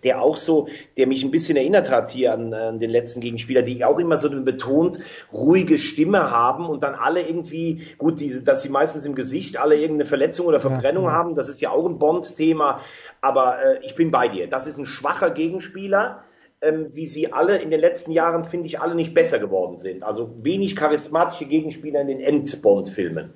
der 0.02 0.22
auch 0.22 0.36
so, 0.36 0.68
der 0.96 1.06
mich 1.06 1.22
ein 1.24 1.30
bisschen 1.30 1.56
erinnert 1.56 1.90
hat 1.90 2.10
hier 2.10 2.32
an, 2.32 2.54
an 2.54 2.78
den 2.78 2.90
letzten 2.90 3.20
Gegenspieler, 3.20 3.62
die 3.62 3.84
auch 3.84 3.98
immer 3.98 4.16
so 4.16 4.30
eine 4.30 4.40
betont 4.40 4.98
ruhige 5.32 5.78
Stimme 5.78 6.30
haben 6.30 6.66
und 6.66 6.82
dann 6.82 6.94
alle 6.94 7.22
irgendwie, 7.22 7.82
gut, 7.98 8.20
diese, 8.20 8.42
dass 8.42 8.62
sie 8.62 8.68
meistens 8.68 9.04
im 9.04 9.14
Gesicht 9.14 9.58
alle 9.58 9.76
irgendeine 9.76 10.06
Verletzung 10.06 10.46
oder 10.46 10.60
Verbrennung 10.60 11.04
ja, 11.04 11.10
ja. 11.10 11.16
haben, 11.16 11.34
das 11.34 11.48
ist 11.48 11.60
ja 11.60 11.70
auch 11.70 11.86
ein 11.86 11.98
Bond-Thema, 11.98 12.80
aber 13.20 13.62
äh, 13.62 13.84
ich 13.84 13.94
bin 13.94 14.10
bei 14.10 14.28
dir. 14.28 14.48
Das 14.48 14.66
ist 14.66 14.78
ein 14.78 14.86
schwacher 14.86 15.30
Gegenspieler, 15.30 16.24
ähm, 16.62 16.88
wie 16.92 17.06
sie 17.06 17.32
alle 17.32 17.58
in 17.58 17.70
den 17.70 17.80
letzten 17.80 18.12
Jahren, 18.12 18.44
finde 18.44 18.66
ich, 18.66 18.80
alle 18.80 18.94
nicht 18.94 19.14
besser 19.14 19.38
geworden 19.38 19.78
sind. 19.78 20.02
Also 20.02 20.30
wenig 20.42 20.76
charismatische 20.76 21.46
Gegenspieler 21.46 22.00
in 22.00 22.08
den 22.08 22.20
End-Bond-Filmen. 22.20 23.32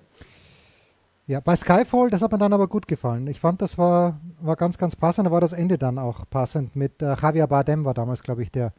Ja, 1.26 1.40
bei 1.40 1.56
Skyfall, 1.56 2.10
das 2.10 2.20
hat 2.20 2.32
mir 2.32 2.38
dann 2.38 2.52
aber 2.52 2.68
gut 2.68 2.86
gefallen. 2.86 3.26
Ich 3.28 3.40
fand, 3.40 3.62
das 3.62 3.78
war, 3.78 4.20
war 4.40 4.56
ganz, 4.56 4.76
ganz 4.76 4.94
passend. 4.94 5.26
Da 5.26 5.30
war 5.32 5.40
das 5.40 5.54
Ende 5.54 5.78
dann 5.78 5.98
auch 5.98 6.28
passend 6.28 6.76
mit 6.76 7.00
äh, 7.00 7.14
Javier 7.14 7.46
Bardem 7.46 7.84
war 7.86 7.94
damals, 7.94 8.22
glaube 8.22 8.42
ich, 8.42 8.52
der 8.52 8.74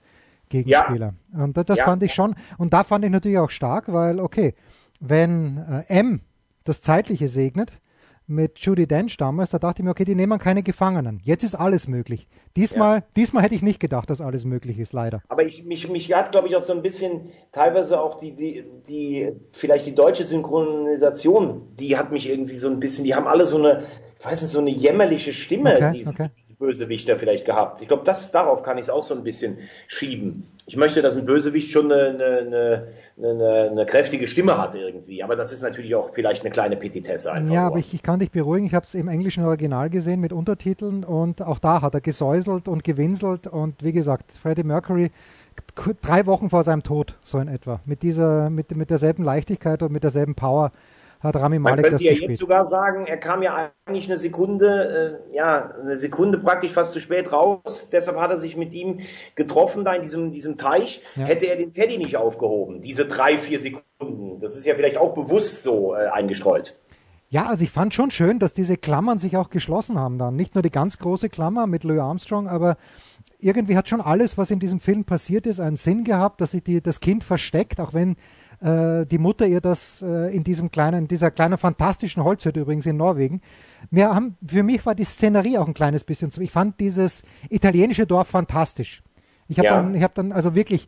Gegenspieler. 0.49 1.15
Ja. 1.35 1.43
Und 1.43 1.57
das, 1.57 1.65
das 1.65 1.79
ja. 1.79 1.85
fand 1.85 2.03
ich 2.03 2.13
schon. 2.13 2.35
Und 2.59 2.73
da 2.73 2.83
fand 2.83 3.03
ich 3.03 3.11
natürlich 3.11 3.39
auch 3.39 3.49
stark, 3.49 3.91
weil, 3.91 4.19
okay, 4.19 4.53
wenn 4.99 5.57
äh, 5.57 5.83
M 5.87 6.21
das 6.65 6.81
Zeitliche 6.81 7.27
segnet, 7.27 7.79
mit 8.27 8.59
Judy 8.59 8.87
Dench 8.87 9.17
damals, 9.17 9.51
da 9.51 9.59
dachte 9.59 9.81
ich 9.81 9.85
mir, 9.85 9.91
okay, 9.91 10.05
die 10.05 10.15
nehmen 10.15 10.39
keine 10.39 10.63
Gefangenen. 10.63 11.21
Jetzt 11.23 11.43
ist 11.43 11.55
alles 11.55 11.87
möglich. 11.87 12.27
Diesmal, 12.55 12.97
ja. 12.97 13.03
diesmal 13.15 13.43
hätte 13.43 13.55
ich 13.55 13.61
nicht 13.61 13.79
gedacht, 13.79 14.09
dass 14.09 14.21
alles 14.21 14.45
möglich 14.45 14.79
ist, 14.79 14.93
leider. 14.93 15.21
Aber 15.27 15.43
ich, 15.43 15.65
mich, 15.65 15.89
mich 15.89 16.11
hat, 16.13 16.31
glaube 16.31 16.47
ich, 16.47 16.55
auch 16.55 16.61
so 16.61 16.73
ein 16.73 16.81
bisschen, 16.81 17.29
teilweise 17.51 17.99
auch 17.99 18.19
die, 18.19 18.33
die, 18.33 18.63
die, 18.87 19.33
vielleicht 19.51 19.85
die 19.85 19.95
deutsche 19.95 20.25
Synchronisation, 20.25 21.61
die 21.79 21.97
hat 21.97 22.11
mich 22.11 22.29
irgendwie 22.29 22.55
so 22.55 22.67
ein 22.67 22.79
bisschen, 22.79 23.03
die 23.03 23.15
haben 23.15 23.27
alle 23.27 23.45
so 23.45 23.57
eine, 23.57 23.83
ich 24.19 24.25
weiß 24.25 24.41
nicht, 24.41 24.51
so 24.51 24.59
eine 24.59 24.69
jämmerliche 24.69 25.33
Stimme, 25.33 25.75
okay, 25.75 25.91
diese, 25.93 26.09
okay. 26.09 26.29
diese 26.39 26.55
Bösewichter 26.55 27.17
vielleicht 27.17 27.45
gehabt. 27.45 27.81
Ich 27.81 27.87
glaube, 27.87 28.03
das, 28.05 28.31
darauf 28.31 28.63
kann 28.63 28.77
ich 28.77 28.83
es 28.83 28.89
auch 28.89 29.03
so 29.03 29.13
ein 29.13 29.23
bisschen 29.23 29.57
schieben. 29.87 30.47
Ich 30.65 30.77
möchte, 30.77 31.01
dass 31.01 31.15
ein 31.15 31.25
Bösewicht 31.25 31.69
schon 31.69 31.91
eine, 31.91 32.07
eine, 32.07 32.87
eine, 33.17 33.69
eine, 33.71 33.85
kräftige 33.85 34.25
Stimme 34.25 34.57
hat 34.57 34.73
irgendwie. 34.73 35.21
Aber 35.21 35.35
das 35.35 35.51
ist 35.51 35.61
natürlich 35.61 35.93
auch 35.95 36.11
vielleicht 36.13 36.41
eine 36.41 36.49
kleine 36.49 36.75
Petitesse 36.75 37.31
einfach. 37.31 37.53
Ja, 37.53 37.67
aber 37.67 37.77
ich, 37.77 37.93
ich, 37.93 38.01
kann 38.01 38.19
dich 38.19 38.31
beruhigen. 38.31 38.65
Ich 38.65 38.73
habe 38.73 38.85
es 38.85 38.95
im 38.95 39.09
englischen 39.09 39.43
Original 39.43 39.89
gesehen 39.89 40.21
mit 40.21 40.33
Untertiteln 40.33 41.03
und 41.03 41.41
auch 41.41 41.59
da 41.59 41.81
hat 41.81 41.93
er 41.93 42.01
gesäuselt 42.01 42.67
und 42.67 42.83
gewinselt 42.83 43.47
und 43.47 43.83
wie 43.83 43.91
gesagt, 43.91 44.31
Freddie 44.31 44.63
Mercury 44.63 45.11
drei 46.01 46.25
Wochen 46.25 46.49
vor 46.49 46.63
seinem 46.63 46.83
Tod, 46.83 47.15
so 47.23 47.39
in 47.39 47.47
etwa, 47.47 47.79
mit 47.85 48.03
dieser, 48.03 48.49
mit, 48.49 48.75
mit 48.75 48.89
derselben 48.89 49.23
Leichtigkeit 49.23 49.81
und 49.83 49.91
mit 49.91 50.03
derselben 50.03 50.35
Power 50.35 50.71
hat 51.25 51.35
Rami 51.35 51.59
Malek 51.59 51.77
Man 51.77 51.89
könnte 51.89 52.03
ja 52.03 52.11
gespielt. 52.11 52.31
jetzt 52.31 52.39
sogar 52.39 52.65
sagen, 52.65 53.07
er 53.07 53.17
kam 53.17 53.43
ja 53.43 53.71
eigentlich 53.85 54.07
eine 54.07 54.17
Sekunde, 54.17 55.21
äh, 55.29 55.35
ja, 55.35 55.71
eine 55.81 55.97
Sekunde 55.97 56.37
praktisch 56.37 56.71
fast 56.71 56.91
zu 56.91 56.99
spät 56.99 57.31
raus. 57.31 57.89
Deshalb 57.91 58.17
hat 58.17 58.31
er 58.31 58.37
sich 58.37 58.55
mit 58.55 58.71
ihm 58.71 58.99
getroffen 59.35 59.85
da 59.85 59.93
in 59.93 60.01
diesem, 60.01 60.31
diesem 60.31 60.57
Teich. 60.57 61.01
Ja. 61.15 61.25
Hätte 61.25 61.45
er 61.47 61.57
den 61.57 61.71
Teddy 61.71 61.97
nicht 61.97 62.17
aufgehoben, 62.17 62.81
diese 62.81 63.05
drei, 63.05 63.37
vier 63.37 63.59
Sekunden. 63.59 64.39
Das 64.39 64.55
ist 64.55 64.65
ja 64.65 64.75
vielleicht 64.75 64.97
auch 64.97 65.13
bewusst 65.13 65.63
so 65.63 65.95
äh, 65.95 66.07
eingestreut. 66.07 66.75
Ja, 67.29 67.47
also 67.47 67.63
ich 67.63 67.71
fand 67.71 67.93
schon 67.93 68.11
schön, 68.11 68.39
dass 68.39 68.53
diese 68.53 68.77
Klammern 68.77 69.19
sich 69.19 69.35
auch 69.35 69.49
geschlossen 69.49 69.99
haben 69.99 70.17
dann. 70.17 70.35
Nicht 70.35 70.55
nur 70.55 70.61
die 70.61 70.71
ganz 70.71 70.99
große 70.99 71.29
Klammer 71.29 71.67
mit 71.67 71.83
Louis 71.83 71.99
Armstrong, 71.99 72.47
aber 72.47 72.77
irgendwie 73.39 73.75
hat 73.75 73.89
schon 73.89 74.01
alles, 74.01 74.37
was 74.37 74.51
in 74.51 74.59
diesem 74.59 74.79
Film 74.79 75.05
passiert 75.05 75.45
ist, 75.45 75.59
einen 75.59 75.75
Sinn 75.75 76.03
gehabt, 76.03 76.39
dass 76.39 76.51
sich 76.51 76.63
die, 76.63 76.81
das 76.81 76.99
Kind 76.99 77.23
versteckt, 77.23 77.79
auch 77.79 77.93
wenn 77.93 78.15
äh, 78.61 79.05
die 79.05 79.17
Mutter 79.17 79.45
ihr 79.47 79.61
das 79.61 80.01
äh, 80.01 80.35
in 80.35 80.43
diesem 80.43 80.71
kleinen, 80.71 81.07
dieser 81.07 81.31
kleinen 81.31 81.57
fantastischen 81.57 82.23
Holzhütte 82.23 82.59
übrigens 82.59 82.85
in 82.85 82.97
Norwegen. 82.97 83.41
Wir 83.91 84.13
haben, 84.13 84.37
für 84.45 84.63
mich 84.63 84.85
war 84.85 84.95
die 84.95 85.03
Szenerie 85.03 85.57
auch 85.57 85.67
ein 85.67 85.73
kleines 85.73 86.03
bisschen 86.03 86.31
so. 86.31 86.41
Ich 86.41 86.51
fand 86.51 86.79
dieses 86.79 87.23
italienische 87.49 88.05
Dorf 88.05 88.27
fantastisch. 88.27 89.03
Ich 89.47 89.59
habe 89.59 89.67
ja. 89.67 89.81
dann, 89.81 89.95
ich 89.95 90.03
habe 90.03 90.13
dann 90.15 90.31
also 90.31 90.55
wirklich 90.55 90.87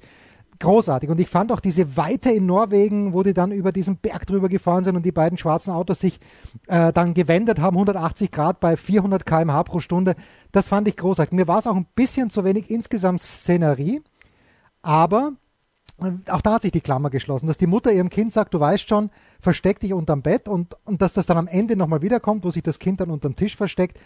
großartig. 0.60 1.10
Und 1.10 1.20
ich 1.20 1.28
fand 1.28 1.52
auch 1.52 1.60
diese 1.60 1.98
Weite 1.98 2.32
in 2.32 2.46
Norwegen, 2.46 3.14
wo 3.14 3.24
die 3.24 3.34
dann 3.34 3.52
über 3.52 3.72
diesen 3.72 3.98
Berg 3.98 4.26
drüber 4.26 4.50
gefahren 4.50 4.84
sind 4.84 4.96
und 4.96 5.06
die 5.06 5.12
beiden 5.12 5.38
schwarzen 5.38 5.72
Autos 5.72 6.00
sich 6.00 6.20
äh, 6.68 6.92
dann 6.94 7.14
gewendet 7.14 7.60
haben, 7.60 7.76
180 7.76 8.32
Grad 8.32 8.60
bei 8.60 8.76
400 8.76 9.26
km/h 9.26 9.64
pro 9.64 9.80
Stunde. 9.80 10.16
Das 10.52 10.68
fand 10.68 10.88
ich 10.88 10.98
großartig. 10.98 11.34
Mir 11.34 11.48
war 11.48 11.60
es 11.60 11.68
auch 11.68 11.76
ein 11.76 11.88
bisschen 11.96 12.30
zu 12.30 12.44
wenig 12.44 12.70
insgesamt 12.70 13.22
Szenerie, 13.22 14.02
aber 14.82 15.34
auch 16.30 16.42
da 16.42 16.54
hat 16.54 16.62
sich 16.62 16.72
die 16.72 16.82
Klammer 16.82 17.10
geschlossen, 17.10 17.48
dass 17.48 17.58
die 17.58 17.68
Mutter 17.68 17.92
ihrem 17.92 18.10
Kind 18.10 18.32
sagt, 18.32 18.54
du 18.54 18.60
weißt 18.60 18.88
schon, 18.88 19.10
versteck 19.40 19.80
dich 19.80 19.94
unterm 19.94 20.22
Bett 20.22 20.48
und, 20.48 20.76
und 20.86 21.02
dass 21.02 21.14
das 21.14 21.26
dann 21.26 21.38
am 21.38 21.48
Ende 21.48 21.76
nochmal 21.76 22.02
wiederkommt, 22.02 22.44
wo 22.44 22.52
sich 22.52 22.64
das 22.64 22.80
Kind 22.80 23.02
dann 23.02 23.10
unterm 23.10 23.36
Tisch 23.36 23.56
versteckt. 23.56 24.00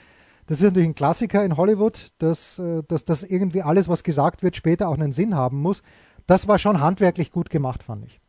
Das 0.48 0.58
ist 0.58 0.64
natürlich 0.64 0.90
ein 0.90 0.96
Klassiker 0.96 1.44
in 1.44 1.58
Hollywood, 1.58 2.12
dass, 2.18 2.60
äh, 2.60 2.82
dass, 2.88 3.06
dass 3.06 3.24
irgendwie 3.24 3.62
alles, 3.62 3.90
was 3.90 4.04
gesagt 4.04 4.42
wird, 4.42 4.56
später 4.56 4.88
auch 4.88 4.96
einen 4.96 5.12
Sinn 5.12 5.36
haben 5.36 5.62
muss. 5.62 5.84
Das 6.28 6.48
war 6.48 6.60
schon 6.60 6.82
handwerklich 6.82 7.32
gut 7.32 7.50
gemacht, 7.50 7.84
fand 7.84 8.06
ich. 8.06 8.22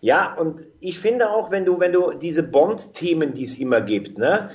Ja, 0.00 0.34
und 0.34 0.64
ich 0.80 0.98
finde 0.98 1.30
auch, 1.30 1.50
wenn 1.50 1.64
du, 1.64 1.80
wenn 1.80 1.92
du 1.92 2.12
diese 2.12 2.42
Bond-Themen, 2.42 3.34
die 3.34 3.42
es 3.42 3.58
immer 3.58 3.80
gibt, 3.80 4.16
ne, 4.16 4.48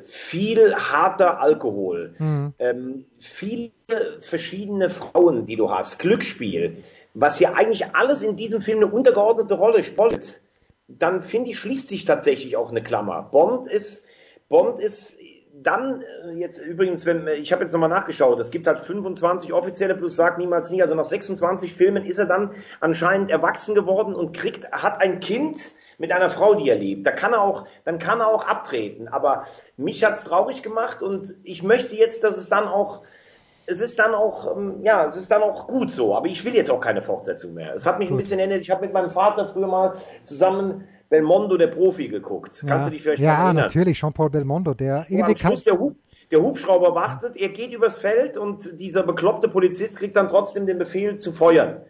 viel 0.00 0.74
harter 0.74 1.40
Alkohol, 1.40 2.14
mhm. 2.18 2.52
ähm, 2.58 3.04
viele 3.16 3.72
verschiedene 4.20 4.90
Frauen, 4.90 5.46
die 5.46 5.56
du 5.56 5.70
hast, 5.70 5.98
Glücksspiel, 5.98 6.82
was 7.20 7.38
hier 7.38 7.56
eigentlich 7.56 7.94
alles 7.96 8.22
in 8.22 8.36
diesem 8.36 8.60
Film 8.60 8.78
eine 8.78 8.86
untergeordnete 8.86 9.54
Rolle 9.54 9.82
spielt, 9.82 10.40
dann 10.86 11.20
finde 11.20 11.50
ich, 11.50 11.58
schließt 11.58 11.88
sich 11.88 12.04
tatsächlich 12.04 12.56
auch 12.56 12.70
eine 12.70 12.82
Klammer. 12.82 13.22
Bond 13.22 13.66
ist, 13.66 14.04
Bond 14.48 14.78
ist 14.78 15.16
dann 15.52 16.02
äh, 16.02 16.34
jetzt 16.34 16.58
übrigens, 16.58 17.04
wenn 17.06 17.26
ich 17.26 17.52
habe 17.52 17.64
jetzt 17.64 17.72
nochmal 17.72 17.88
nachgeschaut, 17.88 18.38
es 18.38 18.52
gibt 18.52 18.68
halt 18.68 18.78
25 18.78 19.52
offizielle 19.52 19.96
plus 19.96 20.14
sagt 20.14 20.38
niemals 20.38 20.70
nie, 20.70 20.80
also 20.80 20.94
nach 20.94 21.04
26 21.04 21.74
Filmen 21.74 22.04
ist 22.04 22.18
er 22.18 22.26
dann 22.26 22.52
anscheinend 22.78 23.32
erwachsen 23.32 23.74
geworden 23.74 24.14
und 24.14 24.32
kriegt, 24.32 24.70
hat 24.70 25.00
ein 25.00 25.18
Kind 25.18 25.72
mit 25.98 26.12
einer 26.12 26.30
Frau, 26.30 26.54
die 26.54 26.68
er 26.68 26.76
liebt. 26.76 27.04
Da 27.04 27.10
kann 27.10 27.32
er 27.32 27.42
auch, 27.42 27.66
dann 27.84 27.98
kann 27.98 28.20
er 28.20 28.28
auch 28.28 28.46
abtreten. 28.46 29.08
Aber 29.08 29.42
mich 29.76 30.04
hat's 30.04 30.22
traurig 30.22 30.62
gemacht 30.62 31.02
und 31.02 31.34
ich 31.42 31.64
möchte 31.64 31.96
jetzt, 31.96 32.22
dass 32.22 32.38
es 32.38 32.48
dann 32.48 32.68
auch 32.68 33.02
es 33.68 33.80
ist 33.82 33.98
dann 33.98 34.14
auch, 34.14 34.56
ähm, 34.56 34.80
ja, 34.82 35.06
es 35.06 35.16
ist 35.16 35.30
dann 35.30 35.42
auch 35.42 35.66
gut 35.66 35.92
so, 35.92 36.16
aber 36.16 36.26
ich 36.26 36.42
will 36.44 36.54
jetzt 36.54 36.70
auch 36.70 36.80
keine 36.80 37.02
Fortsetzung 37.02 37.52
mehr. 37.52 37.74
Es 37.74 37.84
hat 37.84 37.98
mich 37.98 38.10
ein 38.10 38.16
bisschen 38.16 38.38
erinnert, 38.38 38.62
ich 38.62 38.70
habe 38.70 38.80
mit 38.80 38.94
meinem 38.94 39.10
Vater 39.10 39.44
früher 39.44 39.66
mal 39.66 39.92
zusammen 40.22 40.84
Belmondo, 41.10 41.56
der 41.58 41.66
Profi, 41.66 42.08
geguckt. 42.08 42.62
Ja. 42.62 42.68
Kannst 42.68 42.86
du 42.86 42.90
dich 42.90 43.02
vielleicht 43.02 43.22
ja, 43.22 43.34
erinnern? 43.34 43.56
Ja, 43.56 43.62
natürlich, 43.64 43.98
Jean-Paul 43.98 44.30
Belmondo, 44.30 44.72
der 44.72 45.06
am 45.10 45.36
Schluss 45.36 45.64
der, 45.64 45.78
Hub, 45.78 45.96
der 46.30 46.40
Hubschrauber 46.40 46.94
wartet, 46.94 47.36
er 47.36 47.50
geht 47.50 47.74
übers 47.74 47.98
Feld 47.98 48.38
und 48.38 48.80
dieser 48.80 49.02
bekloppte 49.02 49.48
Polizist 49.48 49.98
kriegt 49.98 50.16
dann 50.16 50.28
trotzdem 50.28 50.66
den 50.66 50.78
Befehl 50.78 51.18
zu 51.18 51.32
feuern 51.32 51.82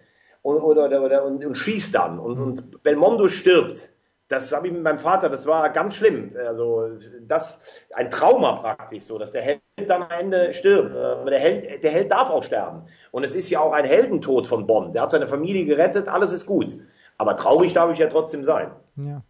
und, 0.42 0.58
oder, 0.58 0.86
oder, 0.86 1.02
oder 1.02 1.24
und, 1.24 1.44
und 1.44 1.54
schießt 1.54 1.94
dann 1.94 2.18
und, 2.18 2.38
und 2.38 2.82
Belmondo 2.82 3.28
stirbt 3.28 3.90
Das 4.28 4.52
habe 4.52 4.66
ich 4.66 4.74
mit 4.74 4.82
meinem 4.82 4.98
Vater, 4.98 5.30
das 5.30 5.46
war 5.46 5.70
ganz 5.70 5.96
schlimm. 5.96 6.32
Also 6.46 6.90
das 7.26 7.64
ein 7.94 8.10
Trauma 8.10 8.52
praktisch 8.56 9.04
so, 9.04 9.18
dass 9.18 9.32
der 9.32 9.40
Held 9.40 9.62
dann 9.86 10.02
am 10.02 10.10
Ende 10.10 10.52
stirbt. 10.52 10.94
Aber 10.94 11.30
der 11.30 11.40
Held, 11.40 11.82
der 11.82 11.90
Held 11.90 12.10
darf 12.10 12.28
auch 12.28 12.44
sterben. 12.44 12.82
Und 13.10 13.24
es 13.24 13.34
ist 13.34 13.48
ja 13.48 13.60
auch 13.60 13.72
ein 13.72 13.86
Heldentod 13.86 14.46
von 14.46 14.66
Bond. 14.66 14.94
Der 14.94 15.02
hat 15.02 15.12
seine 15.12 15.28
Familie 15.28 15.64
gerettet, 15.64 16.08
alles 16.08 16.32
ist 16.32 16.44
gut. 16.44 16.78
Aber 17.16 17.36
traurig 17.36 17.72
darf 17.72 17.90
ich 17.90 17.98
ja 17.98 18.08
trotzdem 18.08 18.44
sein. 18.44 18.70
Ja. 18.96 19.22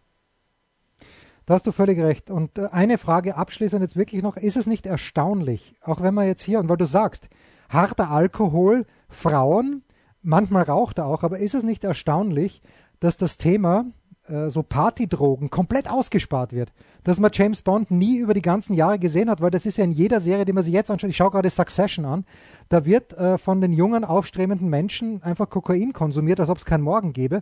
Da 1.45 1.55
hast 1.55 1.65
du 1.65 1.71
völlig 1.71 1.99
recht. 1.99 2.29
Und 2.29 2.59
äh, 2.59 2.67
eine 2.71 2.97
Frage 2.97 3.35
abschließend 3.35 3.81
jetzt 3.81 3.95
wirklich 3.95 4.21
noch, 4.21 4.37
ist 4.37 4.57
es 4.57 4.67
nicht 4.67 4.85
erstaunlich, 4.85 5.75
auch 5.81 6.01
wenn 6.01 6.13
man 6.13 6.27
jetzt 6.27 6.43
hier, 6.43 6.59
und 6.59 6.69
weil 6.69 6.77
du 6.77 6.85
sagst, 6.85 7.29
harter 7.69 8.11
Alkohol, 8.11 8.85
Frauen, 9.07 9.83
manchmal 10.21 10.63
raucht 10.63 10.99
er 10.99 11.07
auch, 11.07 11.23
aber 11.23 11.39
ist 11.39 11.55
es 11.55 11.63
nicht 11.63 11.83
erstaunlich, 11.83 12.61
dass 12.99 13.17
das 13.17 13.37
Thema 13.37 13.85
äh, 14.29 14.49
so 14.49 14.63
Partydrogen 14.63 15.49
komplett 15.49 15.89
ausgespart 15.89 16.53
wird. 16.53 16.71
Dass 17.03 17.19
man 17.19 17.31
James 17.33 17.61
Bond 17.61 17.91
nie 17.91 18.17
über 18.17 18.33
die 18.33 18.41
ganzen 18.41 18.73
Jahre 18.73 18.99
gesehen 18.99 19.29
hat, 19.29 19.41
weil 19.41 19.51
das 19.51 19.65
ist 19.65 19.77
ja 19.77 19.83
in 19.83 19.91
jeder 19.91 20.19
Serie, 20.19 20.45
die 20.45 20.53
man 20.53 20.63
sich 20.63 20.73
jetzt 20.73 20.91
anschaut, 20.91 21.09
ich 21.09 21.17
schaue 21.17 21.31
gerade 21.31 21.49
Succession 21.49 22.05
an, 22.05 22.25
da 22.69 22.85
wird 22.85 23.13
äh, 23.13 23.37
von 23.37 23.61
den 23.61 23.73
jungen, 23.73 24.05
aufstrebenden 24.05 24.69
Menschen 24.69 25.23
einfach 25.23 25.49
Kokain 25.49 25.93
konsumiert, 25.93 26.39
als 26.39 26.49
ob 26.49 26.57
es 26.57 26.65
keinen 26.65 26.83
Morgen 26.83 27.13
gäbe. 27.13 27.41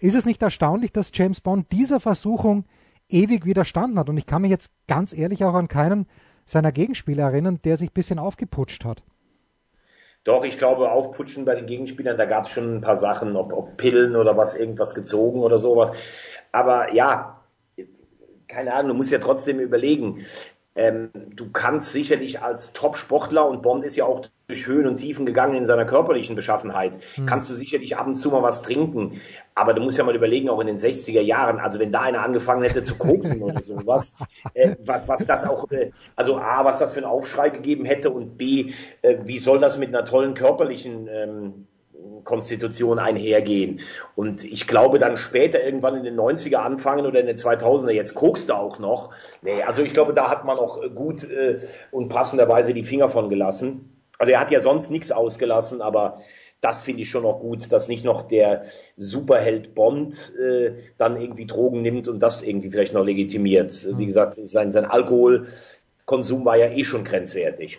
Ist 0.00 0.16
es 0.16 0.26
nicht 0.26 0.42
erstaunlich, 0.42 0.92
dass 0.92 1.10
James 1.14 1.40
Bond 1.40 1.72
dieser 1.72 2.00
Versuchung 2.00 2.64
ewig 3.08 3.44
widerstanden 3.44 3.98
hat? 3.98 4.08
Und 4.08 4.18
ich 4.18 4.26
kann 4.26 4.42
mich 4.42 4.50
jetzt 4.50 4.70
ganz 4.86 5.12
ehrlich 5.12 5.44
auch 5.44 5.54
an 5.54 5.68
keinen 5.68 6.06
seiner 6.44 6.72
Gegenspieler 6.72 7.24
erinnern, 7.24 7.60
der 7.64 7.76
sich 7.76 7.90
ein 7.90 7.94
bisschen 7.94 8.18
aufgeputscht 8.18 8.84
hat. 8.84 9.02
Doch, 10.26 10.42
ich 10.42 10.58
glaube, 10.58 10.90
aufputschen 10.90 11.44
bei 11.44 11.54
den 11.54 11.66
Gegenspielern, 11.66 12.18
da 12.18 12.24
gab 12.24 12.44
es 12.44 12.50
schon 12.50 12.78
ein 12.78 12.80
paar 12.80 12.96
Sachen, 12.96 13.36
ob, 13.36 13.52
ob 13.52 13.76
Pillen 13.76 14.16
oder 14.16 14.36
was, 14.36 14.56
irgendwas 14.56 14.92
gezogen 14.92 15.40
oder 15.40 15.60
sowas. 15.60 15.92
Aber 16.50 16.92
ja, 16.92 17.44
keine 18.48 18.74
Ahnung, 18.74 18.88
du 18.88 18.94
musst 18.94 19.12
ja 19.12 19.20
trotzdem 19.20 19.60
überlegen. 19.60 20.26
Ähm, 20.76 21.10
du 21.34 21.50
kannst 21.50 21.92
sicherlich 21.92 22.42
als 22.42 22.74
Top-Sportler, 22.74 23.48
und 23.48 23.62
Bond 23.62 23.84
ist 23.84 23.96
ja 23.96 24.04
auch 24.04 24.26
durch 24.46 24.66
Höhen 24.66 24.86
und 24.86 24.96
Tiefen 24.96 25.26
gegangen 25.26 25.56
in 25.56 25.64
seiner 25.64 25.86
körperlichen 25.86 26.36
Beschaffenheit, 26.36 26.98
mhm. 27.16 27.26
kannst 27.26 27.48
du 27.50 27.54
sicherlich 27.54 27.96
ab 27.96 28.06
und 28.06 28.14
zu 28.14 28.30
mal 28.30 28.42
was 28.42 28.62
trinken. 28.62 29.20
Aber 29.54 29.72
du 29.72 29.82
musst 29.82 29.96
ja 29.96 30.04
mal 30.04 30.14
überlegen, 30.14 30.50
auch 30.50 30.60
in 30.60 30.66
den 30.66 30.78
60er 30.78 31.22
Jahren, 31.22 31.58
also 31.58 31.80
wenn 31.80 31.92
da 31.92 32.02
einer 32.02 32.22
angefangen 32.22 32.62
hätte 32.62 32.82
zu 32.82 32.96
koksen 32.96 33.42
oder 33.42 33.62
sowas, 33.62 34.12
äh, 34.54 34.76
was, 34.84 35.08
was 35.08 35.26
das 35.26 35.48
auch, 35.48 35.70
äh, 35.70 35.90
also 36.14 36.36
A, 36.36 36.64
was 36.64 36.78
das 36.78 36.92
für 36.92 36.98
einen 36.98 37.06
Aufschrei 37.06 37.48
gegeben 37.48 37.86
hätte 37.86 38.10
und 38.10 38.36
B, 38.36 38.72
äh, 39.02 39.16
wie 39.24 39.38
soll 39.38 39.58
das 39.58 39.78
mit 39.78 39.88
einer 39.88 40.04
tollen 40.04 40.34
körperlichen 40.34 41.08
ähm, 41.10 41.66
Konstitution 42.24 42.98
einhergehen. 42.98 43.80
Und 44.14 44.44
ich 44.44 44.66
glaube 44.66 44.98
dann 44.98 45.16
später 45.16 45.62
irgendwann 45.62 45.96
in 45.96 46.04
den 46.04 46.16
90er 46.16 46.56
anfangen 46.56 47.06
oder 47.06 47.20
in 47.20 47.26
den 47.26 47.36
2000er, 47.36 47.90
jetzt 47.90 48.14
kokst 48.14 48.48
du 48.48 48.54
auch 48.54 48.78
noch. 48.78 49.12
Nee, 49.42 49.62
also 49.62 49.82
ich 49.82 49.92
glaube, 49.92 50.14
da 50.14 50.30
hat 50.30 50.44
man 50.44 50.58
auch 50.58 50.80
gut 50.94 51.24
äh, 51.24 51.60
und 51.90 52.08
passenderweise 52.08 52.74
die 52.74 52.84
Finger 52.84 53.08
von 53.08 53.28
gelassen. 53.28 53.92
Also 54.18 54.32
er 54.32 54.40
hat 54.40 54.50
ja 54.50 54.60
sonst 54.60 54.90
nichts 54.90 55.12
ausgelassen, 55.12 55.82
aber 55.82 56.18
das 56.60 56.82
finde 56.82 57.02
ich 57.02 57.10
schon 57.10 57.22
noch 57.22 57.40
gut, 57.40 57.70
dass 57.70 57.88
nicht 57.88 58.04
noch 58.04 58.22
der 58.22 58.64
Superheld 58.96 59.74
Bond 59.74 60.32
äh, 60.36 60.72
dann 60.96 61.20
irgendwie 61.20 61.46
Drogen 61.46 61.82
nimmt 61.82 62.08
und 62.08 62.20
das 62.20 62.42
irgendwie 62.42 62.70
vielleicht 62.70 62.94
noch 62.94 63.04
legitimiert. 63.04 63.86
Wie 63.96 64.06
gesagt, 64.06 64.34
sein, 64.34 64.70
sein 64.70 64.84
Alkoholkonsum 64.86 66.44
war 66.44 66.56
ja 66.56 66.70
eh 66.70 66.84
schon 66.84 67.04
grenzwertig. 67.04 67.78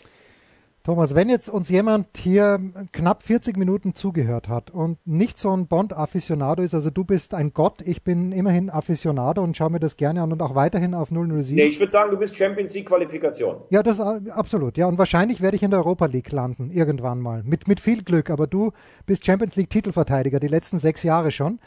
Thomas, 0.88 1.16
wenn 1.16 1.28
jetzt 1.28 1.50
uns 1.50 1.68
jemand 1.68 2.16
hier 2.16 2.62
knapp 2.94 3.22
40 3.22 3.58
Minuten 3.58 3.94
zugehört 3.94 4.48
hat 4.48 4.72
und 4.72 5.06
nicht 5.06 5.38
so 5.38 5.52
ein 5.52 5.68
Bond-Afficionado 5.68 6.64
ist, 6.64 6.74
also 6.74 6.90
du 6.90 7.04
bist 7.04 7.34
ein 7.34 7.52
Gott, 7.54 7.82
ich 7.82 8.06
bin 8.06 8.32
immerhin 8.32 8.70
Afficionado 8.70 9.44
und 9.44 9.58
schaue 9.58 9.70
mir 9.70 9.82
das 9.82 9.98
gerne 9.98 10.22
an 10.22 10.32
und 10.32 10.42
auch 10.42 10.56
weiterhin 10.56 10.94
auf 10.94 11.10
007. 11.10 11.56
Nee, 11.56 11.64
ich 11.64 11.82
würde 11.82 11.92
sagen, 11.92 12.10
du 12.10 12.16
bist 12.16 12.38
Champions 12.38 12.74
League 12.74 12.88
Qualifikation. 12.88 13.58
Ja, 13.70 13.84
das 13.84 14.00
äh, 14.00 14.32
absolut. 14.32 14.78
Ja, 14.78 14.88
und 14.88 14.98
wahrscheinlich 14.98 15.42
werde 15.42 15.58
ich 15.58 15.64
in 15.64 15.72
der 15.72 15.82
Europa 15.82 16.06
League 16.06 16.32
landen, 16.32 16.72
irgendwann 16.72 17.20
mal. 17.20 17.44
Mit, 17.44 17.68
mit 17.68 17.82
viel 17.82 18.02
Glück, 18.02 18.30
aber 18.30 18.48
du 18.48 18.72
bist 19.06 19.26
Champions 19.26 19.58
League 19.58 19.70
Titelverteidiger, 19.70 20.40
die 20.40 20.48
letzten 20.48 20.80
sechs 20.80 21.04
Jahre 21.04 21.32
schon. 21.32 21.60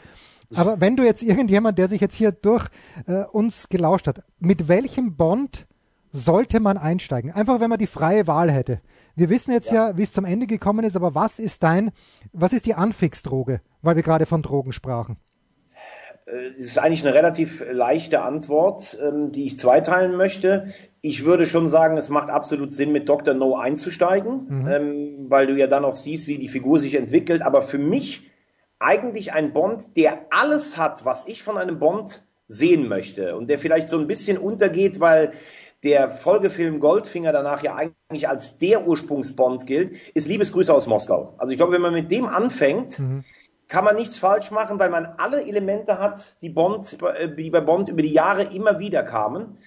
Aber 0.55 0.81
wenn 0.81 0.95
du 0.95 1.03
jetzt 1.03 1.21
irgendjemand, 1.21 1.77
der 1.77 1.89
sich 1.89 2.01
jetzt 2.01 2.15
hier 2.15 2.31
durch 2.31 2.69
äh, 3.05 3.25
uns 3.31 3.69
gelauscht 3.69 4.07
hat, 4.07 4.23
mit 4.39 4.67
welchem 4.67 5.15
Bond 5.15 5.67
sollte 6.11 6.59
man 6.59 6.79
einsteigen? 6.79 7.31
Einfach, 7.31 7.59
wenn 7.59 7.69
man 7.69 7.77
die 7.77 7.85
freie 7.85 8.25
Wahl 8.25 8.51
hätte. 8.51 8.81
Wir 9.15 9.29
wissen 9.29 9.51
jetzt 9.51 9.71
ja, 9.71 9.89
ja 9.89 9.97
wie 9.97 10.03
es 10.03 10.13
zum 10.13 10.25
Ende 10.25 10.47
gekommen 10.47 10.85
ist, 10.85 10.95
aber 10.95 11.15
was 11.15 11.39
ist 11.39 11.63
dein, 11.63 11.91
was 12.33 12.53
ist 12.53 12.65
die 12.65 12.75
Anfixdroge, 12.75 13.61
weil 13.81 13.95
wir 13.95 14.03
gerade 14.03 14.25
von 14.25 14.41
Drogen 14.41 14.73
sprachen? 14.73 15.17
Äh, 16.25 16.51
es 16.57 16.65
ist 16.65 16.79
eigentlich 16.79 17.05
eine 17.05 17.13
relativ 17.15 17.63
leichte 17.71 18.21
Antwort, 18.21 18.97
ähm, 19.01 19.31
die 19.31 19.45
ich 19.45 19.59
zweiteilen 19.59 20.15
möchte. 20.15 20.65
Ich 21.01 21.25
würde 21.25 21.45
schon 21.45 21.69
sagen, 21.69 21.97
es 21.97 22.09
macht 22.09 22.29
absolut 22.29 22.71
Sinn, 22.71 22.91
mit 22.91 23.09
Dr. 23.09 23.33
No 23.33 23.57
einzusteigen, 23.57 24.45
mhm. 24.47 24.67
Ähm, 24.67 25.15
weil 25.29 25.47
du 25.47 25.55
ja 25.55 25.67
dann 25.67 25.85
auch 25.85 25.95
siehst, 25.95 26.27
wie 26.27 26.37
die 26.37 26.47
Figur 26.47 26.79
sich 26.79 26.95
entwickelt. 26.95 27.41
Aber 27.41 27.61
für 27.61 27.77
mich 27.77 28.29
eigentlich 28.79 29.33
ein 29.33 29.53
Bond, 29.53 29.95
der 29.95 30.25
alles 30.31 30.77
hat, 30.77 31.05
was 31.05 31.27
ich 31.27 31.43
von 31.43 31.57
einem 31.57 31.79
Bond 31.79 32.23
sehen 32.47 32.89
möchte 32.89 33.37
und 33.37 33.49
der 33.49 33.59
vielleicht 33.59 33.87
so 33.87 33.97
ein 33.97 34.07
bisschen 34.07 34.37
untergeht, 34.37 34.99
weil 34.99 35.31
der 35.83 36.09
Folgefilm 36.09 36.79
Goldfinger 36.79 37.31
danach 37.31 37.63
ja 37.63 37.75
eigentlich 37.75 38.29
als 38.29 38.57
der 38.57 38.87
Ursprungsbond 38.87 39.65
gilt, 39.65 39.97
ist 40.13 40.27
Liebesgrüße 40.27 40.73
aus 40.73 40.87
Moskau. 40.87 41.33
Also 41.37 41.51
ich 41.51 41.57
glaube, 41.57 41.73
wenn 41.73 41.81
man 41.81 41.93
mit 41.93 42.11
dem 42.11 42.27
anfängt, 42.27 42.99
mhm. 42.99 43.23
kann 43.67 43.83
man 43.83 43.95
nichts 43.95 44.19
falsch 44.19 44.51
machen, 44.51 44.77
weil 44.79 44.89
man 44.89 45.05
alle 45.17 45.43
Elemente 45.43 45.97
hat, 45.97 46.41
die 46.41 46.49
Bond, 46.49 46.97
die 47.37 47.49
bei 47.49 47.61
Bond 47.61 47.89
über 47.89 48.03
die 48.03 48.13
Jahre 48.13 48.43
immer 48.43 48.79
wieder 48.79 49.03
kamen. 49.03 49.57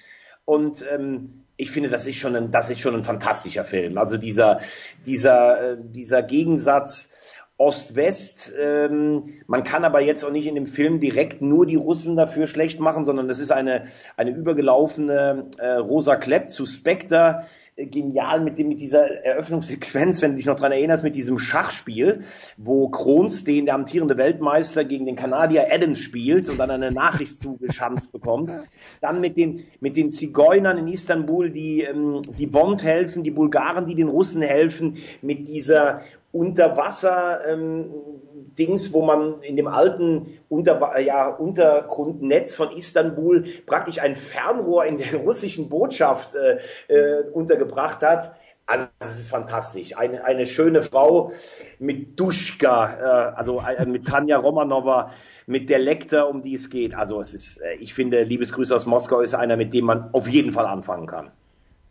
Und 0.44 0.84
ähm, 0.92 1.44
ich 1.56 1.70
finde, 1.70 1.88
das 1.88 2.06
ist 2.06 2.16
schon 2.16 2.36
ein, 2.36 2.50
das 2.50 2.70
ist 2.70 2.80
schon 2.80 2.94
ein 2.94 3.02
fantastischer 3.02 3.64
Film. 3.64 3.98
Also 3.98 4.16
dieser, 4.16 4.60
dieser, 5.06 5.72
äh, 5.72 5.76
dieser 5.80 6.22
Gegensatz 6.22 7.10
Ost-West. 7.56 8.52
Ähm, 8.60 9.34
man 9.46 9.64
kann 9.64 9.84
aber 9.84 10.00
jetzt 10.00 10.24
auch 10.24 10.32
nicht 10.32 10.46
in 10.46 10.56
dem 10.56 10.66
Film 10.66 10.98
direkt 10.98 11.40
nur 11.40 11.66
die 11.66 11.76
Russen 11.76 12.16
dafür 12.16 12.46
schlecht 12.46 12.80
machen, 12.80 13.04
sondern 13.04 13.28
das 13.28 13.38
ist 13.38 13.52
eine, 13.52 13.84
eine 14.16 14.30
übergelaufene 14.30 15.46
äh, 15.58 15.74
Rosa 15.74 16.16
Klepp 16.16 16.50
zu 16.50 16.66
Spectre. 16.66 17.46
Äh, 17.76 17.86
genial 17.86 18.40
mit 18.40 18.58
dem 18.58 18.68
mit 18.68 18.80
dieser 18.80 19.24
Eröffnungssequenz, 19.24 20.22
wenn 20.22 20.32
du 20.32 20.36
dich 20.36 20.46
noch 20.46 20.56
dran 20.56 20.72
erinnerst, 20.72 21.04
mit 21.04 21.14
diesem 21.14 21.38
Schachspiel, 21.38 22.22
wo 22.56 22.88
Kroons, 22.88 23.44
den 23.44 23.66
der 23.66 23.74
amtierende 23.74 24.16
Weltmeister 24.16 24.84
gegen 24.84 25.06
den 25.06 25.16
Kanadier 25.16 25.66
Adams 25.72 26.00
spielt 26.00 26.48
und 26.48 26.58
dann 26.58 26.70
eine 26.70 26.92
Nachricht 26.92 27.38
zugeschanzt 27.38 28.12
bekommt. 28.12 28.52
Dann 29.00 29.20
mit 29.20 29.36
den 29.36 29.64
mit 29.80 29.96
den 29.96 30.10
Zigeunern 30.10 30.78
in 30.78 30.88
Istanbul, 30.88 31.50
die 31.50 31.82
ähm, 31.82 32.22
die 32.38 32.46
Bond 32.46 32.82
helfen, 32.82 33.22
die 33.22 33.30
Bulgaren, 33.30 33.86
die 33.86 33.94
den 33.94 34.08
Russen 34.08 34.42
helfen, 34.42 34.98
mit 35.22 35.48
dieser 35.48 36.00
Unterwasser-Dings, 36.34 38.86
ähm, 38.86 38.92
wo 38.92 39.02
man 39.02 39.40
in 39.42 39.56
dem 39.56 39.68
alten 39.68 40.38
Unter 40.48 40.98
ja, 41.00 41.28
Untergrundnetz 41.28 42.56
von 42.56 42.72
Istanbul 42.72 43.44
praktisch 43.66 44.00
ein 44.00 44.16
Fernrohr 44.16 44.84
in 44.84 44.98
der 44.98 45.14
russischen 45.24 45.68
Botschaft 45.68 46.34
äh, 46.34 46.58
äh, 46.88 47.22
untergebracht 47.30 48.02
hat. 48.02 48.34
Also 48.66 48.86
das 48.98 49.18
ist 49.18 49.28
fantastisch. 49.28 49.96
Eine, 49.96 50.24
eine 50.24 50.46
schöne 50.46 50.82
Frau 50.82 51.30
mit 51.78 52.18
Duschka, 52.18 53.30
äh, 53.30 53.34
also 53.36 53.60
äh, 53.60 53.86
mit 53.86 54.04
Tanja 54.06 54.38
Romanova, 54.38 55.12
mit 55.46 55.70
der 55.70 55.78
Lektor, 55.78 56.28
um 56.28 56.42
die 56.42 56.54
es 56.54 56.68
geht. 56.68 56.96
Also 56.96 57.20
es 57.20 57.32
ist, 57.32 57.58
äh, 57.58 57.74
ich 57.74 57.94
finde, 57.94 58.24
Liebesgrüße 58.24 58.74
aus 58.74 58.86
Moskau 58.86 59.20
ist 59.20 59.34
einer, 59.34 59.56
mit 59.56 59.72
dem 59.72 59.84
man 59.84 60.12
auf 60.12 60.26
jeden 60.28 60.50
Fall 60.50 60.66
anfangen 60.66 61.06
kann. 61.06 61.30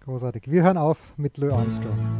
Großartig. 0.04 0.52
Wir 0.52 0.64
hören 0.64 0.78
auf 0.78 0.98
mit 1.16 1.38
Louis 1.38 1.54
Armstrong. 1.54 2.20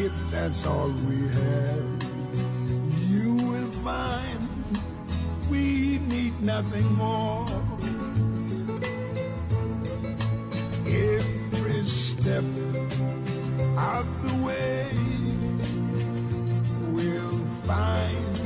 if 0.00 0.30
that's 0.30 0.64
all 0.64 0.90
we 1.08 1.26
have, 1.28 2.02
you 3.10 3.34
will 3.34 3.70
find 3.82 4.38
we 5.50 5.98
need 5.98 6.40
nothing 6.40 6.86
more. 6.94 7.46
Every 10.86 11.84
step 11.86 12.44
out 13.76 14.06
the 14.22 14.34
way, 14.46 14.86
we'll 16.92 17.38
find 17.66 18.37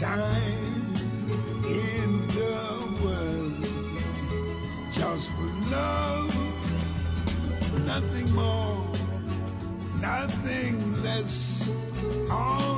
time 0.00 0.94
in 1.64 2.26
the 2.28 2.56
world 3.02 3.64
just 4.92 5.28
for 5.32 5.50
love, 5.74 6.34
nothing 7.84 8.32
more, 8.32 8.92
nothing 10.00 11.02
less, 11.02 11.68
only 12.30 12.77